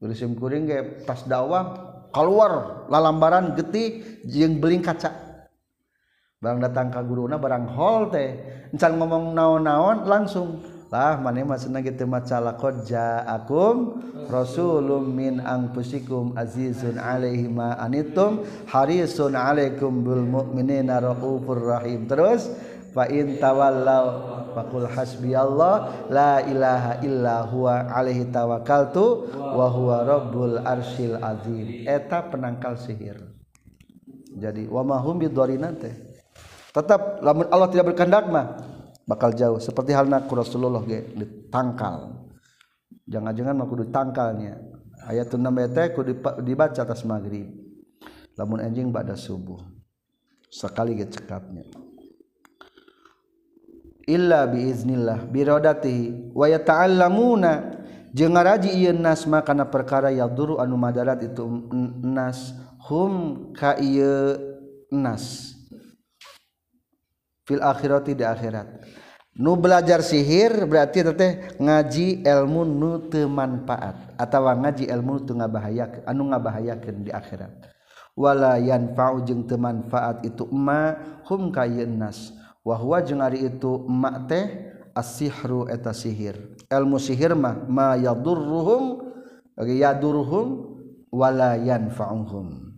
Kuring 0.04 0.68
ge 0.68 1.08
pas 1.08 1.24
dakwah 1.24 1.72
keluar 2.12 2.84
lalambaran 2.92 3.56
getih 3.56 4.04
jeung 4.28 4.60
beling 4.60 4.84
kaca. 4.84 5.12
Barang 6.44 6.60
datang 6.60 6.92
ka 6.92 7.00
guruna 7.00 7.40
barang 7.40 7.72
hol 7.72 8.12
teh 8.12 8.36
encan 8.76 9.00
ngomong 9.00 9.32
naon-naon 9.32 10.04
langsung 10.04 10.60
lah 10.94 11.18
manema 11.18 11.58
cenah 11.58 11.82
kitu 11.82 12.06
maca 12.06 12.38
laqad 12.38 12.86
ja'akum 12.86 13.98
rasulun 14.30 15.10
min 15.10 15.42
anfusikum 15.42 16.38
azizun 16.38 17.02
alaihi 17.02 17.50
ma 17.50 17.74
anittum 17.82 18.46
harisun 18.70 19.34
alaikum 19.34 20.06
bil 20.06 20.22
mu'minina 20.22 21.02
raufur 21.02 21.58
rahim. 21.58 22.06
Terus 22.06 22.46
fa 22.94 23.10
in 23.10 23.42
tawallaw 23.42 24.06
faqul 24.54 24.86
hasbiyallah 24.86 26.06
la 26.14 26.46
ilaha 26.46 27.02
illa 27.02 27.42
huwa 27.50 27.90
alaihi 27.90 28.30
tawakkaltu 28.30 29.34
wa 29.34 29.66
huwa 29.74 30.06
rabbul 30.06 30.62
arsyil 30.62 31.18
azim. 31.18 31.90
Eta 31.90 32.30
penangkal 32.30 32.78
sihir. 32.78 33.18
Jadi 34.38 34.70
wa 34.70 34.86
mahum 34.86 35.18
bidzarina 35.18 35.74
teh. 35.74 35.98
Tetap 36.70 37.26
lamun 37.26 37.50
Allah 37.50 37.70
tidak 37.74 37.98
berkehendak 37.98 38.30
mah 38.30 38.73
bakal 39.08 39.36
jauh. 39.36 39.60
Seperti 39.60 39.92
halnya 39.96 40.24
ku 40.24 40.36
Rasulullah 40.36 40.84
ge 40.84 41.14
ditangkal. 41.16 42.24
Jangan-jangan 43.04 43.56
mah 43.60 43.68
kudu 43.68 43.92
tangkalnya 43.92 44.64
ayat 45.04 45.28
6 45.28 45.44
teh 45.76 45.88
kudu 45.92 46.12
dibaca 46.44 46.80
atas 46.84 47.04
maghrib. 47.04 47.52
Lamun 48.40 48.64
anjing 48.64 48.90
pada 48.90 49.14
subuh. 49.14 49.60
Sekali 50.48 50.98
ge 50.98 51.12
cekapnya. 51.12 51.68
Illa 54.04 54.44
biiznillah 54.48 55.28
birodatihi 55.28 56.36
wa 56.36 56.46
yata'allamuna. 56.48 57.54
Jeung 58.14 58.38
ngaraji 58.38 58.70
ieu 58.78 58.94
nas 58.94 59.26
kana 59.26 59.66
perkara 59.66 60.14
yaduru 60.14 60.62
anu 60.62 60.78
madarat 60.78 61.24
itu 61.26 61.44
nas. 62.04 62.54
Hum 62.88 63.50
ka 63.56 63.80
ieu 63.80 64.38
nas. 64.92 65.53
fil 67.48 67.62
akhirati 67.64 68.16
di 68.18 68.24
akhirat. 68.26 68.68
Nu 69.34 69.58
belajar 69.58 70.06
sihir 70.06 70.70
berarti 70.70 71.02
teteh 71.02 71.58
ngaji 71.58 72.22
ilmu 72.22 72.62
nu 72.70 73.10
teu 73.10 73.26
manfaat 73.26 74.14
atawa 74.14 74.54
ngaji 74.54 74.86
ilmu 74.86 75.26
teu 75.26 75.34
ngabahayakeun 75.34 76.06
anu 76.06 76.30
ngabahayakeun 76.30 77.02
di 77.02 77.10
akhirat. 77.10 77.50
Wala 78.14 78.62
yanfa'u 78.62 79.26
jeung 79.26 79.50
teu 79.50 79.58
manfaat 79.58 80.22
itu 80.22 80.46
ma 80.54 80.94
hum 81.26 81.50
kayeun 81.50 81.98
nas. 81.98 82.30
Wa 82.62 82.78
huwa 82.78 83.02
jeung 83.02 83.26
ari 83.26 83.42
itu 83.50 83.82
ma 83.90 84.22
teh 84.30 84.70
as-sihru 84.94 85.66
eta 85.66 85.98
sihir. 85.98 86.38
Ilmu 86.70 87.02
sihir 87.02 87.34
mah 87.34 87.66
ma 87.66 87.98
yadurruhum 87.98 89.02
yadurruhum 89.58 90.78
wala 91.10 91.58
yanfa'uhum. 91.58 92.73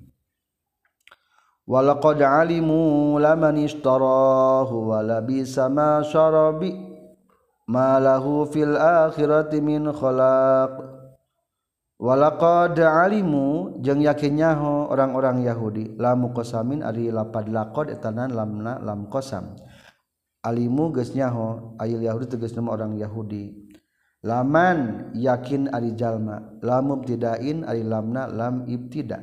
Walaqad 1.65 2.21
alimu 2.21 3.17
laman 3.17 3.57
ishtarahu 3.65 4.93
wala 4.93 5.21
bisa 5.25 5.65
ma 5.69 6.05
syarabi 6.05 6.73
ma 7.65 7.97
lahu 7.97 8.45
fil 8.49 8.77
akhirati 8.77 9.61
min 9.61 9.89
khalaq. 9.89 11.01
Walaqad 11.95 12.75
alimu 12.75 13.79
jeung 13.79 14.03
yakin 14.03 14.35
nyaho 14.35 14.91
orang-orang 14.91 15.47
Yahudi 15.47 15.95
lamu 15.95 16.35
qasamin 16.35 16.83
ari 16.83 17.07
lapad 17.07 17.47
laqad 17.47 17.87
etanan 17.87 18.35
lamna 18.35 18.83
lam 18.83 19.07
qasam. 19.07 19.55
Alimu 20.43 20.91
geusnyaho 20.91 21.79
ayil 21.79 22.03
Yahudi 22.03 22.35
tegas 22.35 22.53
nama 22.53 22.75
orang 22.75 22.99
Yahudi. 22.99 23.65
Laman 24.27 25.09
yakin 25.15 25.71
ari 25.71 25.95
jalma 25.95 26.59
lam 26.61 26.93
mubtidain 26.93 27.63
ari 27.63 27.81
lamna 27.81 28.27
lam 28.27 28.67
ibtida 28.67 29.21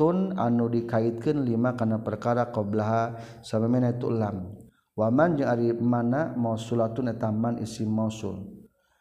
tun 0.00 0.32
anu 0.40 0.72
dikaitkan 0.72 1.44
lima 1.44 1.76
karena 1.76 2.00
perkara 2.00 2.48
qoblaha 2.48 3.20
samamina 3.44 3.92
itu 3.92 4.08
lam 4.08 4.56
waman 4.96 5.36
jeung 5.36 5.48
ari 5.48 5.76
mana 5.76 6.32
mausulatun 6.36 7.12
etaman 7.12 7.60
isi 7.60 7.84
mausul. 7.88 8.60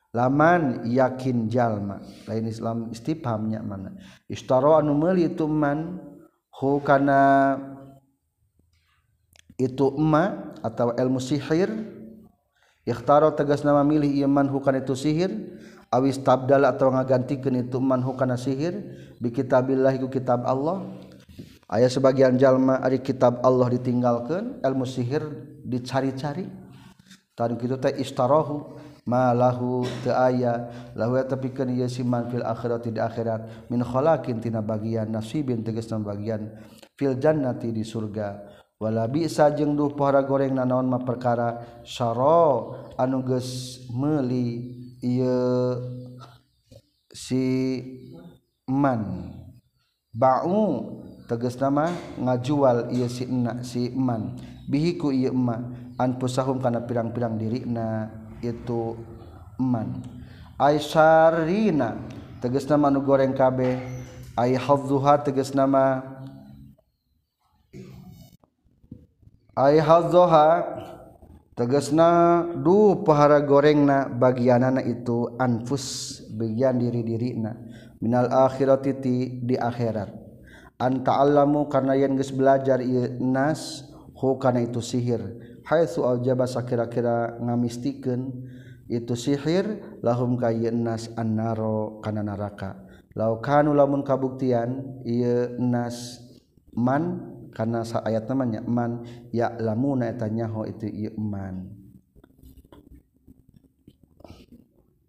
Laman 0.09 0.89
yakin 0.89 1.45
jalma. 1.53 2.01
Lain 2.25 2.49
Islam 2.49 2.89
istifhamnya 2.89 3.61
mana. 3.61 3.93
Istaro 4.25 4.73
anu 4.73 4.97
meuli 4.97 5.29
itu 5.29 5.45
man 5.45 6.01
hu 6.49 6.81
kana 6.81 7.55
itu 9.59 9.93
emma 9.93 10.55
atau 10.65 10.95
ilmu 10.97 11.21
sihir 11.21 11.69
ikhtaro 12.89 13.29
tegas 13.37 13.61
nama 13.61 13.85
milih 13.85 14.09
iman 14.25 14.49
hu 14.49 14.57
kana 14.63 14.81
itu 14.81 14.97
sihir 14.97 15.29
awis 15.89 16.21
tabdala 16.21 16.73
atau 16.73 16.93
ngagantikeun 16.93 17.65
itu 17.65 17.77
man 17.81 18.01
hukana 18.05 18.37
sihir 18.37 18.77
bi 19.17 19.33
kitabillah 19.33 19.93
ku 19.97 20.07
kitab 20.09 20.45
Allah. 20.45 20.85
Aya 21.69 21.85
sebagian 21.85 22.33
jalma 22.41 22.81
ari 22.81 22.97
kitab 22.97 23.45
Allah 23.45 23.69
ditinggalkeun 23.77 24.65
ilmu 24.65 24.85
sihir 24.89 25.21
dicari-cari. 25.61 26.49
Tadi 27.37 27.53
kitu 27.61 27.77
teh 27.77 27.93
istarahu 28.01 28.73
ma 29.05 29.31
lahu 29.37 29.85
teu 30.01 30.11
aya 30.11 30.69
lahu 30.97 31.21
tapikeun 31.21 31.69
ieu 31.77 31.85
si 31.85 32.01
man 32.01 32.25
fil 32.33 32.41
akhirat 32.41 32.89
di 32.89 32.97
akhirat 32.97 33.69
min 33.69 33.85
khalaqin 33.85 34.41
tina 34.41 34.65
bagian 34.65 35.13
nasibin 35.13 35.61
tegasna 35.61 36.01
bagian 36.01 36.57
fil 36.97 37.15
jannati 37.21 37.69
di 37.69 37.85
surga. 37.85 38.57
Wala 38.79 39.05
bisa 39.11 39.51
jeung 39.53 39.75
duh 39.75 39.91
pohara 39.91 40.23
goreng 40.23 40.55
nanaon 40.55 40.87
mah 40.87 41.03
perkara 41.03 41.83
syara 41.85 42.71
anu 42.97 43.21
geus 43.27 43.83
meuli 43.91 44.88
ieu 45.03 45.79
si 47.13 47.45
man. 48.67 49.33
Ba'u 50.09 50.99
tegas 51.29 51.55
nama 51.61 51.93
ngajual 52.17 52.91
ieu 52.91 53.07
si 53.07 53.25
enna 53.29 53.61
si 53.63 53.93
man. 53.93 54.35
Bihi 54.69 54.97
ku 54.99 55.09
ieu 55.09 55.33
ma 55.33 55.57
anfusahum 55.97 56.61
kana 56.61 56.83
pirang-pirang 56.85 57.37
dirina 57.39 58.09
itu 58.41 58.97
man. 59.57 60.03
Aisyarina 60.59 61.95
tegas 62.43 62.67
nama 62.67 62.91
nu 62.91 62.99
goreng 63.01 63.31
kabeh. 63.31 63.79
Ai 64.35 64.55
hadzuha 64.55 65.19
tegas 65.23 65.51
nama. 65.51 66.03
Ai 69.55 69.79
hadzuha 69.83 70.63
tegesna 71.59 72.47
du 72.55 73.03
pahara 73.03 73.43
gorengna 73.43 74.07
bagianana 74.07 74.79
itu 74.79 75.35
anfus 75.35 76.23
bagian 76.31 76.79
diri-dirina 76.79 77.51
minal 77.99 78.31
akhirati 78.31 78.95
titi 78.95 79.43
di 79.43 79.59
akhirat. 79.59 80.07
Anta 80.79 81.19
allamu 81.19 81.67
karena 81.67 81.99
yen 81.99 82.15
geus 82.15 82.31
belajar 82.31 82.79
ieu 82.79 83.19
nas 83.19 83.83
hu 84.15 84.39
kana 84.39 84.63
itu 84.63 84.79
sihir. 84.79 85.19
Hai 85.67 85.83
aljaba 85.83 86.47
sakira-kira 86.47 87.35
ngamistikan 87.43 88.31
itu 88.87 89.13
sihir 89.19 89.99
lahum 89.99 90.39
kay 90.39 90.71
nas 90.71 91.11
annaro 91.19 91.99
kana 91.99 92.23
neraka 92.23 92.89
laukanu 93.13 93.75
lamun 93.75 94.01
kabuktian 94.01 95.03
ieu 95.05 95.59
nas 95.59 96.23
man 96.73 97.35
karena 97.59 97.83
sa 97.83 97.99
ayat 98.07 98.23
namanya 98.31 98.63
man 98.63 99.03
ya 99.35 99.51
lamuna 99.59 100.07
etanyaho 100.07 100.63
itu 100.63 100.87
iman 101.11 101.67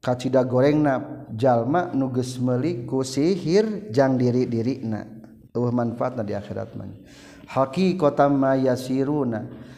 kacida 0.03 0.43
gorengna 0.43 1.23
jalma 1.31 1.95
nuges 1.95 2.43
meliku 2.43 3.07
sihir 3.07 3.95
jang 3.95 4.19
diri 4.19 4.51
diri 4.51 4.83
na 4.83 5.07
uh 5.55 5.71
manfaatna 5.71 6.27
di 6.27 6.35
akhirat 6.35 6.75
man 6.75 6.99
haki 7.47 7.95
ma 7.95 8.27
mayasiruna 8.59 9.70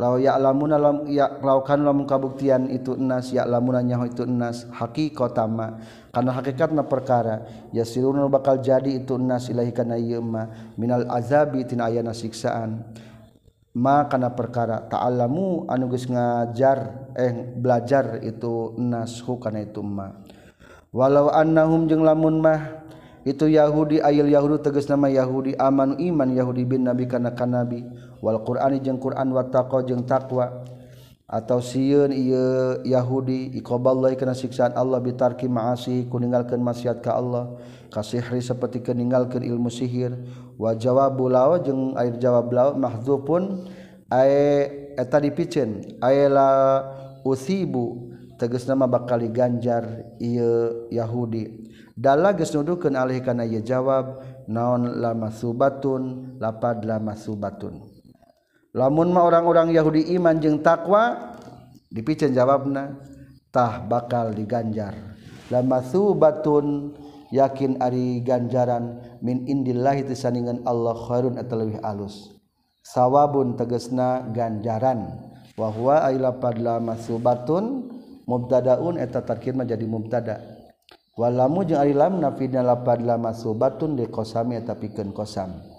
la 0.00 0.16
ya 0.16 0.40
lamun 0.40 0.72
laukan 1.44 1.84
lamun 1.84 2.08
kabuktian 2.08 2.72
itu 2.72 2.96
enas 2.96 3.36
ya 3.36 3.44
lamunannya 3.44 4.08
itu 4.08 4.24
enas 4.24 4.64
haki 4.72 5.12
kotama 5.12 5.76
karena 6.08 6.32
hakikatna 6.40 6.88
perkara 6.88 7.68
ya 7.76 7.84
sirun 7.84 8.16
bakal 8.32 8.56
jadi 8.56 9.04
itu 9.04 9.20
enas 9.20 9.52
ilahi 9.52 9.76
kana 9.76 10.00
yema 10.00 10.72
minal 10.80 11.04
azabi 11.12 11.68
tina 11.68 11.92
ayana 11.92 12.16
siksaan. 12.16 12.80
Ma 13.70 14.10
kana 14.10 14.34
perkara 14.34 14.82
ta'alamu 14.90 15.70
anu 15.70 15.94
geus 15.94 16.10
ngajar 16.10 17.06
eh 17.14 17.54
belajar 17.54 18.18
itu 18.26 18.74
enas 18.74 19.22
hu 19.22 19.38
kana 19.38 19.62
itu 19.62 19.78
ma 19.78 20.10
walau 20.90 21.30
annahum 21.30 21.86
jeung 21.86 22.02
lamun 22.02 22.42
mah 22.42 22.82
itu 23.22 23.46
Yahudi 23.46 24.02
ayil 24.02 24.26
Yahudi 24.26 24.58
tegas 24.58 24.90
nama 24.90 25.06
Yahudi 25.06 25.54
amanu 25.54 25.94
iman 26.02 26.34
Yahudi 26.34 26.66
bin 26.66 26.82
nabi 26.82 27.06
kana 27.06 27.30
kanabi. 27.30 27.86
nabi 27.86 28.09
wal 28.20 28.40
Qurani 28.44 28.80
jeung 28.84 29.00
Quran 29.00 29.32
wattaqo 29.32 29.84
jeung 29.84 30.04
takwa 30.04 30.64
atau 31.30 31.62
siun 31.62 32.10
ieu 32.10 32.82
Yahudi 32.82 33.54
iqaballah 33.62 34.10
kana 34.18 34.34
siksaan 34.34 34.74
Allah 34.74 34.98
bitarki 34.98 35.46
ma'asi 35.46 36.10
ku 36.10 36.18
ninggalkeun 36.18 36.58
maksiat 36.58 37.02
ka 37.02 37.14
Allah. 37.18 37.54
Kasihri 37.90 38.38
seperti 38.38 38.86
keninggalkeun 38.86 39.42
ilmu 39.42 39.66
sihir. 39.66 40.14
Wa 40.54 40.78
jawabu 40.78 41.26
law 41.26 41.58
jeung 41.58 41.98
air 41.98 42.14
jawab 42.22 42.54
law 42.54 42.70
mahdzufun 42.78 43.66
ae 44.10 44.70
eta 44.94 45.18
dipiceun 45.18 45.98
ae 45.98 46.30
la 46.30 46.82
usibu 47.26 48.14
tegas 48.38 48.66
nama 48.70 48.86
bakal 48.86 49.18
ganjar 49.30 50.06
ieu 50.22 50.86
Yahudi. 50.90 51.66
Dalla 51.98 52.30
geus 52.30 52.54
nuduhkeun 52.54 52.94
alih 52.94 53.22
kana 53.26 53.42
ieu 53.42 53.58
jawab 53.58 54.22
naon 54.46 55.02
lama 55.02 55.34
subatun 55.34 56.34
lapad 56.38 56.86
lama 56.86 57.18
subatun. 57.18 57.89
lamunmah 58.74 59.22
orang-orang 59.26 59.74
Yahudi 59.74 60.14
iman 60.18 60.38
jeung 60.38 60.62
takwa 60.62 61.36
dipicen 61.90 62.34
jawabnatah 62.34 63.86
bakal 63.90 64.30
diganjar. 64.34 64.94
Lama 65.50 65.82
subatun 65.82 66.94
yakin 67.34 67.82
Ari 67.82 68.22
ganjaran 68.22 69.02
min 69.18 69.50
Indillahi 69.50 70.06
tisaningan 70.06 70.62
Allah 70.62 70.94
khairun 70.94 71.38
atau 71.42 71.58
lebih 71.58 71.82
alus. 71.82 72.30
Sawabun 72.86 73.58
tegesna 73.58 74.30
ganjaran. 74.30 75.30
Wahwa 75.58 76.06
lama 76.56 76.94
subatun 76.96 77.90
mubtadaun 78.24 78.96
eta 78.96 79.20
tarkir 79.26 79.52
menjadi 79.52 79.84
mubtada. 79.84 80.38
Walamu 81.18 81.66
jeung 81.66 81.82
ari 81.82 81.92
lam 81.92 82.22
nafidna 82.22 82.62
lapad 82.64 83.02
lama 83.02 83.34
subatun 83.34 83.98
di 83.98 84.06
kosami 84.08 84.56
eta 84.56 84.78
pikeun 84.78 85.12
kosam 85.12 85.69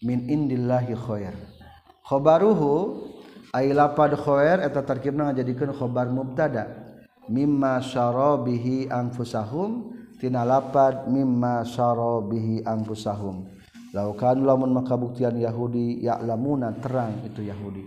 min 0.00 0.28
indillahi 0.28 0.96
khair. 0.96 1.36
Khabaruhu 2.08 3.04
ay 3.52 3.76
lapad 3.76 4.16
khair 4.16 4.64
eta 4.64 4.80
tarkibna 4.80 5.28
ngajadikeun 5.30 5.76
khabar 5.76 6.08
mubtada. 6.08 6.96
Mimma 7.30 7.78
syarabihi 7.78 8.90
anfusahum 8.90 9.94
tina 10.18 10.42
lapad 10.42 11.06
mimma 11.06 11.62
syarabihi 11.62 12.64
anfusahum. 12.66 13.46
Laukan 13.90 14.42
lamun 14.46 14.70
maka 14.74 14.94
buktian 14.94 15.34
yahudi 15.38 16.02
ya'lamuna 16.02 16.78
terang 16.78 17.26
itu 17.26 17.42
yahudi. 17.46 17.86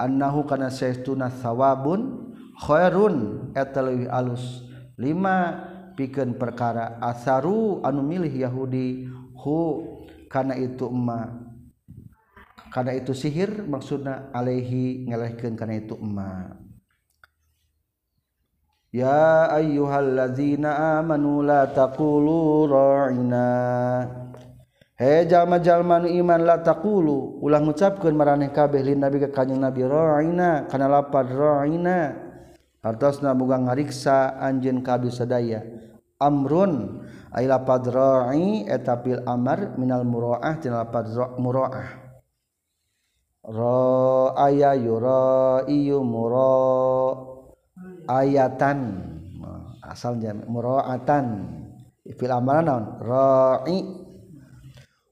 Annahu 0.00 0.46
kana 0.48 0.70
saistuna 0.72 1.28
thawabun 1.28 2.32
khairun 2.56 3.50
eta 3.52 3.84
leuwih 3.84 4.08
alus. 4.08 4.64
Lima 4.96 5.68
pikeun 5.94 6.40
perkara 6.40 6.96
asaru 7.04 7.84
anu 7.84 8.00
milih 8.00 8.32
yahudi 8.32 9.10
hu 9.36 9.58
kana 10.30 10.54
itu 10.54 10.86
emma 10.86 11.49
karena 12.70 12.94
itu 12.94 13.12
sihir 13.12 13.66
maksudna 13.66 14.30
Alaihi 14.30 15.10
ngelehkan 15.10 15.58
karena 15.58 15.82
itu 15.82 15.98
emma 15.98 16.54
ya 18.90 19.50
ayyuhalladzina 19.54 20.98
amanu 21.00 21.42
la 21.46 21.70
taqulu 21.70 22.66
ra'ina. 22.66 23.48
He 25.00 25.24
jalma-jalma 25.24 26.04
iman 26.04 26.40
la 26.44 26.60
taqulu. 26.60 27.40
Ulah 27.40 27.62
ngucapkan 27.64 28.12
maraneh 28.12 28.52
kabeh 28.52 28.84
lin 28.84 29.00
nabi 29.00 29.16
ka 29.22 29.32
kanyang 29.32 29.64
nabi 29.64 29.86
ra'ina 29.86 30.68
kana 30.68 30.90
lapad 30.90 31.32
ra'ina. 31.32 32.28
Hartosna 32.84 33.32
muga 33.32 33.56
ngariksa 33.56 34.36
anjeun 34.36 34.84
kabeh 34.84 35.08
sadaya. 35.08 35.64
Amrun 36.20 37.00
ay 37.32 37.48
lapad 37.48 37.88
ra'i 37.88 38.68
eta 38.68 39.00
amar 39.24 39.80
minal 39.80 40.04
muraah 40.04 40.60
tina 40.60 40.84
lapad 40.84 41.08
muraah 41.40 42.09
ro 43.50 44.30
aya 44.38 44.78
yura 44.78 45.66
iyu 45.66 46.06
muro 46.06 47.18
ayatan 48.06 49.10
asal 49.82 50.22
jami 50.22 50.46
muraatan 50.46 51.50
fil 52.14 52.30
amalan 52.30 52.66
naon? 52.66 52.84
Ra'i. 53.02 53.78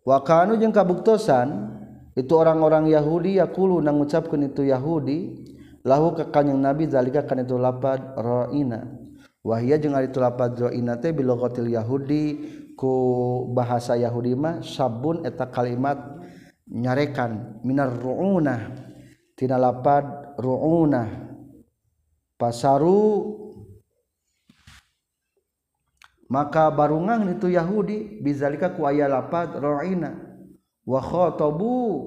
Wa 0.07 0.23
kanu 0.23 0.57
jeung 0.57 0.73
kabuktosan 0.73 1.75
itu 2.15 2.33
orang-orang 2.35 2.87
Yahudi 2.91 3.43
yaqulu 3.43 3.83
ngucapkeun 3.83 4.51
itu 4.51 4.67
Yahudi 4.67 5.47
lahu 5.83 6.15
ka 6.15 6.31
kanjing 6.31 6.59
Nabi 6.59 6.87
zalika 6.91 7.27
kana 7.27 7.43
itu 7.43 7.59
lapad 7.59 8.15
ra'ina. 8.17 8.87
Wahia 9.43 9.79
jeung 9.79 9.95
ari 9.95 10.11
itu 10.11 10.19
lapad 10.23 10.59
ra'ina 10.59 10.99
teh 10.99 11.11
bilogatil 11.15 11.71
Yahudi 11.71 12.25
ku 12.79 12.95
bahasa 13.51 13.99
Yahudi 13.99 14.39
mah 14.39 14.63
sabun 14.63 15.27
eta 15.27 15.47
kalimat 15.51 15.99
nyarekan 16.69 17.61
minar 17.65 17.93
ru'una 17.97 18.73
tina 19.35 19.57
lapad 19.57 20.37
ru'una 20.37 21.03
pasaru 22.39 23.39
maka 26.29 26.69
barungang 26.69 27.25
itu 27.33 27.49
Yahudi 27.49 28.21
bizalika 28.21 28.77
ku 28.77 28.85
aya 28.85 29.09
lapad 29.09 29.57
ruina. 29.59 30.13
Wa 30.85 31.01
khatabu 31.01 32.05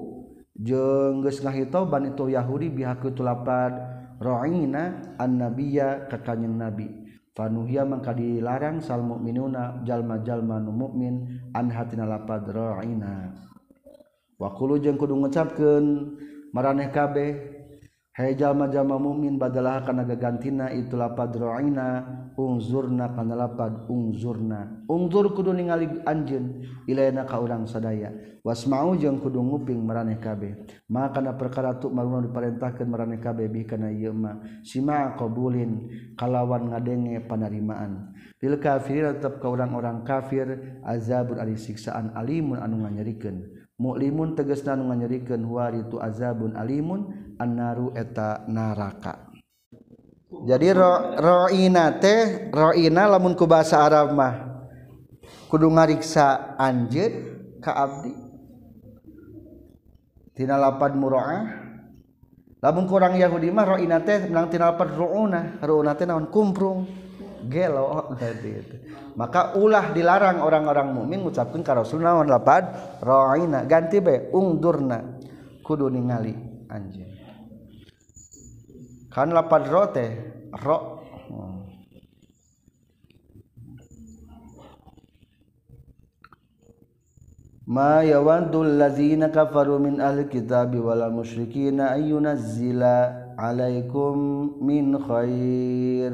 jeung 0.58 1.22
geus 1.22 1.42
ngahitoban 1.42 2.14
itu 2.14 2.30
Yahudi 2.30 2.70
bihak 2.70 3.02
itu 3.02 3.22
lapad 3.22 3.74
ruina 4.22 5.14
annabiyya 5.18 6.06
ka 6.06 6.22
kanjing 6.22 6.54
nabi. 6.54 6.86
Fanuhia 7.32 7.82
mangka 7.82 8.12
dilarang 8.12 8.78
sal 8.84 9.00
mukminuna 9.02 9.82
jalma-jalma 9.88 10.60
nu 10.60 10.70
mukmin 10.70 11.14
an 11.56 11.66
hatina 11.72 12.06
lapad 12.06 12.46
ruina. 12.46 13.34
wakulu 14.42 14.82
jeung 14.82 14.98
kudu 14.98 15.14
ngucapkeun 15.14 16.18
maraneh 16.50 16.90
kabeh. 16.90 17.62
Hay 18.12 18.36
jalma-jalma 18.36 19.00
mukmin 19.00 19.40
badalah 19.40 19.88
kana 19.88 20.04
gagantina 20.04 20.68
itu 20.68 21.00
lapad 21.00 21.32
ro'ina 21.32 22.04
ungzurna 22.36 23.08
kana 23.16 23.32
lapad 23.32 23.88
ungzurna. 23.88 24.84
Ungzur 24.84 25.32
kudu 25.32 25.56
ningali 25.56 25.88
anjeun 26.04 26.60
ilaina 26.84 27.24
ka 27.24 27.40
urang 27.40 27.64
sadaya. 27.64 28.12
Wasma'u 28.44 29.00
jeung 29.00 29.16
kudu 29.16 29.40
nguping 29.40 29.80
maraneh 29.80 30.20
kabeh. 30.20 30.60
Maka 30.92 31.24
kana 31.24 31.40
perkara 31.40 31.80
tu 31.80 31.88
maruna 31.88 32.20
diparentahkeun 32.28 32.84
maraneh 32.84 33.16
kabeh 33.16 33.48
bi 33.48 33.64
kana 33.64 33.88
ieu 33.88 34.12
ma. 34.12 34.44
Sima 34.60 35.16
qabulin 35.16 35.88
kalawan 36.12 36.68
ngadenge 36.68 37.16
panerimaan. 37.24 38.12
Lil 38.44 38.60
kafirin 38.60 39.16
tetep 39.16 39.40
ka 39.40 39.48
urang-urang 39.48 40.04
kafir 40.04 40.76
azabun 40.84 41.40
ari 41.40 41.56
siksaan 41.56 42.12
alimun 42.12 42.60
anu 42.60 42.84
nganyerikeun 42.84 43.61
muklimun 43.80 44.36
tegesna 44.36 44.76
nu 44.76 44.90
nganyerikeun 44.90 45.44
huari 45.44 45.84
tu 45.88 45.96
azabun 46.02 46.56
alimun 46.58 47.34
annaru 47.40 47.92
eta 47.96 48.44
naraka. 48.50 49.32
Jadi 50.32 50.68
ro, 50.72 51.16
roina 51.20 52.00
teh 52.00 52.48
roina 52.50 53.04
lamun 53.04 53.36
ku 53.36 53.44
bahasa 53.44 53.84
Arab 53.84 54.16
mah 54.16 54.34
kudu 55.52 55.68
ngariksa 55.68 56.56
anjeun 56.56 57.12
ka 57.60 57.72
abdi. 57.76 58.14
Tina 60.32 60.56
lapan 60.56 60.92
muraah 60.96 61.44
lamun 62.64 62.88
kurang 62.88 63.20
Yahudi 63.20 63.52
mah 63.52 63.76
roina 63.76 64.00
teh 64.00 64.32
menang 64.32 64.48
tina 64.48 64.72
lapan 64.72 64.88
ruuna. 64.96 65.40
Ruuna 65.60 65.92
teh 65.92 66.08
naon 66.08 66.32
kumprung. 66.32 66.88
Gelo 67.52 68.16
maka 69.12 69.52
ulah 69.60 69.92
dilarang 69.92 70.40
orang-orang 70.40 70.88
mukmin 70.88 71.20
ngucapkeun 71.20 71.60
ka 71.60 71.76
Rasul 71.76 72.00
naon 72.00 72.32
lapad 72.32 72.72
ra'ina. 73.04 73.68
Ganti 73.68 74.00
be 74.00 74.32
ungdurna. 74.32 75.20
Kudu 75.60 75.92
ningali 75.92 76.32
anjeun. 76.72 77.12
Kan 79.12 79.36
lapad 79.36 79.68
ro 79.68 79.84
teh 79.92 80.10
ro. 80.64 80.78
Ma 87.62 88.02
yawadul 88.02 88.74
ladzina 88.80 89.30
kafaru 89.30 89.78
min 89.78 90.02
ahli 90.02 90.26
kitabi 90.26 90.82
wal 90.82 91.08
musyrikin 91.14 91.78
ayunazzila 91.78 93.36
alaikum 93.38 94.58
min 94.60 94.98
khair 94.98 96.12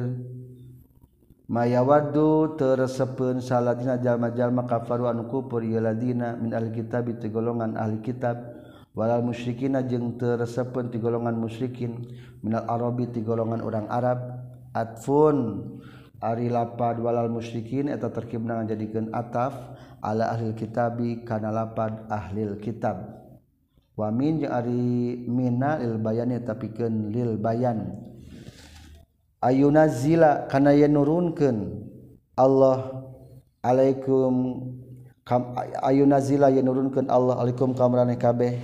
mayawadu 1.48 2.60
tersepun 2.60 3.40
saladina 3.40 3.96
jalma-jalma 3.96 4.68
kafaru 4.68 5.08
anu 5.08 5.26
kufur 5.32 5.64
ladina 5.64 6.36
min 6.36 6.52
ahli 6.52 6.70
kitab 6.76 7.08
golongan 7.32 7.74
ahli 7.74 8.04
kitab. 8.04 8.36
Walal 8.98 9.22
musyrikina 9.22 9.86
jeung 9.86 10.18
teresepeun 10.18 10.90
ti 10.90 10.98
golongan 10.98 11.38
musyrikin 11.38 12.02
minal 12.42 12.66
arabi 12.66 13.06
ti 13.14 13.22
golongan 13.22 13.62
orang 13.62 13.86
Arab. 13.86 14.18
Atfun 14.74 15.70
ari 16.18 16.50
lapad 16.50 16.98
walal 16.98 17.30
musyrikin 17.30 17.86
eta 17.86 18.10
terkibna 18.10 18.58
ngajadikeun 18.58 19.14
ataf 19.14 19.54
ala 20.02 20.34
ahli 20.34 20.50
kitabi 20.50 21.22
kana 21.22 21.54
lapad 21.54 22.10
ahli 22.10 22.58
kitab. 22.58 23.22
Wa 23.94 24.10
min 24.10 24.42
jeung 24.42 24.50
ari 24.50 25.14
mina 25.30 25.78
lil 25.78 26.02
bayani 26.02 26.42
tapikeun 26.42 27.14
lil 27.14 27.38
bayan. 27.38 28.02
Ayuna 29.38 29.86
zila 29.86 30.50
kana 30.50 30.74
yen 30.74 30.98
nurunkeun 30.98 31.86
Allah 32.34 33.06
alaikum 33.62 34.66
kam 35.22 35.54
ayuna 35.78 36.18
zila 36.18 36.50
yen 36.50 36.66
nurunkeun 36.66 37.06
Allah 37.06 37.38
alaikum 37.38 37.70
kamrane 37.70 38.18
kabeh. 38.18 38.58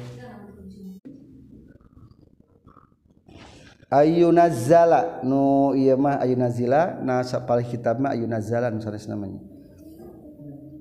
Ayuna 3.86 4.50
zala 4.50 5.22
nu 5.22 5.70
ieu 5.78 5.94
mah 5.94 6.18
ayuna 6.18 6.50
zila 6.50 6.98
na 6.98 7.22
sapal 7.22 7.62
kitab 7.62 8.02
mah 8.02 8.10
ayuna 8.10 8.42
zala 8.42 8.66
nu 8.66 8.82
sanes 8.82 9.06
namanya. 9.06 9.38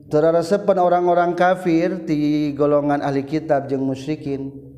Terarasepan 0.10 0.82
orang-orang 0.82 1.38
kafir 1.38 2.02
di 2.02 2.50
golongan 2.58 3.06
ahli 3.06 3.22
kitab 3.22 3.70
jeung 3.70 3.86
musyrikin. 3.86 4.73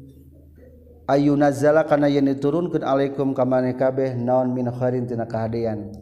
ayunazala 1.06 1.86
kana 1.86 2.10
yen 2.10 2.30
diturunkeun 2.30 2.82
alaikum 2.82 3.34
ka 3.34 3.46
maneh 3.46 3.78
kabeh 3.78 4.18
naon 4.18 4.54
min 4.54 4.70
khairin 4.70 5.06
tina 5.06 5.26
kahadean 5.26 5.94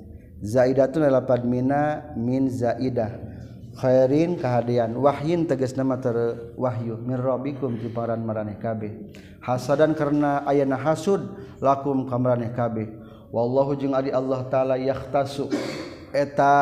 zaidatun 0.44 1.08
lapad 1.08 1.48
mina 1.48 2.12
min 2.20 2.52
zaidah. 2.52 3.32
Khairin 3.74 4.38
kahadean 4.38 4.94
wahyin 5.02 5.50
tegas 5.50 5.74
nama 5.74 5.98
ter 5.98 6.14
wahyu. 6.54 7.00
Min 7.02 7.18
rabbikum 7.18 7.82
ti 7.82 7.90
paran 7.90 8.22
maraneh 8.22 8.62
kabeh. 8.62 9.10
Hasadan 9.42 9.98
karena 9.98 10.46
ayana 10.46 10.78
hasud 10.78 11.26
lakum 11.58 12.06
ka 12.06 12.22
kabeh. 12.54 12.94
Wallahu 13.34 13.74
jeung 13.74 13.98
ari 13.98 14.14
Allah 14.14 14.46
taala 14.46 14.78
yahtasu 14.78 15.50
eta 16.14 16.54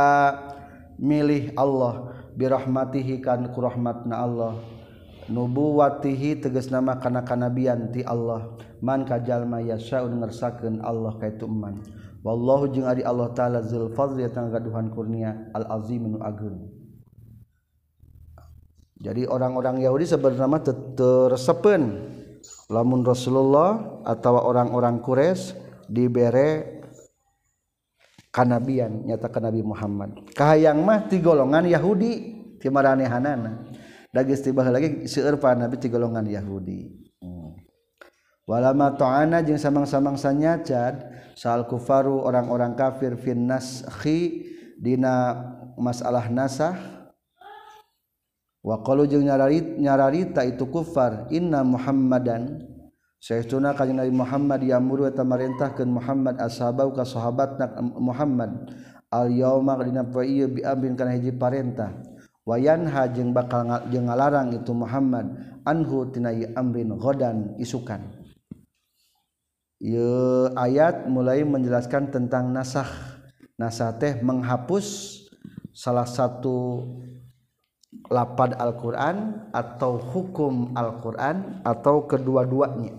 milih 0.95 1.51
Allah. 1.59 2.15
Birahmatihi 2.31 3.19
kan 3.19 3.43
kurahmatna 3.51 4.15
Allah. 4.15 4.55
nubuwatihi 5.30 6.41
teges 6.41 6.72
nama 6.74 6.97
kana 6.97 7.22
kanabian 7.22 7.93
ti 7.93 8.01
Allah. 8.01 8.57
Man 8.82 9.05
kajalma 9.05 9.61
yasyaun 9.61 10.17
ngersakeun 10.17 10.82
Allah 10.82 11.13
kaitu 11.22 11.45
man 11.45 11.86
wallahu 12.22 12.69
jeung 12.69 12.86
ari 12.86 13.01
Allah 13.01 13.34
taala 13.34 13.65
zul 13.65 13.93
fadli 13.93 14.26
tangga 14.30 14.61
kurnia 14.93 15.49
al 15.57 15.65
azim 15.82 16.05
nu 16.05 16.17
agung 16.22 16.69
jadi 19.01 19.26
orang-orang 19.26 19.82
Yahudi 19.82 20.05
sebenarnya 20.05 20.61
tersepen 20.93 22.05
lamun 22.69 23.01
Rasulullah 23.01 24.01
atau 24.05 24.38
orang-orang 24.38 25.01
Quraisy 25.01 25.57
dibere 25.89 26.82
kanabian 28.30 29.09
nyata 29.09 29.41
Nabi 29.41 29.65
Muhammad. 29.65 30.22
Kahayang 30.38 30.86
mah 30.86 31.09
ti 31.09 31.17
golongan 31.17 31.65
Yahudi 31.65 32.11
ti 32.61 32.69
maranehanana. 32.69 33.70
Da 34.12 34.28
geus 34.28 34.43
tibah 34.43 34.68
lagi 34.68 35.07
seueur 35.07 35.39
nabi 35.55 35.80
ti 35.80 35.88
golongan 35.88 36.28
Yahudi. 36.28 37.09
Hmm. 37.24 37.55
walama 38.43 38.91
ta'ana 38.99 39.39
jeung 39.39 39.55
samang-samang 39.55 40.20
sanyacad 40.20 41.07
sal 41.39 41.64
kufaru 41.72 42.20
orang-orang 42.28 42.76
kafir 42.76 43.16
fin 43.16 43.47
naskhi 43.47 44.51
dina 44.76 45.39
masalah 45.80 46.28
nasah. 46.28 46.76
Wa 48.62 48.84
qalu 48.86 49.09
jeung 49.09 49.26
nyararita 49.82 50.45
itu 50.45 50.68
kufar 50.70 51.32
inna 51.34 51.66
muhammadan. 51.66 52.68
Sayyiduna 53.22 53.78
kanjeng 53.78 54.01
Nabi 54.01 54.14
Muhammad 54.18 54.66
yamuru 54.66 55.05
eta 55.05 55.22
marintahkeun 55.22 55.93
Muhammad 55.93 56.41
ashabau 56.41 56.89
ka 56.89 57.05
sahabatna 57.05 57.70
Muhammad. 58.01 58.74
Al 59.14 59.30
yauma 59.30 59.78
dina 59.78 60.01
poe 60.01 60.26
ieu 60.26 60.49
bi 60.49 60.66
amrin 60.66 60.97
kana 60.97 61.14
hiji 61.14 61.30
parentah 61.30 62.11
wayanha 62.47 63.07
jeung 63.13 63.31
bakal 63.31 63.65
jeung 63.93 64.09
ngalarang 64.09 64.53
itu 64.55 64.73
Muhammad 64.73 65.29
anhu 65.65 66.09
tina 66.09 66.33
amrin 66.57 66.93
ghadan 66.97 67.55
isukan. 67.61 68.01
Ye 69.81 70.13
ayat 70.53 71.09
mulai 71.09 71.41
menjelaskan 71.41 72.13
tentang 72.13 72.53
nasah 72.53 72.85
nasah 73.57 73.93
teh 73.97 74.17
menghapus 74.21 75.17
salah 75.73 76.05
satu 76.05 76.85
lapad 78.09 78.53
Al-Quran 78.57 79.49
atau 79.49 79.97
hukum 79.97 80.77
Al-Quran 80.77 81.65
atau 81.65 82.05
kedua-duanya. 82.05 82.93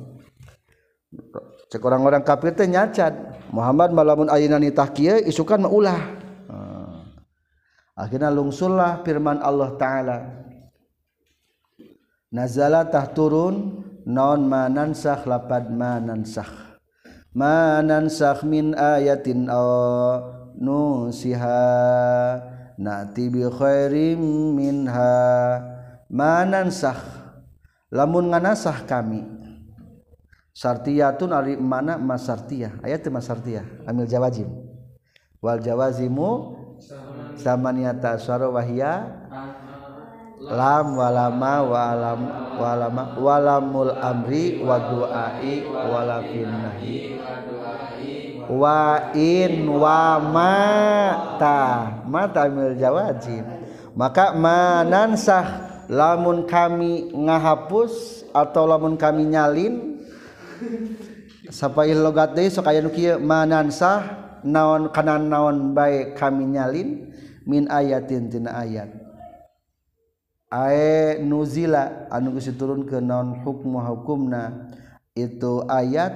Cek 1.70 1.80
orang-orang 1.84 2.24
kafir 2.24 2.52
teh 2.52 2.68
nyacat 2.68 3.14
Muhammad 3.52 3.92
malamun 3.92 4.28
ayinani 4.32 4.72
tahkiyah 4.72 5.22
isukan 5.24 5.60
maulah 5.60 6.21
akhirnya 7.96 8.32
lungsullah 8.32 9.04
firman 9.04 9.40
Allah 9.40 9.70
taala. 9.76 10.18
Nazalatah 12.32 13.12
turun 13.12 13.84
non 14.08 14.48
manansakh 14.48 15.28
lapad 15.28 15.68
manansakh 15.68 16.72
manansakh 17.36 18.44
min 18.44 18.76
ayatin 18.76 19.48
aw 19.48 20.20
nusiha. 20.56 21.60
Nati 22.80 23.28
bi 23.28 23.44
khairim 23.44 24.20
minha. 24.56 25.60
Manansakh 26.08 27.00
lamun 27.92 28.32
nganasah 28.32 28.84
kami. 28.88 29.24
Sartiyatun 30.52 31.32
ari 31.32 31.56
mana 31.56 31.96
masartiyah 31.96 32.84
ayat 32.84 33.08
masartiyah 33.08 33.88
amil 33.88 34.08
jawazim. 34.08 34.48
Wal 35.40 35.58
jawazimu 35.58 36.60
samaniyata 37.42 38.14
asyara 38.14 38.46
wahya 38.46 39.10
lam 40.42 40.86
walama 40.94 41.54
walam 41.66 42.20
walama 42.58 43.02
walamul 43.18 43.92
amri 43.98 44.62
wa 44.62 44.78
duai 44.78 45.66
wala 45.66 46.18
finnahi 46.22 47.18
wa 48.50 49.10
in 49.14 49.70
wa 49.70 50.18
mata 50.18 51.60
mata 52.06 52.46
amil 52.46 52.74
jawazim 52.78 53.46
maka 53.94 54.34
manansah 54.34 55.46
lamun 55.86 56.46
kami 56.46 57.10
ngahapus 57.14 58.24
atau 58.34 58.66
lamun 58.66 58.94
kami 58.94 59.26
nyalin 59.30 59.98
Sapail 61.52 62.00
logat 62.00 62.32
deui 62.32 62.48
sok 62.48 62.70
aya 62.72 62.80
nu 62.80 62.88
kieu 62.88 63.20
manansah 63.20 64.22
naon 64.40 64.88
kana 64.88 65.20
naon 65.20 65.76
bae 65.76 66.16
kami 66.16 66.48
nyalin 66.48 67.11
min 67.48 67.66
ayatin 67.70 68.28
tina 68.30 68.54
ayat. 68.56 68.90
Ae 70.52 71.16
nuzila 71.24 72.12
anu 72.12 72.36
geus 72.36 72.52
diturunkeun 72.52 72.88
ke 72.88 72.98
naon 73.00 73.40
hukmu 73.40 73.80
hukumna 73.80 74.68
itu 75.16 75.64
ayat 75.64 76.12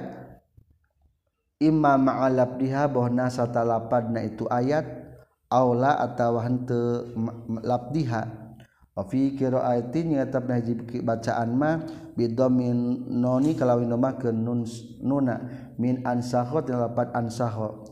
imma 1.57 1.97
ma'alab 1.97 2.61
diha 2.61 2.85
bahna 2.85 3.33
satalapadna 3.33 4.21
itu 4.21 4.45
ayat 4.45 4.85
aula 5.49 5.97
atawa 5.97 6.45
henteu 6.45 7.17
labdiha 7.65 8.21
wa 8.93 9.03
fi 9.05 9.33
qiraatin 9.33 10.17
nyatab 10.17 10.49
najib 10.49 10.85
bacaan 11.01 11.57
ma 11.57 11.81
bidomin 12.17 13.09
noni 13.09 13.53
kalawin 13.57 13.93
mah 13.93 14.21
ke 14.21 14.29
nun 14.33 14.65
nuna 15.01 15.37
min 15.81 16.01
ansakho 16.05 16.61
tilapat 16.61 17.13
ansakho 17.13 17.85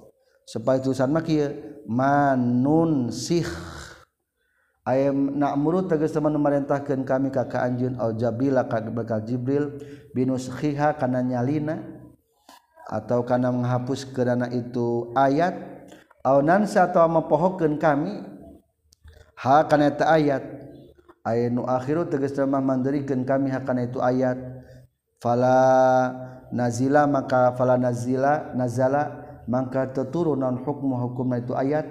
supaya 0.46 0.82
tulisan 0.82 1.10
mah 1.10 1.26
kieu 1.26 1.75
manun 1.86 3.14
sih 3.14 3.46
ayam 4.86 5.38
na'muru 5.38 5.86
tegas 5.90 6.14
teman 6.14 6.34
memerintahkan 6.38 7.06
kami 7.06 7.30
ka 7.34 7.50
kaanjeun 7.50 7.98
al 7.98 8.14
jabila 8.18 8.66
ka 8.70 8.82
bakal 8.90 9.22
jibril 9.26 9.78
binushiha 10.14 10.98
kana 10.98 11.26
nyalina 11.26 11.96
atau 12.86 13.26
kana 13.26 13.50
menghapus 13.50 14.06
kerana 14.14 14.50
itu 14.54 15.10
ayat. 15.18 15.74
Au 16.26 16.42
nansa 16.42 16.90
atau 16.90 17.06
mempohokeun 17.06 17.78
kami 17.78 18.26
ha 19.42 19.66
kana 19.66 19.94
eta 19.94 20.10
ayat. 20.10 20.42
Aya 21.26 21.50
nu 21.50 21.66
akhiru 21.66 22.06
tegas 22.06 22.38
mah 22.46 22.62
mandirikeun 22.62 23.26
kami 23.26 23.50
ha 23.54 23.62
kana 23.62 23.86
itu 23.86 24.02
ayat. 24.02 24.38
Fala 25.22 25.58
nazila 26.54 27.10
maka 27.10 27.54
fala 27.58 27.78
nazila 27.78 28.54
nazala 28.54 29.25
maka 29.46 29.90
teturun 29.90 30.42
non 30.42 30.62
hukmu 30.62 30.98
hukum 30.98 31.34
itu 31.38 31.54
ayat. 31.54 31.86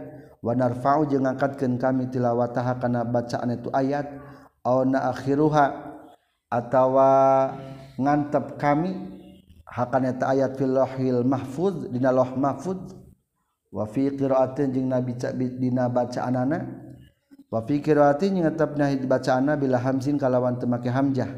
Wanarfa'u 0.44 1.08
jeung 1.08 1.24
ngangkatkeun 1.24 1.80
kami 1.80 2.12
tilawataha 2.12 2.76
kana 2.76 3.00
bacaan 3.00 3.56
itu 3.56 3.72
ayat. 3.72 4.12
Au 4.60 4.84
na 4.84 5.08
akhiruha 5.08 5.96
atawa 6.52 7.10
ngantep 7.96 8.60
kami. 8.60 8.92
Hakana 9.64 10.12
eta 10.14 10.30
ayat 10.30 10.60
fil 10.60 10.76
lahil 10.76 11.24
mahfuz 11.24 11.88
dina 11.88 12.12
loh 12.12 12.36
mahfuz. 12.36 12.76
Wa 13.72 13.88
fi 13.88 14.12
qiraatin 14.12 14.70
jeung 14.70 14.92
nabi 14.92 15.16
dina 15.58 15.88
bacaanana. 15.88 16.62
Wa 17.48 17.64
fi 17.64 17.80
qiraatin 17.80 18.36
jeung 18.36 18.46
tetepna 18.46 18.92
bacaanna 19.08 19.56
bila 19.56 19.80
hamzin 19.80 20.20
kalawan 20.20 20.60
temake 20.60 20.92
hamzah. 20.92 21.32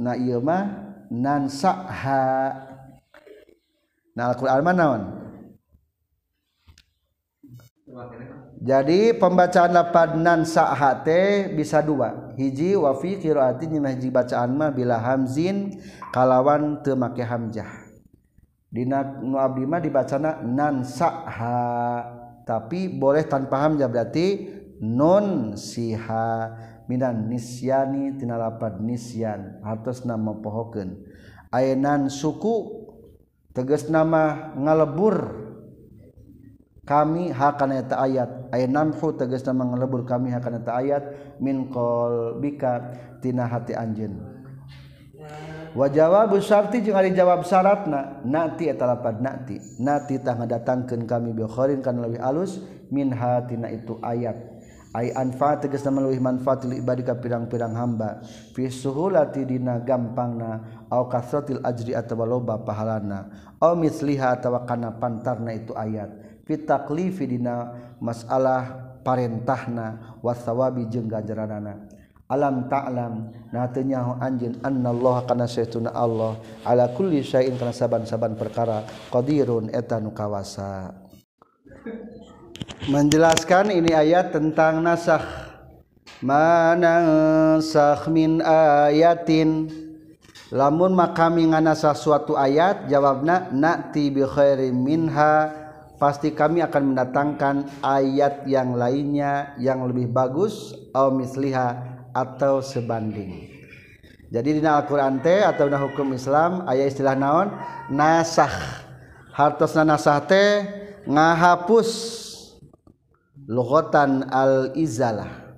Na 0.00 0.16
ieu 0.16 0.40
mah 0.40 0.96
nansaha. 1.12 2.67
nah 4.18 4.34
Al-Quran 4.34 4.66
mana 4.66 4.74
naon 4.74 5.02
jadi 8.58 9.14
pembacaan 9.14 9.70
lapadnan 9.70 10.42
sa'hate 10.42 11.54
bisa 11.54 11.78
dua. 11.78 12.34
Hiji 12.34 12.74
wafi 12.74 13.16
kiroati 13.22 13.70
nyinah 13.70 13.94
hiji 13.94 14.10
bacaan 14.10 14.58
mah 14.58 14.74
bila 14.74 14.98
hamzin 14.98 15.78
kalawan 16.10 16.82
temake 16.82 17.22
hamjah 17.22 17.88
dina 18.68 19.00
nu 19.24 19.40
abdi 19.40 19.64
mah 19.64 19.80
dibacana 19.80 20.44
nan 20.44 20.84
sa'ha 20.84 22.04
tapi 22.44 22.92
boleh 22.92 23.24
tanpa 23.24 23.60
hamzah 23.64 23.88
berarti 23.88 24.48
non 24.80 25.56
siha. 25.56 26.56
Minan 26.88 27.28
nisyani 27.28 28.16
tina 28.16 28.40
lapad 28.40 28.80
nisyan 28.80 29.60
hartos 29.60 30.08
nama 30.08 30.32
pohokeun. 30.40 30.96
Ainan 31.52 32.08
suku 32.08 32.77
teges 33.58 33.90
nama 33.90 34.54
ngalebur. 34.54 35.50
Kami 36.86 37.34
hakana 37.34 37.82
eta 37.82 37.98
ayat. 37.98 38.54
Aya 38.54 38.70
namhu 38.70 39.18
teges 39.18 39.42
nama 39.42 39.66
ngalebur 39.74 40.06
kami 40.06 40.30
hakana 40.30 40.62
eta 40.62 40.78
ayat. 40.78 41.02
Min 41.42 41.66
qalbika 41.74 42.94
tina 43.18 43.50
hati 43.50 43.74
anjeun. 43.74 44.14
Wa 45.74 45.90
jawabu 45.90 46.38
syarti 46.38 46.80
jeung 46.80 46.96
ari 46.96 47.12
jawab 47.12 47.44
syaratna 47.44 48.22
nati 48.22 48.70
eta 48.70 48.86
lapad 48.86 49.18
nati. 49.18 49.58
Nati 49.82 50.22
tah 50.22 50.38
ngadatangkeun 50.38 51.02
kami 51.04 51.34
bi 51.34 51.42
khairin 51.44 51.82
kana 51.82 52.06
leuwih 52.06 52.22
alus 52.22 52.62
min 52.94 53.10
hatina 53.10 53.68
itu 53.74 53.98
ayat. 54.00 54.38
Ai 54.96 55.12
anfa 55.12 55.60
teges 55.60 55.84
nama 55.84 56.00
leuwih 56.08 56.24
manfaat 56.24 56.64
li 56.64 56.80
ibadika 56.80 57.20
pirang-pirang 57.20 57.76
hamba. 57.76 58.24
Fi 58.56 58.72
suhulati 58.72 59.44
dina 59.44 59.84
gampangna 59.84 60.77
au 60.88 61.08
kasratil 61.08 61.60
ajri 61.64 61.92
atawa 61.94 62.24
loba 62.26 62.60
pahalana. 62.60 63.28
Au 63.60 63.76
misliha 63.76 64.34
atawa 64.36 64.64
kana 64.68 64.92
pantarna 64.96 65.52
itu 65.54 65.72
ayat. 65.76 66.10
Fi 66.48 66.56
taklifi 66.56 67.28
dina 67.28 67.76
masalah 68.00 68.96
parentahna 69.04 70.18
wasawabi 70.24 70.88
jeung 70.88 71.08
ganjaranana 71.08 71.98
alam 72.28 72.68
ta'lam 72.68 73.32
nah 73.48 73.64
teu 73.72 73.80
nyaho 73.80 74.20
anjeun 74.20 74.60
annallaha 74.60 75.24
kana 75.24 75.48
saytuna 75.48 75.90
Allah. 75.96 76.36
Ala 76.60 76.92
kulli 76.92 77.24
syai'in 77.24 77.56
kana 77.56 77.72
saban-saban 77.72 78.36
perkara 78.36 78.84
qadirun 79.08 79.72
eta 79.72 79.96
nu 79.96 80.12
kawasa. 80.12 80.92
Menjelaskan 82.92 83.72
ini 83.72 83.96
ayat 83.96 84.36
tentang 84.36 84.84
nasakh. 84.84 85.24
Mana 86.20 86.98
min 88.10 88.42
ayatin 88.42 89.70
lamun 90.48 90.96
makami 90.96 91.48
nganasah 91.48 91.96
suatu 91.96 92.36
ayat 92.36 92.88
jawabna 92.88 93.52
na'ti 93.52 94.12
bi 94.12 94.22
khairin 94.24 94.76
minha. 94.76 95.66
Pasti 95.98 96.30
kami 96.30 96.62
akan 96.62 96.94
mendatangkan 96.94 97.82
ayat 97.82 98.46
yang 98.46 98.78
lainnya 98.78 99.58
yang 99.58 99.82
lebih 99.82 100.06
bagus 100.14 100.70
atau 100.94 101.10
misliha 101.10 101.74
atau 102.14 102.62
sebanding. 102.62 103.50
Jadi 104.30 104.60
di 104.60 104.62
Al-Quran 104.62 105.18
teh 105.18 105.42
atau 105.42 105.66
di 105.66 105.74
hukum 105.74 106.12
Islam 106.14 106.62
ayat 106.70 106.94
istilah 106.94 107.18
naon? 107.18 107.48
Nasah. 107.90 108.84
Hartosna 109.34 109.82
nasah 109.82 110.22
teh 110.22 110.62
ngahapus 111.08 111.90
logotan 113.48 114.28
al-izalah. 114.28 115.48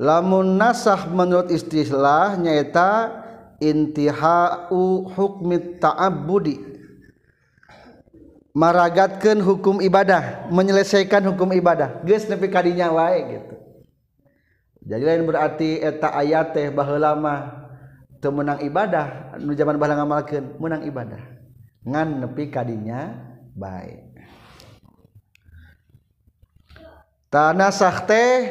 Lamun 0.00 0.56
nasah 0.56 1.04
menurut 1.12 1.52
istilah 1.52 2.40
nyaita 2.40 3.19
intihau 3.60 5.06
hukmi 5.12 5.78
ta'abbudi. 5.78 6.56
Maragatkeun 8.50 9.38
hukum 9.46 9.78
ibadah 9.78 10.50
menyelesaikan 10.50 11.22
hukum 11.30 11.54
ibadah. 11.54 12.02
Geus 12.02 12.26
nepi 12.26 12.50
kadinya 12.50 12.90
wae 12.90 13.38
gitu. 13.38 13.54
Jadi 14.82 15.02
lain 15.06 15.22
berarti 15.22 15.78
eta 15.78 16.10
ayat 16.10 16.50
teh 16.50 16.66
baheula 16.74 17.14
mah 17.14 17.70
teu 18.18 18.34
menang 18.34 18.58
ibadah 18.66 19.38
nu 19.38 19.54
zaman 19.54 19.78
baheula 19.78 20.02
ngamalkeun 20.02 20.58
menang 20.58 20.82
ibadah. 20.82 21.22
Ngan 21.86 22.26
nepi 22.26 22.50
kadinya 22.50 23.14
bae. 23.54 24.02
Tanah 27.30 27.70
sakte 27.70 28.50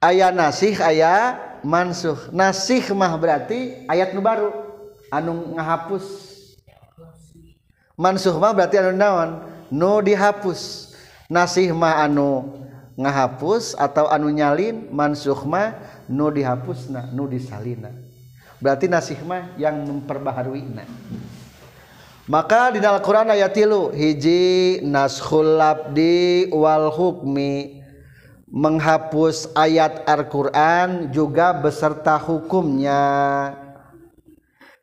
ayah 0.00 0.32
nasih 0.32 0.80
ayah 0.80 1.51
mansuh 1.64 2.30
nasih 2.34 2.92
mah 2.94 3.14
berarti 3.18 3.86
ayat 3.86 4.14
nu 4.14 4.20
baru. 4.20 4.50
Anu 5.08 5.54
ngahapus. 5.58 6.04
Mansuh 7.98 8.34
mah 8.36 8.52
berarti 8.54 8.78
anu 8.78 8.92
naon? 8.94 9.30
Nu 9.72 10.02
dihapus. 10.04 10.92
Nasih 11.32 11.72
mah 11.72 12.04
anu 12.04 12.62
ngahapus 12.94 13.74
atau 13.74 14.06
anu 14.12 14.28
nyalin 14.28 14.92
mansuh 14.92 15.38
mah 15.48 15.74
nu 16.06 16.28
dihapusna 16.28 17.08
nu 17.10 17.24
disalina. 17.24 17.88
Berarti 18.62 18.86
nasih 18.86 19.18
mah 19.26 19.56
yang 19.58 19.74
memperbaharui 19.74 20.62
na 20.70 20.86
maka 22.30 22.70
di 22.70 22.78
dalam 22.78 23.02
Quran 23.02 23.34
ayat 23.34 23.50
tilu 23.50 23.90
hiji 23.90 24.78
naskhul 24.86 25.58
labdi 25.58 26.46
wal 26.54 26.86
hukmi. 26.94 27.81
Menghapus 28.52 29.48
ayat 29.56 30.04
Al-Quran 30.04 31.08
juga 31.08 31.56
beserta 31.56 32.20
hukumnya. 32.20 33.00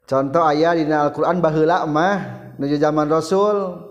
Contoh 0.09 0.41
ayat 0.41 0.82
di 0.82 0.89
Al-Quran 0.89 1.38
bahula 1.38 1.86
mah 1.86 2.17
menuju 2.57 2.82
zaman 2.82 3.05
Rasul 3.05 3.86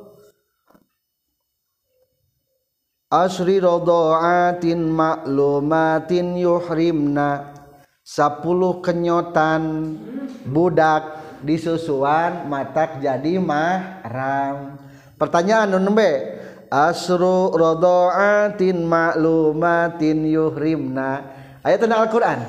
asri 3.06 3.62
rodoatin 3.62 4.82
maklumatin 4.82 6.34
yuhrimna 6.34 7.54
sepuluh 8.02 8.82
kenyotan 8.82 9.94
budak 10.42 11.22
disusuan 11.46 12.50
matak 12.50 12.98
jadi 12.98 13.38
mahram. 13.38 14.74
Pertanyaan 15.14 15.70
nembe 15.78 16.34
asru 16.68 17.52
radha'atin 17.56 18.84
ma'lumatin 18.84 20.24
yuhrimna. 20.24 21.24
Ayat 21.64 21.84
tentang 21.84 22.00
Al-Qur'an? 22.06 22.40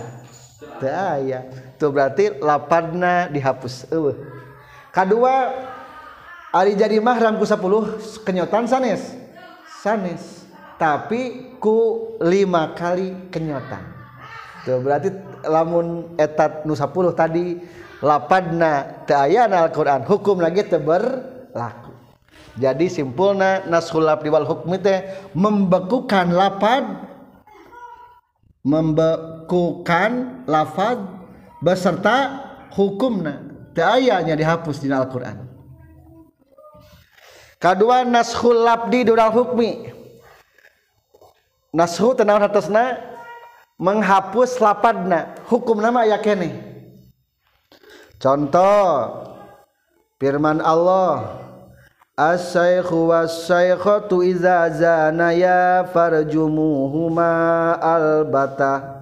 Teu 0.79 0.91
aya. 0.91 1.47
Tuh 1.79 1.91
berarti 1.91 2.39
lapadna 2.39 3.31
dihapus. 3.31 3.87
Eueuh. 3.91 4.15
Kadua 4.91 5.55
ari 6.51 6.75
jadi 6.75 6.99
mahram 6.99 7.39
ku 7.39 7.47
10 7.47 8.23
kenyotan 8.27 8.67
sanes? 8.67 9.15
Sanes. 9.79 10.43
Tapi 10.79 11.55
ku 11.59 12.15
lima 12.23 12.75
kali 12.75 13.31
kenyotan. 13.31 13.83
Tuh 14.67 14.79
berarti 14.83 15.11
lamun 15.47 16.15
etat 16.19 16.63
nu 16.67 16.75
10 16.75 17.15
tadi 17.15 17.59
lapadna 18.03 19.03
teu 19.07 19.19
aya 19.19 19.47
Al-Qur'an. 19.47 20.03
Hukum 20.03 20.39
lagi 20.43 20.67
teu 20.67 20.79
berlaku. 20.83 21.88
Jadi 22.57 22.85
simpulna 22.89 23.67
nashul 23.69 24.07
labdi 24.07 24.31
wal 24.33 24.47
hukmi 24.47 24.81
teh 24.81 25.05
membekukan 25.37 26.33
lapad 26.33 27.09
membekukan 28.65 30.43
lafad 30.49 30.99
beserta 31.61 32.17
hukumna 32.73 33.49
ta'ayanya 33.75 34.35
dihapus 34.35 34.83
di 34.83 34.91
Al-Quran. 34.91 35.47
Kedua 37.59 38.07
nashul 38.07 38.63
labdi 38.63 39.03
dural 39.03 39.31
hukmi. 39.35 39.91
Nashu 41.75 42.17
tenang 42.17 42.41
atasna? 42.41 42.97
Menghapus 43.79 44.59
lapadna 44.59 45.39
hukum 45.47 45.79
nama 45.79 46.03
ayat 46.03 46.19
kene. 46.19 46.51
Contoh 48.19 49.23
firman 50.19 50.59
Allah 50.59 51.39
as-saykhu 52.19 53.07
was-saykhatu 53.07 54.19
idza 54.27 54.67
zanaya 54.75 55.87
farjumuhuma 55.87 57.31
albata. 57.79 58.99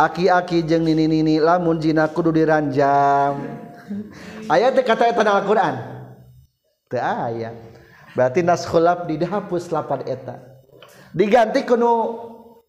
Aki-aki 0.00 0.64
jeung 0.64 0.88
nini-nini 0.88 1.36
lamun 1.36 1.76
zina 1.76 2.08
kudu 2.08 2.32
diranjam 2.32 3.36
ayat 4.54 4.80
kata 4.80 5.12
eta 5.12 5.20
dalam 5.20 5.44
Al-Qur'an. 5.44 5.76
Teu 6.88 7.04
aya. 7.04 7.52
Berarti 8.16 8.40
naskhul 8.40 8.88
di 9.04 9.20
dihapus 9.20 9.68
lapan 9.68 10.00
eta. 10.08 10.40
Diganti 11.12 11.68
kuno 11.68 11.92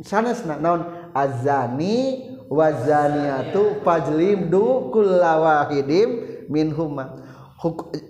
sanesna 0.03 0.59
naon? 0.59 1.13
Azani 1.15 2.27
wazaniatu 2.51 3.79
fajlimdu 3.83 4.91
kullawahidin 4.91 6.09
minhuma 6.51 7.20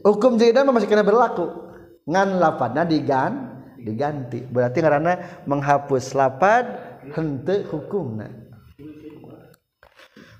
hukum 0.08 0.39
zina 0.39 0.64
masih 0.64 0.88
kena 0.88 1.04
berlaku. 1.04 1.52
Ngan 2.08 2.39
lapadna 2.39 2.88
digan 2.88 3.62
diganti. 3.76 4.47
Berarti 4.47 4.80
karena 4.80 5.43
menghapus 5.43 6.16
lapad 6.16 6.66
hente 7.12 7.68
hukumna 7.68 8.41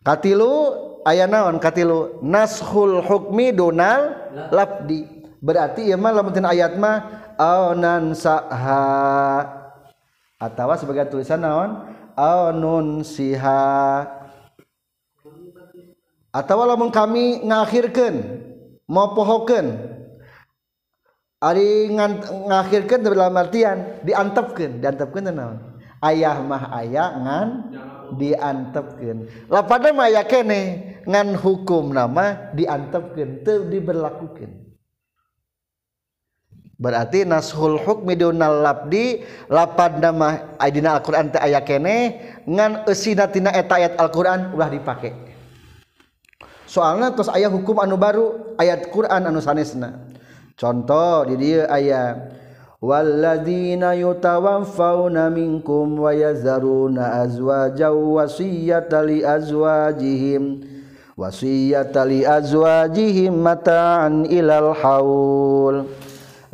katilu 0.02 0.74
aya 1.06 1.30
naonkatilu 1.30 2.22
nashul 2.26 3.02
Hukmi 3.06 3.54
Donald 3.54 4.34
labdi. 4.50 5.06
Berarti 5.42 5.90
ya 5.90 5.98
malah 5.98 6.22
mungkin 6.22 6.46
ayat 6.46 6.78
mahnan 6.78 8.14
sahawa 8.14 9.50
sebagai 10.78 11.10
tulisan 11.10 11.42
naon? 11.42 11.90
Siha. 13.02 14.06
Atau 16.30 16.62
walaupun 16.62 16.94
kami 16.94 17.42
ngakhirkan 17.42 18.14
mau 18.92 19.16
pohoken 19.16 19.88
Ari 21.42 21.90
ngakhirkan 22.46 23.02
dalam 23.02 23.34
artian 23.34 24.06
diantepkan 24.06 24.78
diantepkan 24.78 25.26
naon? 25.34 25.58
Ayah 25.98 26.38
mah 26.38 26.70
ayah 26.78 27.18
ngan 27.18 27.50
diantepkan 28.14 29.26
lapada 29.50 29.90
mah 29.90 30.06
ayah 30.06 30.22
kene 30.22 30.94
ngan 31.10 31.34
hukum 31.42 31.98
nama 31.98 32.54
diantepkan 32.54 33.42
teu 33.42 33.66
diberlakukan 33.66 34.54
berarti 36.82 37.26
nashul 37.26 37.78
hukmi 37.78 38.18
dunal 38.18 38.66
labdi 38.66 39.22
lapada 39.50 40.10
mah 40.10 40.58
aidina 40.58 40.98
Al-Qur'an 40.98 41.30
teh 41.30 41.38
aya 41.38 41.62
kene 41.62 42.22
ngan 42.50 42.90
eusina 42.90 43.30
tina 43.30 43.54
eta 43.54 43.78
ayat 43.78 44.02
Al-Qur'an 44.02 44.58
ulah 44.58 44.68
dipake. 44.68 45.31
soalnya 46.72 47.12
terus 47.12 47.28
ayah 47.36 47.52
hukum 47.52 47.84
anu 47.84 48.00
baru 48.00 48.56
ayat 48.56 48.88
Quran 48.88 49.28
anu 49.28 49.44
sanesna. 49.44 50.08
Contoh 50.56 51.28
di 51.28 51.36
dia 51.36 51.68
ayat 51.68 52.32
walladzina 52.80 53.92
yutawaffawna 53.92 55.28
minkum 55.28 56.00
wa 56.00 56.16
yazaruna 56.16 57.28
azwaja 57.28 57.92
wasiyata 57.92 59.04
li 59.04 59.20
azwajihim 59.20 60.64
wasiyata 61.20 62.08
li 62.08 62.24
azwajihim 62.24 63.36
mata'an 63.36 64.24
ilal 64.32 64.72
haul. 64.80 65.92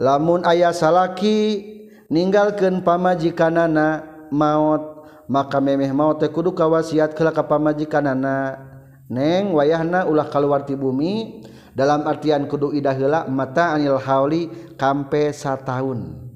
Lamun 0.02 0.42
ayah 0.50 0.74
salaki 0.74 1.62
ninggalkeun 2.10 2.82
pamajikanana 2.82 4.02
maut 4.34 5.06
maka 5.30 5.60
memeh 5.62 5.92
maut 5.94 6.18
teh 6.18 6.32
kudu 6.32 6.58
kawasiat 6.58 7.14
ka 7.14 7.44
pamajikanana. 7.44 8.67
Neng 9.08 9.56
wayahna 9.56 10.08
ulah 10.08 10.28
kaluar 10.28 10.68
ti 10.68 10.76
bumi 10.76 11.44
dalam 11.76 12.04
artian 12.04 12.46
kudu 12.46 12.76
idah 12.76 12.96
heula 12.96 13.20
mata 13.32 13.76
anil 13.76 14.00
hauli 14.00 14.52
kampe 14.76 15.32
satahun 15.32 16.28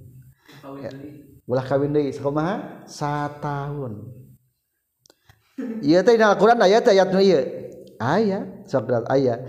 ulah 1.47 1.65
kawin 1.67 1.91
deui 1.91 2.15
sakumaha 2.15 2.88
satahun 2.88 4.22
ieu 5.82 6.01
teh 6.01 6.13
dina 6.17 6.34
Al-Qur'an 6.34 6.59
ayat 6.61 6.89
ayat 6.89 7.09
nu 7.13 7.22
ieu. 7.22 7.41
Aya 8.01 8.65
surat 8.65 9.05
ayat 9.13 9.39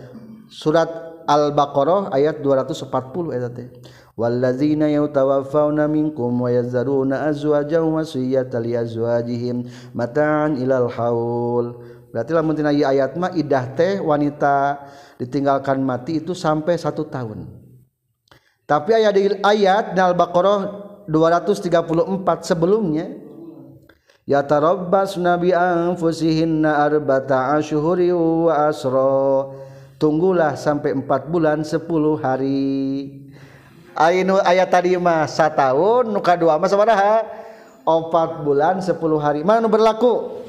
surat 0.52 0.88
Al-Baqarah 1.24 2.12
ayat 2.12 2.44
240 2.44 3.32
eta 3.32 3.48
teh. 3.48 3.68
Minkum 5.88 6.30
wa 6.36 6.50
yazaruna 6.52 7.32
azwajan 7.32 7.88
wasiyatan 7.88 8.60
li 8.60 8.76
azwajihim 8.76 9.64
mata'an 9.96 10.60
ilal 10.60 10.92
haul 10.92 11.80
berarti 12.12 12.30
lamun 12.36 12.52
tina 12.52 12.70
ayat 12.70 13.16
mah 13.16 13.32
idah 13.32 13.64
teh 13.72 13.96
wanita 13.98 14.84
ditinggalkan 15.16 15.80
mati 15.80 16.20
itu 16.20 16.36
sampai 16.36 16.76
satu 16.76 17.08
tahun. 17.08 17.48
Tapi 18.68 18.90
ayat 18.94 19.12
di 19.16 19.22
ayat 19.42 19.96
Al-Baqarah 19.96 20.60
234 21.10 22.46
sebelumnya 22.46 23.10
ya 24.22 24.40
tarabbas 24.46 25.18
nabi 25.18 25.50
anfusihinna 25.50 26.84
arbata 26.86 27.58
asyhuri 27.58 28.12
wa 28.14 28.70
asra. 28.70 29.58
Tunggulah 29.98 30.58
sampai 30.58 30.98
empat 30.98 31.30
bulan 31.30 31.62
sepuluh 31.62 32.18
hari. 32.18 33.22
Ainu 33.94 34.34
ayat 34.42 34.66
tadi 34.66 34.98
mah 34.98 35.30
setahun 35.30 36.10
nuka 36.10 36.34
dua 36.34 36.58
mah 36.58 36.66
sabaraha. 36.66 37.22
Empat 37.82 38.42
bulan 38.42 38.82
sepuluh 38.82 39.18
hari. 39.22 39.46
Mana 39.46 39.70
berlaku 39.70 40.42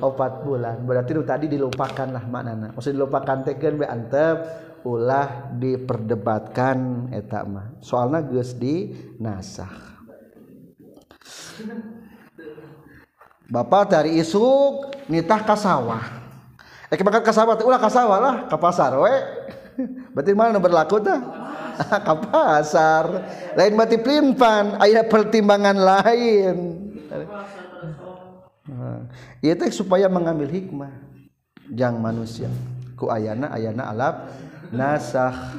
opat 0.00 0.44
bulan. 0.44 0.84
Berarti 0.84 1.16
itu 1.16 1.24
tadi 1.24 1.46
dilupakan 1.48 2.08
lah 2.10 2.24
maknana 2.28 2.72
maksud 2.72 2.92
dilupakan 2.92 3.44
teken 3.46 3.80
be 3.80 3.86
antep 3.88 4.44
ulah 4.86 5.50
diperdebatkan 5.56 7.10
eta 7.10 7.42
mah. 7.44 7.76
Soalna 7.82 8.22
geus 8.22 8.54
di 8.54 8.94
nasah 9.18 9.96
Bapak 13.46 13.94
dari 13.94 14.18
isuk 14.18 14.90
nitah 15.06 15.46
ka 15.46 15.54
sawah. 15.54 16.02
Eh 16.90 16.98
bakal 16.98 17.22
ka 17.22 17.30
sawah 17.30 17.54
ulah 17.62 17.78
ka 17.78 17.90
sawah 17.90 18.18
lah 18.18 18.34
ka 18.50 18.58
pasar 18.58 18.94
we. 18.98 19.14
Berarti 20.14 20.32
mana 20.34 20.58
berlaku 20.58 20.98
tah 20.98 21.20
ka 22.06 22.14
pasar. 22.26 23.04
Lain 23.54 23.72
berarti 23.78 24.02
pelimpan 24.02 24.82
aya 24.82 25.06
pertimbangan 25.06 25.78
lain 25.78 26.86
Ia 29.42 29.54
teh 29.54 29.70
supaya 29.70 30.10
mengambil 30.10 30.50
hikmah 30.50 30.90
jang 31.70 32.02
manusia. 32.02 32.50
Ku 32.98 33.06
ayana 33.12 33.54
ayana 33.54 33.94
alaf 33.94 34.16
nasah. 34.74 35.54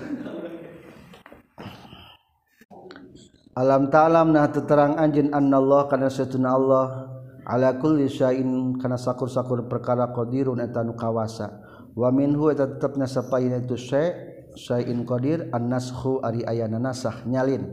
Alam 3.57 3.89
ta'lam 3.89 4.35
nah 4.35 4.45
terang 4.51 5.01
anjin 5.01 5.33
annallah 5.33 5.89
kana 5.89 6.13
satuna 6.13 6.53
Allah 6.53 7.09
ala 7.47 7.73
kulli 7.79 8.05
syai'in 8.05 8.77
kana 8.77 8.99
sakur-sakur 9.01 9.65
perkara 9.65 10.11
qadirun 10.13 10.61
eta 10.61 10.83
nu 10.83 10.93
kawasa. 10.93 11.63
Wa 11.97 12.13
minhu 12.13 12.53
eta 12.53 12.69
tetepna 12.69 13.09
sapaina 13.09 13.57
itu 13.57 13.79
syai' 13.79 14.13
syai'in 14.53 15.01
qadir 15.07 15.49
annashu 15.55 16.21
ari 16.21 16.43
ayana 16.45 16.77
nasah 16.77 17.23
nyalin. 17.25 17.71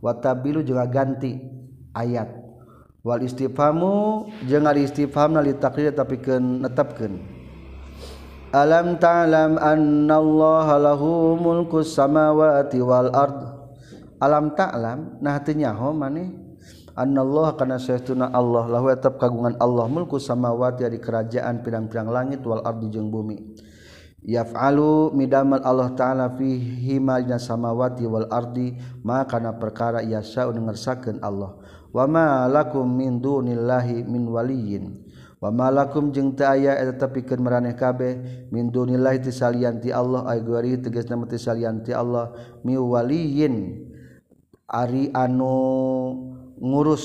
Wa 0.00 0.16
tabilu 0.16 0.62
juga 0.62 0.88
ganti 0.88 1.36
ayat 1.92 2.45
wal 3.06 3.22
istifamu 3.22 4.26
jeung 4.50 4.66
ari 4.66 4.82
istifham 4.82 5.38
li 5.38 5.54
taqrir 5.54 5.94
tapi 5.94 6.18
keun 6.18 6.66
netepkeun. 6.66 7.22
Alam 8.50 8.98
ta'lam 8.98 9.62
annallaha 9.62 10.74
lahu 10.82 11.38
mulku 11.38 11.86
samawati 11.86 12.82
wal 12.82 13.14
ard. 13.14 13.38
Alam 14.18 14.58
ta'lam 14.58 15.22
nah 15.22 15.38
teu 15.38 15.54
nyaho 15.54 15.94
maneh? 15.94 16.34
Annallaha 16.98 17.54
kana 17.54 17.78
saytuna 17.78 18.32
Allah 18.34 18.66
lahu 18.66 18.90
tetap 18.90 19.22
kagungan 19.22 19.54
Allah 19.62 19.86
mulku 19.86 20.18
samawati 20.18 20.82
ari 20.82 20.98
kerajaan 20.98 21.62
pirang-pirang 21.62 22.10
langit 22.10 22.42
wal 22.42 22.64
ard 22.66 22.82
jeung 22.90 23.12
bumi. 23.12 23.38
Yaf'alu 24.26 25.14
midamal 25.14 25.62
Allah 25.62 25.94
ta'ala 25.94 26.34
fihi 26.34 26.98
ma 26.98 27.22
samawati 27.22 28.02
wal 28.10 28.26
ardi 28.26 28.74
ma 29.06 29.22
kana 29.22 29.54
perkara 29.54 30.02
yasa'u 30.02 30.50
ngersakeun 30.50 31.22
Allah. 31.22 31.54
wama 31.96 32.44
lakum 32.44 32.84
min 32.84 33.24
dunillahi 33.24 34.04
min 34.04 34.28
waliyin 34.28 35.00
wama 35.40 35.72
lakum 35.72 36.12
jeung 36.12 36.36
teu 36.36 36.44
aya 36.44 36.76
eta 36.76 37.08
tepikeun 37.08 37.40
maraneh 37.40 37.72
kabeh 37.72 38.20
min 38.52 38.68
dunillahi 38.68 39.24
ti 39.24 39.32
salian 39.32 39.80
ti 39.80 39.88
Allah 39.88 40.28
ay 40.28 40.44
gari 40.44 40.76
tegasna 40.76 41.24
ti 41.24 41.40
salian 41.40 41.80
ti 41.80 41.96
Allah 41.96 42.36
mi 42.60 42.76
waliyin 42.76 43.80
ari 44.68 45.08
anu 45.16 45.56
ngurus 46.60 47.04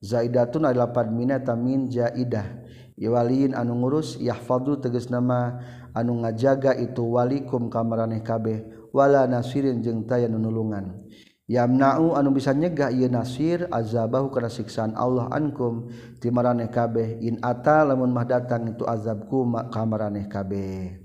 zaidatun 0.00 0.64
adalah 0.64 0.88
minata 1.12 1.52
min 1.52 1.92
jaidah 1.92 2.64
waliyin 2.96 3.52
anu 3.52 3.84
ngurus 3.84 4.16
yahfadu 4.16 4.80
tegas 4.80 5.12
nama 5.12 5.60
anu 5.92 6.24
ngajaga 6.24 6.72
itu 6.80 7.04
walikum 7.04 7.68
kamaraneh 7.68 8.24
kabeh. 8.24 8.78
Wala 8.88 9.28
nasirin 9.28 9.84
jeung 9.84 10.08
taya 10.08 10.32
nunulungan 10.32 11.04
yamna'u 11.48 12.12
anu 12.12 12.36
bisa 12.36 12.52
nyegah 12.52 12.92
ieu 12.92 13.08
nasir 13.08 13.66
azabahu 13.72 14.28
kana 14.28 14.52
siksaan 14.52 14.92
Allah 14.94 15.32
ankum. 15.32 15.88
Timaraneh 16.20 16.68
kabeh 16.68 17.18
in 17.24 17.40
ata 17.40 17.82
lamun 17.88 18.12
mah 18.12 18.28
datang 18.28 18.68
itu 18.68 18.84
azabku 18.84 19.48
ka 19.72 19.82
maraneh 19.88 20.28
kabeh. 20.28 21.00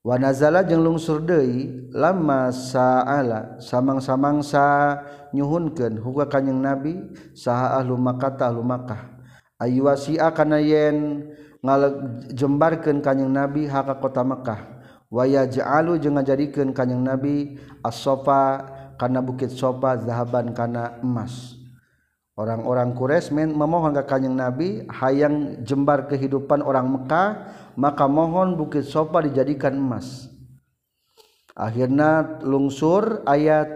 Wa 0.00 0.16
nazala 0.18 0.66
jeung 0.66 0.82
lungsur 0.82 1.22
deui 1.22 1.88
lamma 1.94 2.50
sa'ala 2.50 3.60
samang-samangsa 3.60 4.96
nyuhunkeun 5.36 6.00
huga 6.00 6.24
kanjing 6.24 6.56
nabi 6.56 6.96
saha 7.36 7.78
ahlu 7.78 8.00
makkah 8.00 8.34
ahlu 8.40 8.64
makkah. 8.64 9.20
Ayyuwasi 9.60 10.16
kana 10.32 10.56
yen 10.56 11.28
ngalejembarkeun 11.60 13.04
kanjing 13.04 13.28
nabi 13.28 13.68
haka 13.68 14.00
kota 14.00 14.24
makkah 14.24 14.79
waya 15.10 15.44
ja'alu 15.50 15.98
jeung 15.98 16.16
ngajadikeun 16.16 16.70
kanjing 16.70 17.02
Nabi 17.02 17.58
as-sofa 17.82 18.64
kana 18.94 19.18
bukit 19.18 19.50
sofa 19.50 19.98
zahaban 19.98 20.54
kana 20.54 21.02
emas. 21.02 21.58
Orang-orang 22.38 22.96
Quraisy 22.96 23.36
memohon 23.36 23.92
ke 23.92 24.06
kanjing 24.06 24.32
Nabi 24.32 24.86
hayang 24.88 25.60
jembar 25.66 26.08
kehidupan 26.08 26.64
orang 26.64 26.88
Mekah 26.88 27.28
maka 27.76 28.08
mohon 28.08 28.56
bukit 28.56 28.86
sofa 28.86 29.20
dijadikan 29.26 29.76
emas. 29.76 30.30
Akhirnya 31.52 32.40
lungsur 32.40 33.26
ayat 33.28 33.68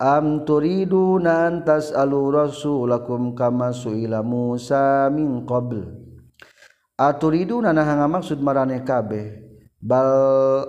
am 0.00 0.46
turiduna 0.46 1.50
an 1.50 1.66
tas'alu 1.66 2.32
rasulakum 2.32 3.34
kama 3.36 3.74
su'ila 3.74 4.24
Musa 4.24 5.10
min 5.12 5.44
qabl. 5.44 5.84
Aturiduna 6.96 7.74
nah 7.74 8.08
maksud 8.08 8.40
marane 8.40 8.80
kabeh. 8.86 9.47
bal 9.78 10.10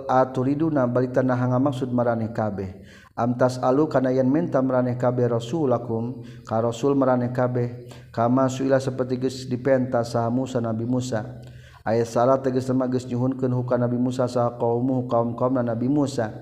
aturiduna 0.06 0.86
balita 0.86 1.20
tanah 1.20 1.38
hanga 1.38 1.58
maksud 1.58 1.90
maraneh 1.90 2.30
kabeh. 2.30 2.82
Amtas 3.18 3.60
alu 3.60 3.90
kana 3.90 4.14
yen 4.14 4.30
minta 4.30 4.62
maraneh 4.62 4.96
kabeh 4.96 5.28
rasulakum 5.28 6.24
ka 6.46 6.62
rasul 6.62 6.96
maraneh 6.96 7.34
kabeh. 7.34 7.90
Kama 8.14 8.48
suila 8.48 8.80
seperti 8.80 9.20
geus 9.20 9.44
dipenta 9.44 10.00
sa 10.06 10.30
Musa 10.32 10.62
Nabi 10.62 10.88
Musa. 10.88 11.42
Ayat 11.84 12.08
salah 12.08 12.38
tegas 12.40 12.70
sama 12.70 12.86
geus 12.88 13.04
nyuhunkeun 13.04 13.52
hukana 13.52 13.84
Nabi 13.84 13.98
Musa 14.00 14.24
sa 14.30 14.56
qaumuh 14.56 15.04
kaum-kaumna 15.10 15.60
Nabi 15.60 15.90
Musa. 15.90 16.32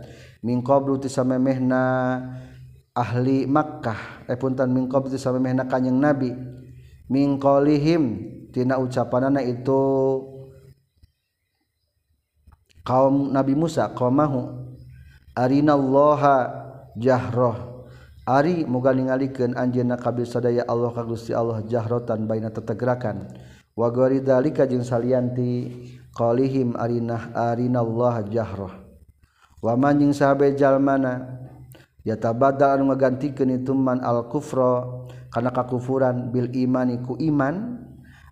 Min 0.44 0.62
qablu 0.62 1.02
tisamemehna 1.02 1.82
ahli 2.94 3.48
Makkah. 3.48 4.28
Eh 4.30 4.38
punten 4.38 4.70
min 4.70 4.86
qablu 4.86 5.10
tisamemehna 5.10 5.66
kanjing 5.66 5.98
Nabi. 5.98 6.30
Min 7.08 7.40
qalihim 7.42 8.02
tina 8.54 8.78
ucapanana 8.78 9.42
itu 9.42 9.80
kaum 12.88 13.28
Nabi 13.36 13.52
Musa 13.52 13.92
qmahu 13.92 14.64
Arinallaha 15.36 16.36
jahroh. 16.96 17.84
Ari 18.28 18.64
muga 18.68 18.92
ningalikeun 18.92 19.56
anjeunna 19.56 19.96
kabeh 19.96 20.28
sadaya 20.28 20.64
Allah 20.68 20.92
ka 20.92 21.00
Gusti 21.00 21.32
Allah 21.32 21.64
jahrotan 21.64 22.28
baina 22.28 22.52
tetegerakan 22.52 23.24
wa 23.72 23.88
gori 23.88 24.20
dalika 24.20 24.68
jeung 24.68 24.84
salianti 24.84 25.72
qalihim 26.12 26.76
arinah 26.76 27.32
arinallaha 27.32 28.28
jahroh. 28.28 28.72
Wa 29.64 29.80
man 29.80 29.96
jeung 29.96 30.12
sahabe 30.12 30.52
jalmana 30.52 31.40
ya 32.04 32.20
tabada 32.20 32.76
anu 32.76 32.92
ngagantikeun 32.92 33.64
itu 33.64 33.72
man 33.72 34.04
al 34.04 34.28
kufra 34.28 34.84
kana 35.32 35.48
kakufuran 35.48 36.28
bil 36.28 36.52
imani 36.52 37.00
ku 37.00 37.16
iman 37.16 37.87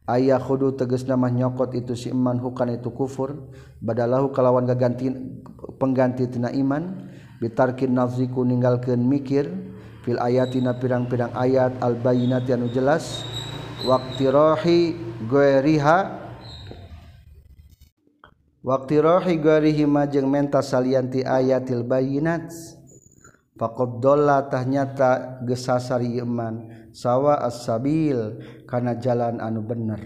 ayaah 0.06 0.38
khudu 0.38 0.78
teges 0.78 1.04
nama 1.04 1.26
nyokot 1.26 1.74
itu 1.74 1.98
si 1.98 2.14
iman 2.14 2.38
hukan 2.38 2.78
itu 2.78 2.90
kufur. 2.94 3.50
Badalahu 3.82 4.30
kalawan 4.30 4.64
gaganti 4.64 5.10
pengganti 5.76 6.30
tina 6.30 6.54
iman. 6.54 7.10
Bitarkin 7.42 7.92
nafziku 7.92 8.46
ninggalkeun 8.46 9.02
mikir. 9.02 9.50
Fil 10.06 10.22
ayatina 10.22 10.78
pirang-pirang 10.78 11.34
ayat 11.34 11.82
al 11.82 11.98
bayyinati 11.98 12.54
anu 12.54 12.70
jelas. 12.70 13.26
Waqtirahi 13.82 14.94
ghairiha 15.26 15.98
waqtirahi 18.62 19.34
ghairihi 19.42 19.84
majeng 19.86 20.26
menta 20.30 20.62
salianti 20.62 21.22
ayatil 21.22 21.82
bayyinat 21.86 22.50
faqad 23.58 23.98
dalla 23.98 24.46
tahnyata 24.46 25.42
gesasari 25.42 26.22
iman. 26.22 26.86
Sawa 26.96 27.44
as-sabil 27.44 28.40
kana 28.66 28.98
jalan 28.98 29.38
anu 29.38 29.62
bener. 29.62 30.02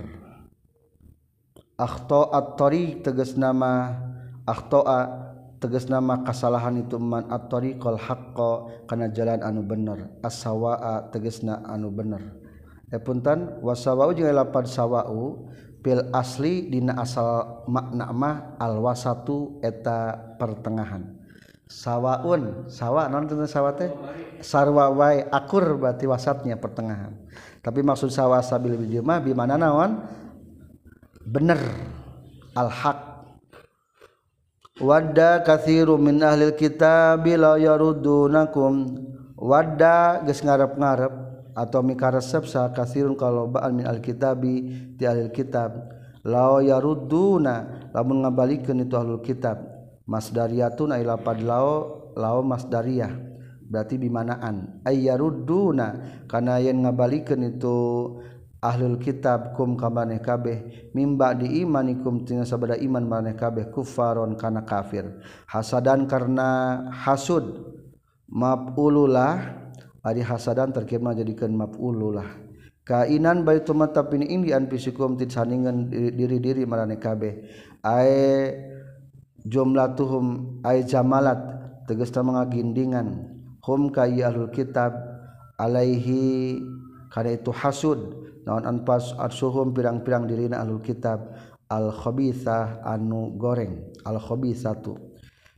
Akhto 1.80 2.28
at-tariq 2.28 3.00
tegas 3.00 3.40
nama 3.40 3.96
akhtoa 4.44 5.28
tegas 5.60 5.88
nama 5.88 6.20
kasalahan 6.24 6.84
itu 6.84 7.00
man 7.00 7.24
at-tariqal 7.32 7.96
haqqo 7.96 8.84
kana 8.84 9.08
jalan 9.08 9.40
anu 9.40 9.64
bener. 9.64 10.12
As-sawaa 10.20 11.08
tegasna 11.08 11.64
anu 11.64 11.88
bener. 11.88 12.36
E 12.92 13.00
punten 13.00 13.62
wasawau 13.64 14.12
jeung 14.12 14.28
lapan 14.28 14.66
sawau 14.68 15.48
pil 15.80 16.04
asli 16.12 16.68
dina 16.68 17.00
asal 17.00 17.64
makna 17.64 18.12
mah 18.12 18.60
al 18.60 18.76
wasatu 18.82 19.62
eta 19.64 20.36
pertengahan. 20.36 21.16
Sawaun 21.70 22.66
sawa 22.66 23.06
non 23.06 23.30
tentang 23.30 23.46
sawa 23.46 23.78
teh? 23.78 23.88
Sarwa 24.42 24.90
wae 24.90 25.22
akur 25.22 25.78
berarti 25.78 26.02
wasatnya 26.10 26.58
pertengahan. 26.58 27.14
Tapi 27.60 27.84
maksud 27.84 28.08
sawwa 28.08 28.40
sabil 28.40 28.72
bijmah 28.76 29.20
di 29.20 29.36
mana 29.36 29.60
naon? 29.60 30.00
Bener. 31.20 31.60
Al-haq. 32.56 33.28
Wadda 34.80 35.44
kathiru 35.44 36.00
min 36.00 36.24
ahli 36.24 36.56
kitab 36.56 37.28
la 37.28 37.60
yarudunakum 37.60 38.96
wadda 39.36 40.24
geus 40.24 40.40
ngarep-ngarep 40.40 41.12
atau 41.52 41.84
mikaresep 41.84 42.48
sa 42.48 42.72
kathirun 42.72 43.12
kalau 43.12 43.44
ba'al 43.44 43.76
min 43.76 43.84
al-kitabi 43.84 44.64
di 44.96 45.04
ahli 45.04 45.28
kitab. 45.28 46.00
La 46.24 46.64
yaruduna 46.64 47.88
lamun 47.92 48.24
ngabalikeun 48.24 48.88
itu 48.88 48.96
ahlul 48.96 49.20
kitab. 49.20 49.60
Masdariyatun 50.08 50.96
ay 50.96 51.04
lapad 51.04 51.44
lao 51.44 52.08
lao 52.16 52.40
masdariyah 52.40 53.29
berarti 53.70 53.96
bimanaan 53.96 54.82
ayyaruduna. 54.82 55.88
Kana 56.26 56.58
yen 56.58 56.82
ngabalikeun 56.82 57.54
itu 57.54 57.78
ahlul 58.58 58.98
kitab 58.98 59.54
kum 59.54 59.78
kamaneh 59.78 60.18
kabeh. 60.18 60.90
Mimba 60.92 61.38
di 61.38 61.62
imanikum 61.62 62.26
tina 62.26 62.42
sabada 62.42 62.74
iman 62.74 63.06
maneh 63.06 63.38
kabeh. 63.38 63.70
Kufaron 63.70 64.34
kana 64.34 64.66
kafir. 64.66 65.22
Hasadan 65.46 66.10
karena 66.10 66.82
hasud. 66.90 67.70
Maf'ululah. 68.26 69.62
Ari 70.02 70.26
hasadan 70.26 70.74
terkema 70.74 71.14
jadikeun 71.14 71.54
maf'ululah. 71.54 72.26
Kainan 72.82 73.46
baitu 73.46 73.70
mata 73.70 74.02
pini 74.02 74.26
indi 74.34 74.50
an 74.50 74.66
pisikum 74.66 75.14
tit 75.14 75.30
saningan 75.30 75.92
diri-diri 75.92 76.66
marane 76.66 76.98
kabeh. 76.98 77.46
Ae 77.86 78.50
jumlah 79.46 79.94
tuhum 79.94 80.58
ay 80.66 80.82
jamalat 80.88 81.38
tegesna 81.86 82.26
mangagindingan 82.26 83.29
hum 83.64 83.92
ka 83.92 84.08
ahlul 84.08 84.52
kitab 84.52 84.96
alaihi 85.60 86.60
karena 87.10 87.36
itu 87.36 87.50
hasud. 87.52 88.28
Naon 88.40 88.64
anpas 88.64 89.12
arsuhum 89.20 89.76
pirang-pirang 89.76 90.24
dirina 90.24 90.64
ahlul 90.64 90.80
kitab? 90.80 91.36
Al 91.70 91.94
khabithah 91.94 92.82
anu 92.82 93.38
goreng 93.38 93.94
al 94.02 94.18
khabithatu 94.18 94.98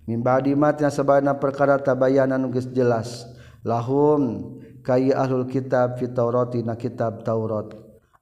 mimbadi 0.05 0.53
matnya 0.53 0.93
sabana 0.93 1.41
perkara 1.41 1.81
tabayana 1.81 2.37
nu 2.37 2.53
geus 2.53 2.69
jelas. 2.69 3.25
Lahum 3.63 4.59
kai 4.83 5.15
ahlul 5.15 5.47
kitab 5.47 5.97
fi 5.97 6.11
taurati 6.11 6.61
na 6.61 6.75
kitab 6.75 7.23
taurat. 7.23 7.71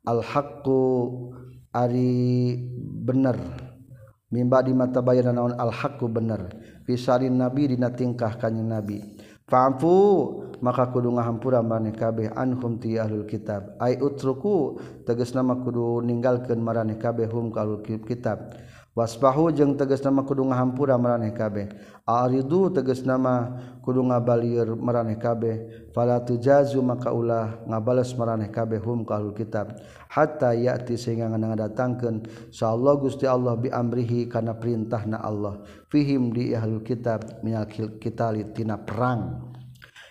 Al 0.04 0.20
haqqu 0.20 0.80
ari 1.72 2.60
bener. 3.02 3.36
Mimba 4.30 4.62
di 4.62 4.70
mata 4.70 5.02
bayana 5.02 5.34
naon 5.34 5.58
al 5.58 5.74
haqqu 5.74 6.06
bener 6.06 6.54
fisarin 6.86 7.34
nabi 7.34 7.74
dina 7.74 7.90
tingkah 7.90 8.38
kanjing 8.38 8.70
nabi. 8.70 9.02
Fampu 9.50 9.98
maka 10.62 10.86
kudu 10.94 11.10
ngahampura 11.10 11.58
maneh 11.58 11.90
kabeh 11.90 12.30
anhum 12.38 12.78
ti 12.78 12.94
ahlul 12.94 13.26
kitab. 13.26 13.74
Ai 13.82 13.98
utruku 13.98 14.78
tegas 15.02 15.34
nama 15.34 15.58
kudu 15.58 15.98
ninggalkeun 16.06 16.62
maraneh 16.62 16.94
kabeh 16.94 17.26
hum 17.26 17.50
ka 17.50 17.66
ahlul 17.66 17.82
kitab. 17.82 18.54
Wasbahu 18.94 19.50
jeung 19.50 19.74
tegas 19.74 20.06
nama 20.06 20.22
kudu 20.22 20.46
ngahampura 20.46 20.94
maraneh 21.02 21.34
kabeh. 21.34 21.66
Aridu 22.06 22.70
tegas 22.70 23.02
nama 23.02 23.58
kudu 23.82 24.06
ngabalieur 24.06 24.78
maraneh 24.78 25.18
kabeh. 25.18 25.90
Fala 25.90 26.22
tujazu 26.22 26.78
maka 26.78 27.10
ulah 27.10 27.58
ngabales 27.66 28.14
maraneh 28.14 28.54
kabeh 28.54 28.78
hum 28.78 29.02
ka 29.02 29.18
ahlul 29.18 29.34
kitab. 29.34 29.82
hatta 30.10 30.58
yati 30.58 30.98
sehingga 30.98 31.30
datangkan 31.54 32.26
Insyaallah 32.50 32.94
Gusti 32.98 33.30
Allah 33.30 33.54
biamrihi 33.54 34.26
karena 34.26 34.58
perintah 34.58 35.06
na 35.06 35.22
Allah. 35.22 35.62
Fihim 35.86 36.34
di 36.34 36.50
ahlul 36.50 36.82
kitab 36.82 37.40
minakil 37.46 38.02
kita 38.02 38.34
litina 38.34 38.74
perang. 38.74 39.48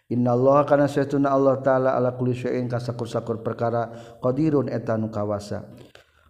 Innallah 0.10 0.66
karena 0.66 0.90
sesuatu 0.90 1.22
Allah 1.22 1.62
taala 1.62 1.94
ala 1.94 2.18
kulli 2.18 2.34
syai'in 2.34 2.66
kasakur-sakur 2.66 3.46
perkara 3.46 4.18
qadirun 4.18 4.66
eta 4.66 4.98
nu 4.98 5.14
kawasa. 5.14 5.70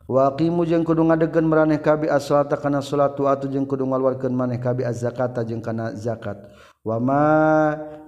Waqimu 0.09 0.65
jeung 0.65 0.83
kudu 0.83 1.05
ngadegkeun 1.05 1.45
maraneh 1.47 1.79
kabi 1.79 2.09
as-salata 2.11 2.57
kana 2.57 2.81
salat 2.81 3.15
wa 3.15 3.29
atu 3.29 3.47
jeung 3.47 3.69
kudu 3.69 3.85
ngaluarkeun 3.85 4.33
maneh 4.35 4.59
kabi 4.59 4.83
az-zakata 4.83 5.47
jeung 5.47 5.63
kana 5.63 5.95
zakat. 5.95 6.49
Wa 6.83 6.99
ma 6.99 7.23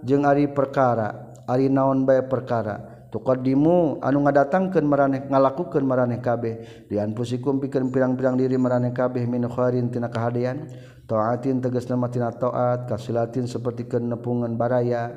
jeung 0.03 0.27
ari 0.27 0.51
perkara 0.51 1.31
ari 1.47 1.71
naon 1.71 2.03
bae 2.03 2.19
perkara. 2.25 2.90
tuqaddimu 3.11 3.99
anu 3.99 4.17
ngadatangkeun 4.23 4.87
maraneh 4.87 5.27
ngalakukeun 5.27 5.83
maraneh 5.83 6.23
kabeh. 6.23 6.87
Di 6.87 6.97
anfusikum 6.97 7.59
pikeun 7.59 7.91
pirang-pirang 7.91 8.39
diri 8.39 8.55
maraneh 8.55 8.95
kabeh 8.95 9.27
min 9.27 9.45
kharin 9.51 9.91
tina 9.91 10.07
kahadean. 10.07 10.71
Taatin 11.05 11.59
tegasna 11.59 11.99
tina 12.07 12.31
taat 12.31 12.87
kasilatin 12.87 13.45
saperti 13.45 13.85
kenepungan 13.91 14.55
baraya. 14.55 15.11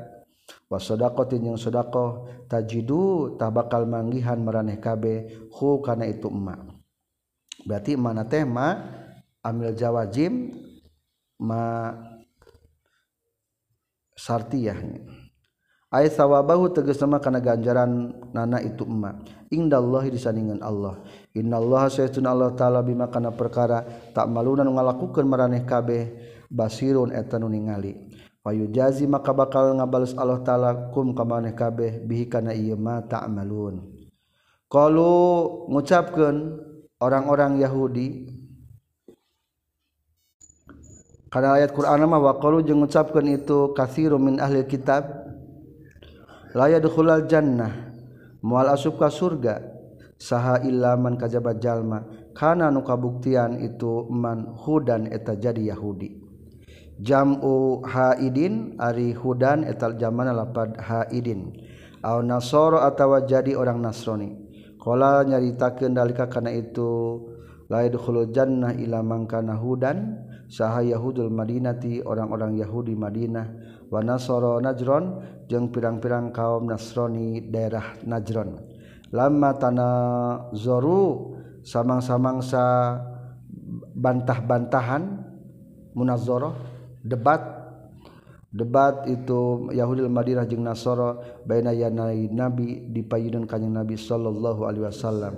Wasodakotin 0.68 1.48
yang 1.48 1.56
sedekah 1.56 2.44
tajidu 2.50 3.38
tabakal 3.40 3.88
manggihan 3.88 4.36
maraneh 4.42 4.76
kabeh 4.76 5.48
hu 5.54 5.80
kana 5.80 6.04
itu 6.04 6.28
emak. 6.28 6.60
Berarti 7.64 7.96
mana 7.96 8.28
tema 8.28 8.76
amil 9.40 9.72
jawajim 9.72 10.52
ma 11.40 11.96
sartiyahnya. 14.18 15.23
aya 15.94 16.10
sawabahu 16.10 16.74
teges 16.74 16.98
nama 16.98 17.22
kana 17.22 17.38
ganjaran 17.38 18.10
nana 18.34 18.58
itu 18.58 18.82
emma. 18.82 19.14
Indallahi 19.54 20.10
disandingan 20.10 20.58
Allah. 20.58 20.98
Innallaha 21.38 21.86
sayyidun 21.86 22.26
Allah 22.26 22.50
ta'ala 22.58 22.82
bima 22.82 23.06
kana 23.06 23.30
perkara 23.30 23.86
tak 24.10 24.26
malunan 24.26 24.66
ngalakukeun 24.66 25.22
maraneh 25.22 25.62
kabeh 25.62 26.10
basirun 26.50 27.14
eta 27.14 27.38
nu 27.38 27.46
ningali. 27.46 28.10
Wayu 28.42 28.68
jazi 28.74 29.06
maka 29.06 29.30
bakal 29.30 29.72
ngabales 29.78 30.18
Allah 30.18 30.42
ta'ala 30.42 30.70
kum 30.90 31.14
ka 31.14 31.22
maraneh 31.22 31.54
kabeh 31.54 32.02
bihi 32.02 32.26
kana 32.26 32.50
ieu 32.52 32.74
ma 32.74 32.98
ta'malun 33.00 33.94
qalu 34.68 35.14
ngucapkeun 35.70 36.36
orang-orang 36.98 37.62
Yahudi 37.62 38.36
karena 41.32 41.56
ayat 41.56 41.72
Quran 41.72 42.04
mah 42.04 42.20
waqalu 42.20 42.68
jeung 42.68 42.84
ngucapkeun 42.84 43.32
itu 43.32 43.72
katsiru 43.72 44.18
min 44.18 44.42
ahli 44.42 44.66
kitab. 44.68 45.23
layakhulal 46.54 47.26
Jannah 47.26 47.92
mual 48.40 48.70
asubka 48.70 49.10
surga. 49.10 49.74
Saha 50.14 50.62
ilaman 50.62 51.18
kajabat 51.18 51.58
jalma 51.58 52.06
kana 52.38 52.70
nu 52.70 52.86
kabuktian 52.86 53.58
itu 53.60 54.06
man 54.08 54.54
hudan 54.62 55.10
eta 55.10 55.34
jadi 55.34 55.74
Yahudi. 55.74 56.22
Jamu 57.02 57.82
haidin 57.82 58.78
ari 58.78 59.10
hudan 59.10 59.66
etal 59.66 59.98
jamana 59.98 60.30
lapad 60.30 60.78
haidin. 60.78 61.50
Au 62.06 62.22
nasoro 62.22 62.78
atawa 62.78 63.26
jadi 63.26 63.58
orang 63.58 63.82
nasrani 63.82 64.38
qala 64.78 65.26
nyaritakeun 65.26 65.98
dalika 65.98 66.30
kana 66.30 66.54
itu 66.54 67.26
la 67.66 67.82
yadkhulul 67.82 68.30
jannah 68.30 68.70
illa 68.78 69.02
man 69.02 69.26
kana 69.26 69.58
hudan. 69.58 70.30
Saha 70.44 70.86
yahudul 70.86 71.34
madinati 71.34 72.06
orang-orang 72.06 72.54
yahudi 72.54 72.94
madinah. 72.94 73.46
Wa 73.90 73.98
nasoro 74.04 74.62
najron 74.62 75.33
jeung 75.50 75.68
pirang-pirang 75.72 76.32
kaum 76.32 76.68
Nasrani 76.68 77.40
daerah 77.44 77.98
Najron. 78.04 78.58
Lama 79.14 79.54
tanah 79.54 79.96
zoru 80.56 81.36
samang-samangsa 81.62 82.98
bantah-bantahan 83.94 85.02
munazoroh 85.94 86.54
debat. 87.04 87.62
Debat 88.54 89.10
itu 89.10 89.66
Yahudi 89.74 90.06
Madinah 90.06 90.46
jeung 90.46 90.62
Nasoro 90.62 91.42
baina 91.42 91.74
yanai 91.74 92.30
Nabi 92.30 92.86
di 92.86 93.02
payunan 93.02 93.50
kanjeng 93.50 93.74
Nabi 93.74 93.98
sallallahu 93.98 94.62
alaihi 94.62 94.86
wasallam. 94.86 95.34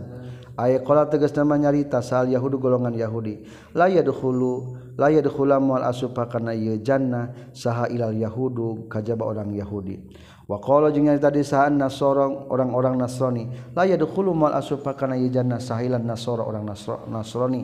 Aykola 0.56 1.04
tegas 1.12 1.36
nama 1.36 1.60
nyarita 1.60 2.00
sal 2.00 2.32
Yahudi 2.32 2.56
golongan 2.56 2.96
Yahudi 2.96 3.44
la 3.76 3.92
yadkhulu 3.92 4.72
la 4.96 5.12
dahula 5.12 5.60
mual 5.60 5.84
asupa 5.84 6.24
karena 6.32 6.56
ia 6.56 6.80
jannah 6.80 7.52
saha 7.52 7.92
ilal 7.92 8.16
Yahudu 8.16 8.88
kajaba 8.88 9.28
orang 9.28 9.52
Yahudi. 9.52 10.00
wa 10.48 10.56
jeung 10.88 11.12
nyarita 11.12 11.28
di 11.28 11.44
sahan 11.44 11.76
nasorong 11.76 12.48
orang-orang 12.48 12.96
Nasrani 12.96 13.52
la 13.76 13.84
dahulu 13.84 14.32
mual 14.32 14.56
asupa 14.56 14.96
karena 14.96 15.20
ia 15.20 15.28
jannah 15.28 15.60
saha 15.60 15.84
ilal 15.84 16.00
nasoro 16.00 16.48
orang 16.48 16.64
Nasrani. 17.12 17.62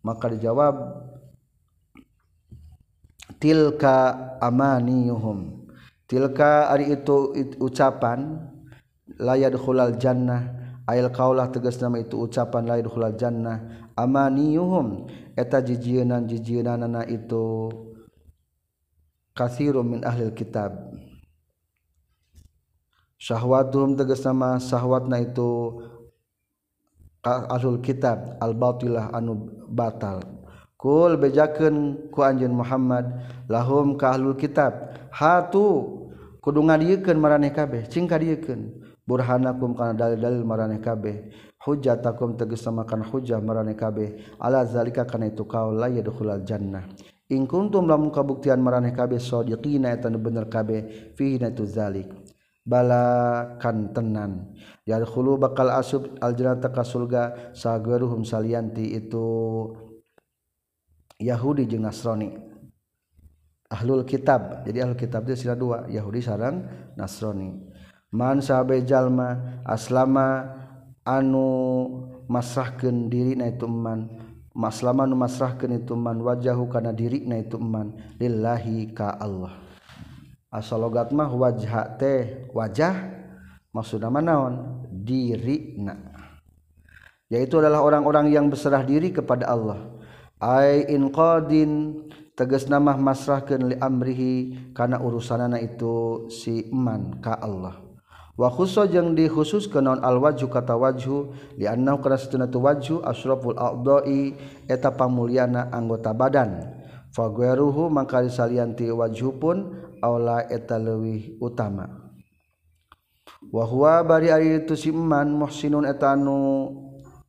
Maka 0.00 0.32
dijawab 0.32 0.74
tilka 3.36 4.16
amaniyuhum 4.40 5.68
tilka 6.08 6.72
ari 6.72 6.96
itu, 6.96 7.36
itu 7.36 7.54
ucapan 7.60 8.48
layad 9.20 9.52
khulal 9.60 10.00
jannah 10.00 10.57
Ail 10.88 11.12
kaulah 11.12 11.52
tegas 11.52 11.76
nama 11.76 12.00
itu 12.00 12.16
ucapan 12.16 12.64
lain 12.64 12.88
hula 12.88 13.12
jannah. 13.12 13.92
Amaniyuhum. 13.92 15.04
Eta 15.36 15.60
jijienan 15.60 16.24
jijienan 16.24 16.80
itu 17.12 17.68
kathirum 19.36 19.84
min 19.84 20.00
ahli 20.00 20.32
kitab. 20.32 20.72
Syahwatuhum 23.20 24.00
tegas 24.00 24.24
nama 24.24 24.56
syahwatna 24.56 25.20
itu 25.20 25.76
ahlul 27.20 27.84
kitab 27.84 28.40
al 28.40 28.56
batilah 28.56 29.12
anu 29.12 29.44
batal. 29.68 30.24
Kul 30.78 31.18
bejakeun 31.20 32.08
ku 32.08 32.22
anjeun 32.24 32.54
Muhammad 32.54 33.10
lahum 33.50 33.98
ka 33.98 34.14
ahlul 34.14 34.38
kitab 34.38 34.94
hatu 35.10 35.98
kudu 36.38 36.62
ngadiekeun 36.64 37.18
maraneh 37.18 37.52
kabeh 37.52 37.84
cing 37.90 38.08
kadiekeun. 38.08 38.87
burhanakum 39.08 39.72
kana 39.72 39.96
dalil-dalil 39.96 40.44
marane 40.44 40.76
kabeh. 40.84 41.32
Hujjatakum 41.64 42.36
tegas 42.36 42.60
samakan 42.60 43.00
hujjah 43.08 43.40
marane 43.40 43.72
kabeh. 43.72 44.36
Ala 44.36 44.68
zalika 44.68 45.08
kana 45.08 45.32
itu 45.32 45.48
kaul 45.48 45.80
la 45.80 45.88
yadkhulul 45.88 46.44
jannah. 46.44 46.84
In 47.32 47.48
kuntum 47.48 47.88
lam 47.88 48.12
kabuktian 48.12 48.60
marane 48.60 48.92
kabeh 48.92 49.16
sadiqina 49.16 49.96
eta 49.96 50.12
bener 50.12 50.52
kabeh 50.52 51.12
fihi 51.16 51.40
natu 51.40 51.64
zalik. 51.64 52.12
Bala 52.68 53.56
kantenan 53.56 54.52
yadkhulu 54.84 55.40
bakal 55.40 55.72
asub 55.72 56.20
aljannata 56.20 56.68
ka 56.68 56.84
surga 56.84 57.56
sagaruhum 57.56 58.28
salianti 58.28 58.92
itu 58.92 59.24
Yahudi 61.16 61.64
jeung 61.64 61.88
Nasrani. 61.88 62.36
Ahlul 63.72 64.04
kitab. 64.04 64.68
Jadi 64.68 64.84
ahlul 64.84 65.00
kitab 65.00 65.24
itu 65.26 65.48
sila 65.48 65.56
dua 65.56 65.88
Yahudi 65.88 66.20
sarang 66.20 66.64
Nasrani. 66.94 67.56
man 68.12 68.40
sahabe 68.40 68.80
jalma 68.84 69.60
aslama 69.64 70.48
anu 71.04 71.48
masrahkeun 72.28 73.08
diri 73.08 73.36
na 73.36 73.48
ituman 73.48 74.08
maslama 74.58 75.06
nu 75.06 75.14
masrahkeun 75.14 75.78
itu 75.78 75.94
man 75.94 76.18
wajahu 76.18 76.66
kana 76.66 76.90
diri 76.90 77.22
na 77.22 77.38
ituman 77.38 77.94
lillahi 78.18 78.90
ka 78.90 79.14
Allah. 79.14 79.54
Asalogat 80.50 81.12
mah 81.14 81.30
wajah 81.30 81.94
teh 82.00 82.50
wajah 82.50 82.96
maksudna 83.70 84.10
nama 84.10 84.20
naon? 84.24 84.54
Diri 84.90 85.78
na 85.78 85.94
yaitu 87.28 87.60
adalah 87.60 87.84
orang-orang 87.84 88.32
yang 88.32 88.48
berserah 88.48 88.82
diri 88.82 89.12
kepada 89.12 89.46
Allah. 89.48 89.78
Ai 90.40 90.88
inqadin 90.88 92.04
tegas 92.32 92.66
nama 92.66 92.96
masrahkan 92.96 93.60
li 93.68 93.76
amrihi 93.76 94.72
karena 94.72 94.98
urusanana 94.98 95.60
itu 95.60 96.26
si 96.32 96.72
iman 96.72 97.20
ka 97.20 97.36
Allah. 97.36 97.87
wakhuso 98.38 98.86
jeung 98.86 99.18
dikhusus 99.18 99.66
ke 99.66 99.82
naon 99.82 99.98
alwaju 99.98 100.46
kata 100.46 100.78
waju 100.78 101.34
dianam 101.58 101.98
kerastunatu 101.98 102.62
waju 102.62 103.02
asraful 103.02 103.58
a'dha'i 103.58 104.38
eta 104.70 104.94
pamuliana 104.94 105.66
anggota 105.74 106.14
badan. 106.14 106.78
Fagueruhu 107.08 107.90
maka 107.90 108.22
ti 108.78 108.86
waju 108.94 109.28
pun 109.40 109.56
aula 109.98 110.46
eta 110.46 110.78
leuwih 110.78 111.40
utama. 111.42 112.08
Wahwa 113.48 114.04
bari 114.04 114.28
ari 114.28 114.48
itu 114.62 114.76
siman 114.76 115.32
muhsinun 115.32 115.88
etanu 115.88 116.68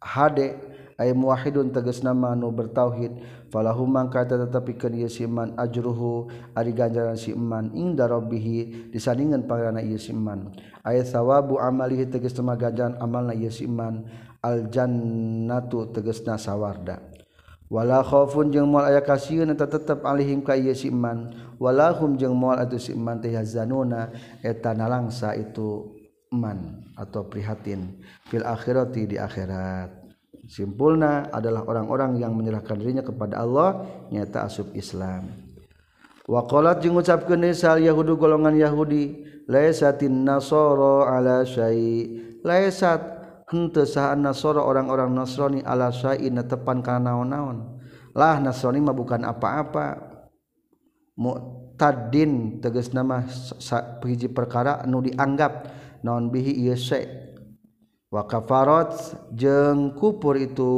hade 0.03 0.57
ay 0.99 1.15
muwahidun 1.15 1.71
tegas 1.71 2.03
nama 2.03 2.35
nu 2.35 2.51
bertauhid. 2.51 3.23
falahumang 3.49 4.09
kata 4.13 4.45
tetapikeun 4.45 4.97
ieu 4.97 5.09
si 5.09 5.25
iman 5.25 5.57
ajruhu 5.57 6.29
ari 6.53 6.73
ganjaran 6.73 7.17
si 7.17 7.33
iman 7.33 7.73
inda 7.73 8.05
rabbih 8.05 8.89
disandingan 8.93 9.49
pahalana 9.49 9.81
ieu 9.81 9.97
si 9.97 10.13
iman 10.13 10.53
aya 10.85 11.01
sawabu 11.03 11.57
amalihi 11.57 12.09
tegas 12.09 12.33
tema 12.33 12.53
ganjaran 12.53 12.95
amalna 13.01 13.33
ieu 13.33 13.49
si 13.49 13.65
iman 13.65 14.05
al 14.39 14.71
jannatu 14.71 15.91
tegasna 15.91 16.39
sawarda. 16.39 17.03
Wala 17.69 18.01
khaufun 18.01 18.49
jeung 18.49 18.65
moal 18.65 18.89
aya 18.89 18.97
kasieun 19.05 19.53
eta 19.53 19.69
tetep 19.69 20.01
alihim 20.01 20.41
ka 20.41 20.57
ieu 20.57 20.73
si 20.73 20.89
iman 20.89 21.29
wala 21.61 21.93
hum 21.93 22.17
jeung 22.17 22.33
moal 22.33 22.57
atuh 22.57 22.81
si 22.81 22.97
iman 22.97 23.21
teh 23.21 23.29
hazanuna 23.29 24.09
eta 24.41 24.73
nalangsa 24.73 25.37
itu 25.37 25.93
man 26.33 26.89
atau 26.97 27.29
prihatin. 27.29 28.01
Fil 28.25 28.41
akhirati 28.41 29.13
di 29.13 29.21
akhirat. 29.21 29.98
Simpulna 30.49 31.29
adalah 31.29 31.61
orang-orang 31.61 32.17
yang 32.17 32.33
menyerahkan 32.33 32.73
dirinya 32.73 33.05
kepada 33.05 33.37
Allah 33.37 33.85
nyata 34.09 34.49
asub 34.49 34.73
Islam. 34.73 35.29
Waqalat 36.25 36.81
jeung 36.81 36.97
ngucapkeun 36.97 37.53
sal 37.53 37.77
Yahudi 37.77 38.17
golongan 38.17 38.57
Yahudi 38.57 39.29
laisatin 39.45 40.25
nasara 40.25 41.05
ala 41.05 41.45
syai 41.45 42.17
laisat 42.41 43.01
henteu 43.45 43.85
sahaan 43.85 44.25
nasara 44.25 44.65
orang-orang 44.65 45.13
Nasrani 45.13 45.61
ala 45.61 45.93
syai 45.93 46.25
tepan 46.41 46.81
kana 46.81 47.13
naon-naon. 47.13 47.77
Lah 48.17 48.41
Nasrani 48.41 48.81
mah 48.81 48.97
bukan 48.97 49.21
apa-apa. 49.21 50.01
Mu'taddin 51.13 52.57
tegas 52.57 52.89
nama 52.89 53.21
hiji 54.01 54.33
perkara 54.33 54.81
nu 54.89 55.05
dianggap 55.05 55.69
naon 56.01 56.33
bihi 56.33 56.57
ieu 56.57 56.73
syai 56.73 57.28
wakafarot 58.09 58.93
jeng 59.33 59.93
kupur 59.93 60.37
itu 60.37 60.73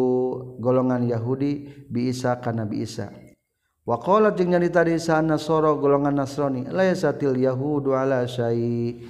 golongan 0.59 1.07
Yahudi 1.07 1.87
bisa 1.87 2.39
karena 2.43 2.67
bisa 2.67 3.11
wakolat 3.87 4.35
jeng 4.35 4.51
nyarita 4.53 4.83
di 4.83 4.99
sana 4.99 5.35
soro 5.39 5.75
golongan 5.79 6.15
Nasrani 6.15 6.67
layasatil 6.69 7.35
Yahudu 7.39 7.95
ala 7.97 8.23
syai. 8.27 9.01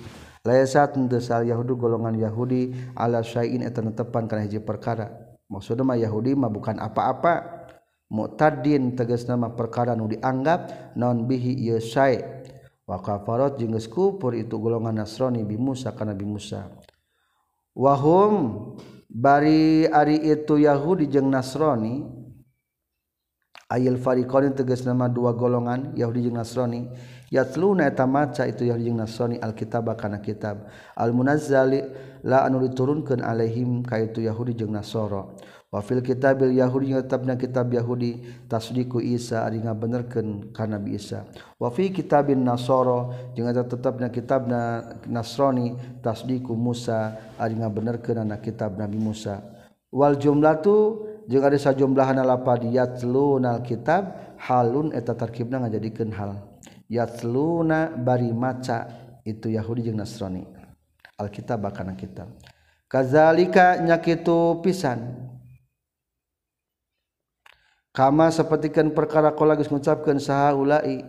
Layasat 0.42 0.98
ndesal 0.98 1.46
Yahudu 1.46 1.78
golongan 1.78 2.18
Yahudi 2.18 2.74
ala 2.98 3.22
syai'in 3.22 3.62
eta 3.62 3.86
tepan 3.94 4.26
kana 4.26 4.50
hiji 4.50 4.58
perkara. 4.58 5.38
Maksudna 5.46 5.86
mah 5.86 6.02
Yahudi 6.02 6.34
mah 6.34 6.50
bukan 6.50 6.82
apa-apa. 6.82 7.62
Mu'tadin 8.10 8.98
tegas 8.98 9.30
nama 9.30 9.54
perkara 9.54 9.94
nu 9.94 10.10
dianggap 10.10 10.98
non 10.98 11.30
bihi 11.30 11.62
ieu 11.62 11.78
syai' 11.78 12.26
wa 12.90 12.98
kafarot 13.00 13.62
jeung 13.62 13.78
geus 13.78 13.86
itu 14.34 14.56
golongan 14.58 14.98
Nasrani 14.98 15.46
bi 15.46 15.62
Musa 15.62 15.94
kana 15.94 16.18
bi 16.18 16.26
Musa. 16.26 16.81
wahum 17.76 18.76
bari 19.08 19.88
ari 19.88 20.20
itu 20.24 20.60
Yahudi 20.60 21.08
jeung 21.08 21.32
Nasrani. 21.32 22.20
Ayil 23.72 23.96
farikoni 23.96 24.52
tegas 24.52 24.84
nama 24.84 25.08
dua 25.08 25.32
golongan 25.32 25.96
Yahudi 25.96 26.28
jeung 26.28 26.36
Nasrani. 26.36 26.92
Yatluna 27.32 27.88
eta 27.88 28.04
maca 28.04 28.44
itu 28.44 28.68
Yahudi 28.68 28.92
jeung 28.92 29.00
Nasrani 29.00 29.40
alkitab 29.40 29.88
kana 29.96 30.20
kitab. 30.20 30.68
Al 30.96 31.16
munazzali 31.16 31.80
la 32.28 32.44
anu 32.44 32.60
diturunkeun 32.68 33.24
alaihim 33.24 33.88
ka 33.88 33.96
itu 33.98 34.20
Yahudi 34.28 34.60
jeung 34.60 34.76
Nasara. 34.76 35.32
wafil 35.72 36.04
kitabil 36.04 36.52
Yahudi 36.60 36.92
tetapnya 36.92 37.40
kitab 37.40 37.72
Yahudi 37.72 38.20
tasdiku 38.52 39.00
Isa 39.00 39.48
ari 39.48 39.64
ngabenerkeun 39.64 40.52
ka 40.52 40.68
Nabi 40.68 41.00
Isa. 41.00 41.24
Wa 41.56 41.72
fi 41.72 41.96
kitabin 41.96 42.44
Nasoro 42.44 43.16
jeung 43.34 43.48
eta 43.48 43.64
kitab 43.64 43.96
kitabna 44.12 44.84
Nasrani 45.08 45.80
tasdiku 46.04 46.54
Musa 46.60 47.16
ari 47.40 47.56
ngabenerkeun 47.56 48.28
na 48.28 48.44
kitab 48.44 48.76
Nabi 48.76 49.00
Musa. 49.00 49.40
Wal 49.96 50.20
jumlatu 50.20 51.08
jeung 51.32 51.48
ada 51.48 51.56
sajumlahna 51.56 52.28
lapad 52.28 52.68
yatlunal 52.68 53.64
kitab 53.64 54.36
halun 54.44 54.92
eta 54.92 55.16
tarkibna 55.16 55.64
ngajadikeun 55.64 56.12
hal. 56.12 56.36
Yatluna 56.92 57.96
bari 57.96 58.36
maca 58.36 58.92
itu 59.24 59.48
Yahudi 59.48 59.88
jeung 59.88 60.04
Nasrani. 60.04 60.44
Alkitab 61.16 61.64
bakana 61.64 61.96
kitab. 61.96 62.28
Kazalika 62.92 63.80
nyakitu 63.80 64.60
pisan. 64.60 65.31
kama 67.92 68.32
sepertikan 68.32 68.92
perkara 68.96 69.36
ko 69.36 69.44
lagi 69.44 69.68
mengucapkan 69.68 70.16
saha 70.20 70.56
ulai 70.56 71.04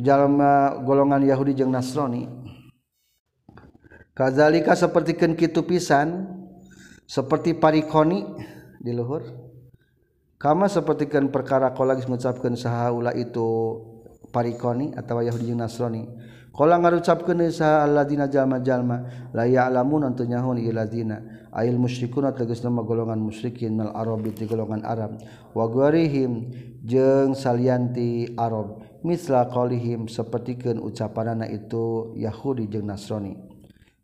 jalma 0.00 0.76
eh, 0.76 0.84
golongan 0.84 1.22
Yahudi 1.24 1.56
jeung 1.56 1.72
Nasrani. 1.72 2.28
Kazalika 4.14 4.76
sepertikan 4.76 5.32
kitu 5.32 5.64
pisan 5.64 6.28
seperti 7.08 7.56
parikoni 7.56 8.26
di 8.78 8.92
luhur. 8.92 9.24
Kama 10.40 10.72
sepertikan 10.72 11.28
perkara 11.28 11.72
ko 11.76 11.84
lagi 11.84 12.04
mengucapkan 12.08 12.56
saha 12.56 12.92
ulai 12.92 13.28
itu 13.28 13.48
parikoni 14.32 14.96
atau 14.96 15.20
Yahudi 15.20 15.52
jeung 15.52 15.60
Nasrani. 15.60 16.04
Kala 16.50 16.82
ngarucapkeun 16.82 17.46
saha 17.54 17.86
alladzina 17.86 18.26
jalma-jalma 18.26 19.30
la 19.32 19.46
ya'lamun 19.46 20.02
antun 20.02 20.34
nyahun 20.34 20.58
illadzina 20.58 21.46
ail 21.54 21.78
musyrikun 21.78 22.26
tegas 22.34 22.66
nama 22.66 22.82
golongan 22.82 23.22
musyrikin 23.22 23.78
mal 23.78 23.94
arabi 23.94 24.34
ti 24.34 24.50
golongan 24.50 24.82
Arab. 24.82 25.22
Wa 25.54 25.70
gharihim 25.70 26.50
jeung 26.82 27.38
salianti 27.38 28.34
Arab. 28.34 28.82
Misla 29.06 29.46
qaulihim 29.46 30.10
sapertikeun 30.10 30.82
ucapanana 30.82 31.46
itu 31.46 32.12
Yahudi 32.18 32.66
jeung 32.66 32.90
Nasrani. 32.90 33.38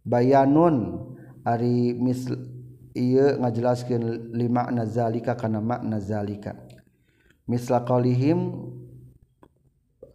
Bayanun 0.06 1.02
ari 1.42 1.98
misl 1.98 2.38
ieu 2.94 3.36
ngajelaskeun 3.42 4.32
lima 4.32 4.70
makna 4.70 4.86
zalika 4.86 5.34
kana 5.34 5.58
makna 5.58 5.98
zalika. 5.98 6.54
Misla 7.50 7.82
qaulihim 7.82 8.54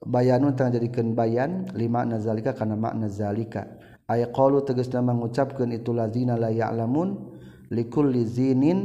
bayanun 0.01 0.57
tang 0.57 0.73
jadikan 0.73 1.13
bayan 1.13 1.69
lima 1.77 2.05
nazalika 2.05 2.57
karena 2.57 2.75
makna 2.75 3.07
zalika 3.07 3.65
aya 4.09 4.27
qalu 4.29 4.65
tegasna 4.65 5.05
mengucapkan 5.05 5.69
itu 5.71 5.93
lazina 5.93 6.35
la 6.35 6.49
ya'lamun 6.49 7.37
likulli 7.71 8.25
zinin. 8.27 8.79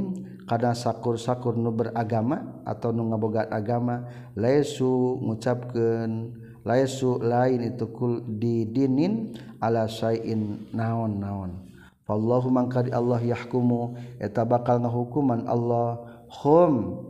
Kada 0.47 0.79
sakur-sakur 0.79 1.59
nu 1.59 1.75
beragama 1.75 2.63
atau 2.63 2.95
nu 2.95 3.11
ngabogat 3.11 3.51
agama 3.51 4.07
laisu 4.39 5.19
ngucapkeun 5.19 6.39
laisu 6.63 7.19
lain 7.19 7.75
itu 7.75 7.91
kul 7.91 8.23
didinin 8.23 9.35
ala 9.59 9.91
syai'in 9.91 10.71
naon-naon. 10.71 11.67
Wallahu 12.07 12.47
mangka 12.55 12.87
di 12.87 12.95
Allah 12.95 13.19
yahkumu 13.19 13.99
eta 14.23 14.47
bakal 14.47 14.79
ngahukuman 14.87 15.51
Allah 15.51 15.99
hum 16.31 17.03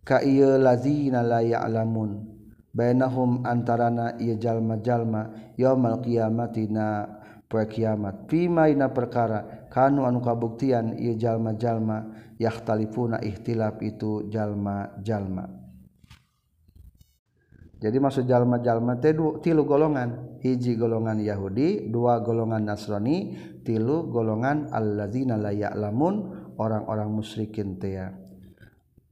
ka 0.00 0.24
ieu 0.24 0.56
lazina 0.56 1.20
la 1.20 1.44
ya'lamun. 1.44 2.37
bainahum 2.74 3.44
antarana 3.44 4.16
ieu 4.20 4.36
jalma-jalma 4.36 5.54
yaumil 5.56 6.00
qiyamati 6.04 6.68
na 6.68 7.06
poe 7.48 7.64
kiamat 7.64 8.28
pima 8.28 8.68
ina 8.68 8.92
perkara 8.92 9.68
kanu 9.72 10.04
anu 10.04 10.20
kabuktian 10.20 11.00
ieu 11.00 11.16
jalma-jalma 11.16 12.12
yahtalifuna 12.36 13.24
ikhtilaf 13.24 13.80
itu 13.80 14.28
jalma-jalma. 14.28 15.68
Jadi 17.78 17.94
maksud 18.02 18.26
jalma-jalma 18.26 18.98
teh 18.98 19.14
tilu 19.14 19.62
golongan. 19.62 20.42
Hiji 20.42 20.74
golongan 20.74 21.18
Yahudi 21.22 21.90
dua 21.90 22.22
golongan 22.22 22.62
Nasrani 22.66 23.34
tilu 23.62 24.10
golongan 24.10 24.70
allazina 24.70 25.38
la 25.38 25.54
ya'lamun 25.54 26.14
orang-orang 26.58 27.10
musyrikin 27.10 27.78
teh 27.78 27.98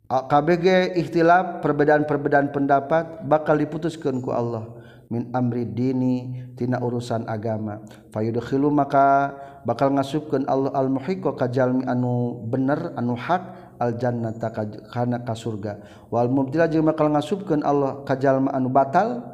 KBG 0.07 0.95
ikhtilaf 1.03 1.67
perbedaan-perbedaan 1.67 2.55
pendapat 2.55 3.27
bakal 3.27 3.59
diputuskan 3.59 4.23
ku 4.23 4.31
Allah. 4.31 4.71
Min 5.11 5.31
amri 5.35 5.67
dini 5.67 6.47
tina 6.55 6.79
urusan 6.79 7.27
agama. 7.27 7.83
Fayudkhilu 8.15 8.71
maka 8.71 9.35
bakal 9.67 9.91
ngasupkeun 9.99 10.47
Allah 10.47 10.71
al 10.79 10.91
muhiqqo 10.91 11.35
ka 11.35 11.51
jalmi 11.51 11.83
anu 11.91 12.43
bener 12.47 12.95
anu 12.95 13.19
hak 13.19 13.75
al 13.83 13.99
jannata 13.99 14.51
kana 14.95 15.27
ka 15.27 15.35
surga. 15.35 15.83
Wal 16.11 16.31
mubtila 16.31 16.71
jeung 16.71 16.87
bakal 16.87 17.11
ngasupkeun 17.11 17.67
Allah 17.67 18.07
ka 18.07 18.15
jalma 18.15 18.55
anu 18.55 18.71
batal 18.71 19.27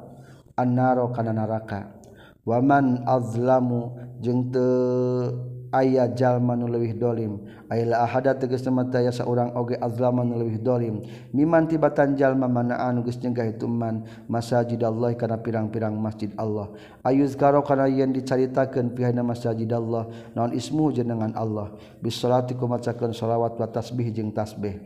annaro 0.56 1.12
kana 1.12 1.36
neraka. 1.36 2.00
Waman 2.48 3.04
azlamu 3.04 3.92
jeung 4.24 4.48
teu 4.48 5.51
ayah 5.72 6.08
jalma 6.12 6.52
nu 6.54 6.68
leuwih 6.68 6.94
dolim. 6.94 7.40
Ayla 7.72 8.04
ahada 8.04 8.36
tegas 8.36 8.62
mata 8.68 9.00
ya 9.00 9.10
saurang 9.10 9.56
oge 9.56 9.80
azlama 9.80 10.22
nu 10.22 10.36
leuwih 10.36 10.60
dolim. 10.60 11.02
Miman 11.32 11.66
tibatan 11.66 12.14
jalma 12.14 12.46
mana 12.46 12.76
anu 12.76 13.02
geus 13.02 13.16
nyegah 13.18 13.48
itu 13.48 13.64
man 13.64 14.04
masajidallah 14.28 15.16
kana 15.16 15.40
pirang-pirang 15.40 15.96
masjid 15.96 16.30
Allah. 16.36 16.68
Ayuz 17.02 17.32
karo 17.34 17.64
kana 17.64 17.88
yen 17.88 18.12
dicaritakeun 18.12 18.92
pihana 18.92 19.24
masajidallah. 19.24 20.36
Naon 20.36 20.52
ismu 20.52 20.92
jenengan 20.92 21.32
Allah? 21.32 21.72
Bis 21.98 22.20
kumacakeun 22.22 23.16
ku 23.16 23.24
wa 23.26 23.68
tasbih 23.68 24.12
jeung 24.12 24.30
tasbih. 24.30 24.78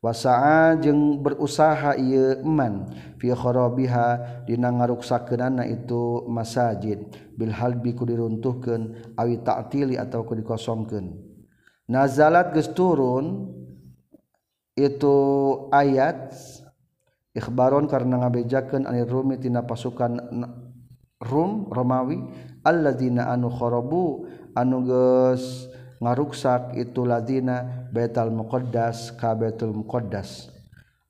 wasaa 0.00 0.80
jeung 0.80 1.20
berusaha 1.20 1.96
ieu 2.00 2.40
Iman 2.40 2.88
fikhorobiha 3.20 4.42
dina 4.48 4.72
ngaruksakeunana 4.72 5.68
itu 5.68 6.24
masajid. 6.28 7.12
Bil 7.36 7.52
halbi 7.52 7.92
ku 7.96 8.08
diruntuhkeun 8.08 9.14
awi 9.16 9.40
ta'tili 9.44 10.00
atau 10.00 10.24
ku 10.24 10.36
dikosongkeun. 10.36 11.16
Nazalat 11.88 12.52
geus 12.56 12.72
turun 12.72 13.56
itu 14.76 15.16
ayat 15.72 16.32
Ikhbaron 17.30 17.86
karena 17.86 18.26
ngabejakeun 18.26 18.90
anir 18.90 19.06
Rumi 19.06 19.38
tina 19.38 19.62
pasukan 19.62 20.18
Rum 21.22 21.70
Romawi 21.70 22.18
alladzina 22.66 23.30
anu 23.30 23.54
kharabu 23.54 24.26
anu 24.58 24.82
geus 24.82 25.70
ngaruksak 26.02 26.74
itu 26.74 27.06
ladina 27.06 27.79
betal 27.90 28.30
muqaddas 28.30 29.12
ka 29.18 29.34
betul 29.34 29.74
muqaddas. 29.74 30.50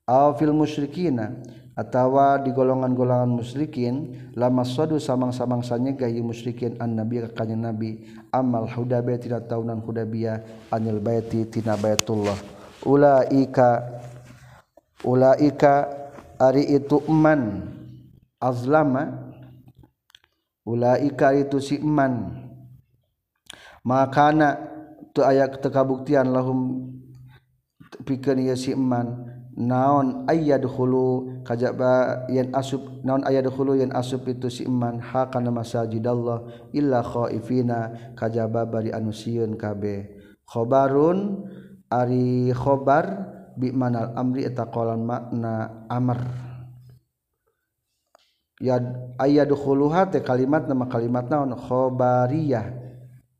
Aw 0.09 0.35
fil 0.35 0.51
musyrikina 0.51 1.39
atawa 1.77 2.41
di 2.41 2.51
golongan-golongan 2.51 3.31
musyrikin 3.31 4.27
lama 4.35 4.67
sadu 4.67 4.99
samang-samang 4.99 5.63
sanyegah 5.63 6.09
ieu 6.09 6.25
musyrikin 6.25 6.75
an 6.81 6.99
nabi 6.99 7.23
ka 7.31 7.45
nabi. 7.47 8.09
Amal 8.33 8.67
hudabiyah 8.67 9.19
tina 9.21 9.39
taunan 9.39 9.79
hudabiyah 9.79 10.69
anil 10.73 10.99
baiti 10.99 11.47
tina 11.47 11.77
baitullah. 11.79 12.35
Ulaika 12.83 14.01
ulaika 15.05 15.87
ari 16.41 16.75
itu 16.75 16.99
eman 17.07 17.71
azlama. 18.41 19.31
Ulaika 20.61 21.33
itu 21.33 21.57
si 21.57 21.81
eman 21.81 22.37
makana 23.81 24.57
tu 25.11 25.21
aya 25.21 25.47
tekabuktian 25.47 26.31
lahum 26.31 26.89
pikeun 28.03 28.39
ieu 28.41 28.55
si 28.55 28.71
eman. 28.73 29.27
Naon 29.51 30.23
ayyadkhulu 30.31 31.43
kajaba 31.43 32.23
yen 32.31 32.55
asub 32.55 33.03
naon 33.03 33.27
ayyadkhulu 33.27 33.83
yen 33.83 33.91
asub 33.91 34.23
itu 34.23 34.47
si 34.47 34.63
iman 34.63 35.03
ha 35.03 35.27
kana 35.27 35.51
masajidallah 35.51 36.71
illa 36.71 37.03
khaifina 37.03 38.15
kajaba 38.15 38.63
bari 38.63 38.95
anu 38.95 39.11
sieun 39.11 39.59
kabeh. 39.59 40.07
Khobarun 40.47 41.51
ari 41.91 42.55
khobar 42.55 43.27
bi 43.59 43.75
manal 43.75 44.15
amri 44.15 44.47
eta 44.47 44.63
makna 44.95 45.83
amr. 45.91 46.23
Ya 48.63 48.79
ayyadkhuluha 49.19 50.15
teh 50.15 50.23
kalimat 50.23 50.63
nama 50.63 50.87
kalimat 50.87 51.27
naon? 51.27 51.59
Khobariyah. 51.59 52.80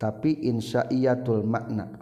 tapi 0.01 0.33
insya'iyatul 0.49 1.45
makna. 1.45 1.93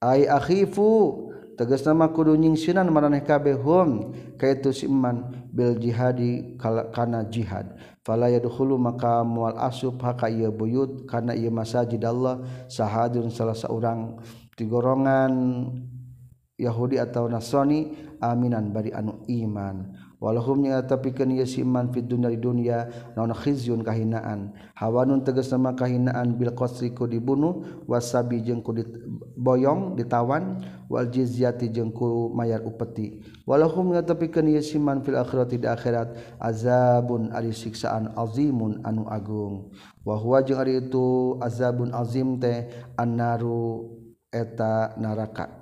Ay 0.00 0.24
akhifu 0.24 1.28
tegas 1.60 1.84
nama 1.84 2.08
kudu 2.08 2.32
nyingsinan 2.40 2.88
maraneh 2.88 3.20
kabeh 3.20 3.58
hum 3.60 4.16
kaitu 4.40 4.72
siman 4.72 5.28
bil 5.52 5.76
jihadi 5.76 6.56
kana 6.94 7.28
jihad. 7.28 7.76
Fala 8.00 8.32
yadkhulu 8.32 8.80
maka 8.80 9.20
mual 9.26 9.60
asub 9.60 10.00
haka 10.00 10.32
ieu 10.32 10.48
buyut 10.48 11.04
kana 11.04 11.36
ieu 11.36 11.52
masajid 11.52 12.00
Allah 12.00 12.40
sahadun 12.70 13.28
salah 13.28 13.58
saurang 13.58 14.16
ti 14.56 14.64
gorongan 14.64 15.66
Yahudi 16.58 16.98
atau 16.98 17.28
Nasrani 17.28 17.92
aminan 18.22 18.70
bari 18.70 18.94
anu 18.94 19.26
iman. 19.26 19.97
walahum 20.18 20.66
tapi 20.86 21.10
pikeun 21.10 21.34
ieu 21.34 21.46
si 21.46 21.62
dunia 21.62 22.02
dunya 22.06 22.28
di 22.30 22.38
dunya 22.38 22.78
naon 23.14 23.34
khizyun 23.34 23.82
kahinaan. 23.82 24.54
Hawanun 24.74 25.22
teges 25.26 25.50
nama 25.50 25.74
kahinaan 25.74 26.38
bil 26.38 26.54
qasri 26.54 26.90
dibunuh 26.90 27.82
wasabi 27.86 28.42
jengku 28.42 28.74
boyong 29.38 29.94
ditawan 29.98 30.62
wal 30.90 31.06
jizyati 31.06 31.70
jeung 31.70 31.90
mayar 32.34 32.62
upeti. 32.62 33.22
Walahum 33.46 33.94
tapi 34.02 34.30
pikeun 34.30 34.54
fil 35.02 35.18
akhirati 35.18 35.56
di 35.58 35.66
akhirat 35.66 36.38
azabun 36.38 37.34
ari 37.34 37.54
siksaan 37.54 38.14
azimun 38.14 38.82
anu 38.86 39.06
agung. 39.10 39.74
Wa 40.06 40.14
huwa 40.14 40.42
ari 40.42 40.82
itu 40.82 41.38
azabun 41.42 41.94
azim 41.94 42.38
teh 42.38 42.70
annaru 42.94 43.90
eta 44.28 44.94
neraka 45.00 45.57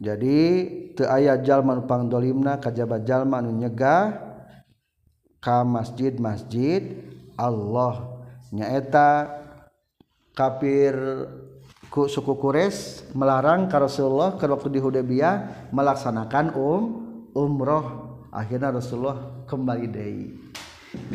jadi 0.00 0.40
te 0.96 1.04
ayat 1.04 1.44
jalmanpangdolimna 1.44 2.56
kajjabat 2.56 3.04
Jalman 3.04 3.52
nyegah 3.52 4.16
ka 5.44 5.60
masjid 5.60 6.16
masjid 6.16 7.04
Allah. 7.36 8.24
Nyaeta 8.48 9.28
kafir 10.32 10.96
ku 11.92 12.08
suku 12.08 12.32
Qures 12.40 13.04
melarang 13.12 13.68
karo 13.68 13.84
Rasulullah 13.84 14.40
ke 14.40 14.48
waktu 14.48 14.72
di 14.72 14.80
Hudaybiyah 14.80 15.68
melaksanakan 15.68 16.56
um 16.56 16.82
umroh. 17.36 18.16
Akhirnya 18.32 18.72
Rasulullah 18.72 19.44
kembali 19.44 19.86
dari 19.92 20.32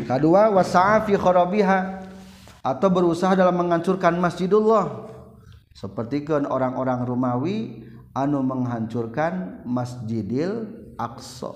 kedua 0.06 0.54
wasafi 0.54 1.18
kharabiha 1.18 2.06
atau 2.62 2.88
berusaha 2.94 3.34
dalam 3.34 3.66
menghancurkan 3.66 4.14
Masjidullah. 4.22 5.10
Sepertikan 5.74 6.48
orang-orang 6.48 7.04
Romawi 7.04 7.84
anu 8.16 8.40
menghancurkan 8.42 9.62
Masjidil 9.68 10.72
Aqsa. 10.96 11.52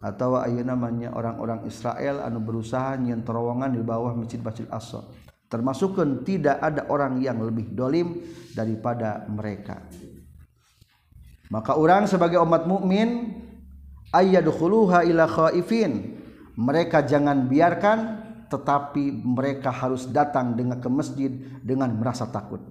Atau 0.00 0.40
ayo 0.40 0.64
namanya 0.64 1.12
orang-orang 1.12 1.68
Israel 1.68 2.24
anu 2.24 2.40
berusaha 2.40 2.96
nyen 2.96 3.20
terowongan 3.20 3.76
di 3.76 3.82
bawah 3.84 4.16
Masjid-Masjid 4.16 4.70
Aqsa. 4.70 5.04
Termasukkan 5.50 6.22
tidak 6.22 6.62
ada 6.62 6.86
orang 6.88 7.18
yang 7.18 7.42
lebih 7.42 7.74
dolim 7.74 8.22
daripada 8.54 9.26
mereka. 9.26 9.82
Maka 11.50 11.74
orang 11.74 12.06
sebagai 12.06 12.38
umat 12.38 12.70
mukmin 12.70 13.34
ayyadukhuluha 14.14 15.02
ila 15.10 15.26
khaifin. 15.26 16.22
Mereka 16.54 17.02
jangan 17.10 17.50
biarkan 17.50 17.98
tetapi 18.46 19.26
mereka 19.26 19.74
harus 19.74 20.06
datang 20.06 20.54
dengan 20.54 20.78
ke 20.78 20.86
masjid 20.86 21.30
dengan 21.62 21.90
merasa 21.98 22.30
takut. 22.30 22.62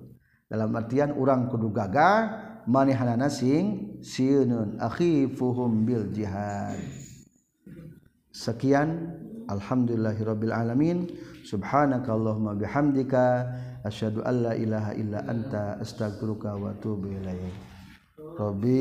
Dalam 0.49 0.71
artian 0.73 1.13
orang 1.13 1.51
kudu 1.51 1.69
gagah 1.69 2.48
manehana 2.69 3.25
sing 3.33 3.97
siunun 4.05 4.77
akhifuhum 4.77 5.89
bil 5.89 6.13
jihad. 6.13 6.77
Sekian. 8.29 9.17
Alhamdulillahirabbil 9.49 10.53
alamin. 10.53 11.09
Subhanakallahumma 11.41 12.53
bihamdika. 12.53 13.49
Asyhadu 13.81 14.21
alla 14.21 14.53
ilaha 14.53 14.93
illa 14.93 15.25
anta. 15.25 15.81
Astaghfiruka 15.81 16.53
wa 16.53 16.69
atubu 16.69 17.09
ilaik 17.09 17.57
rabbi 18.37 18.79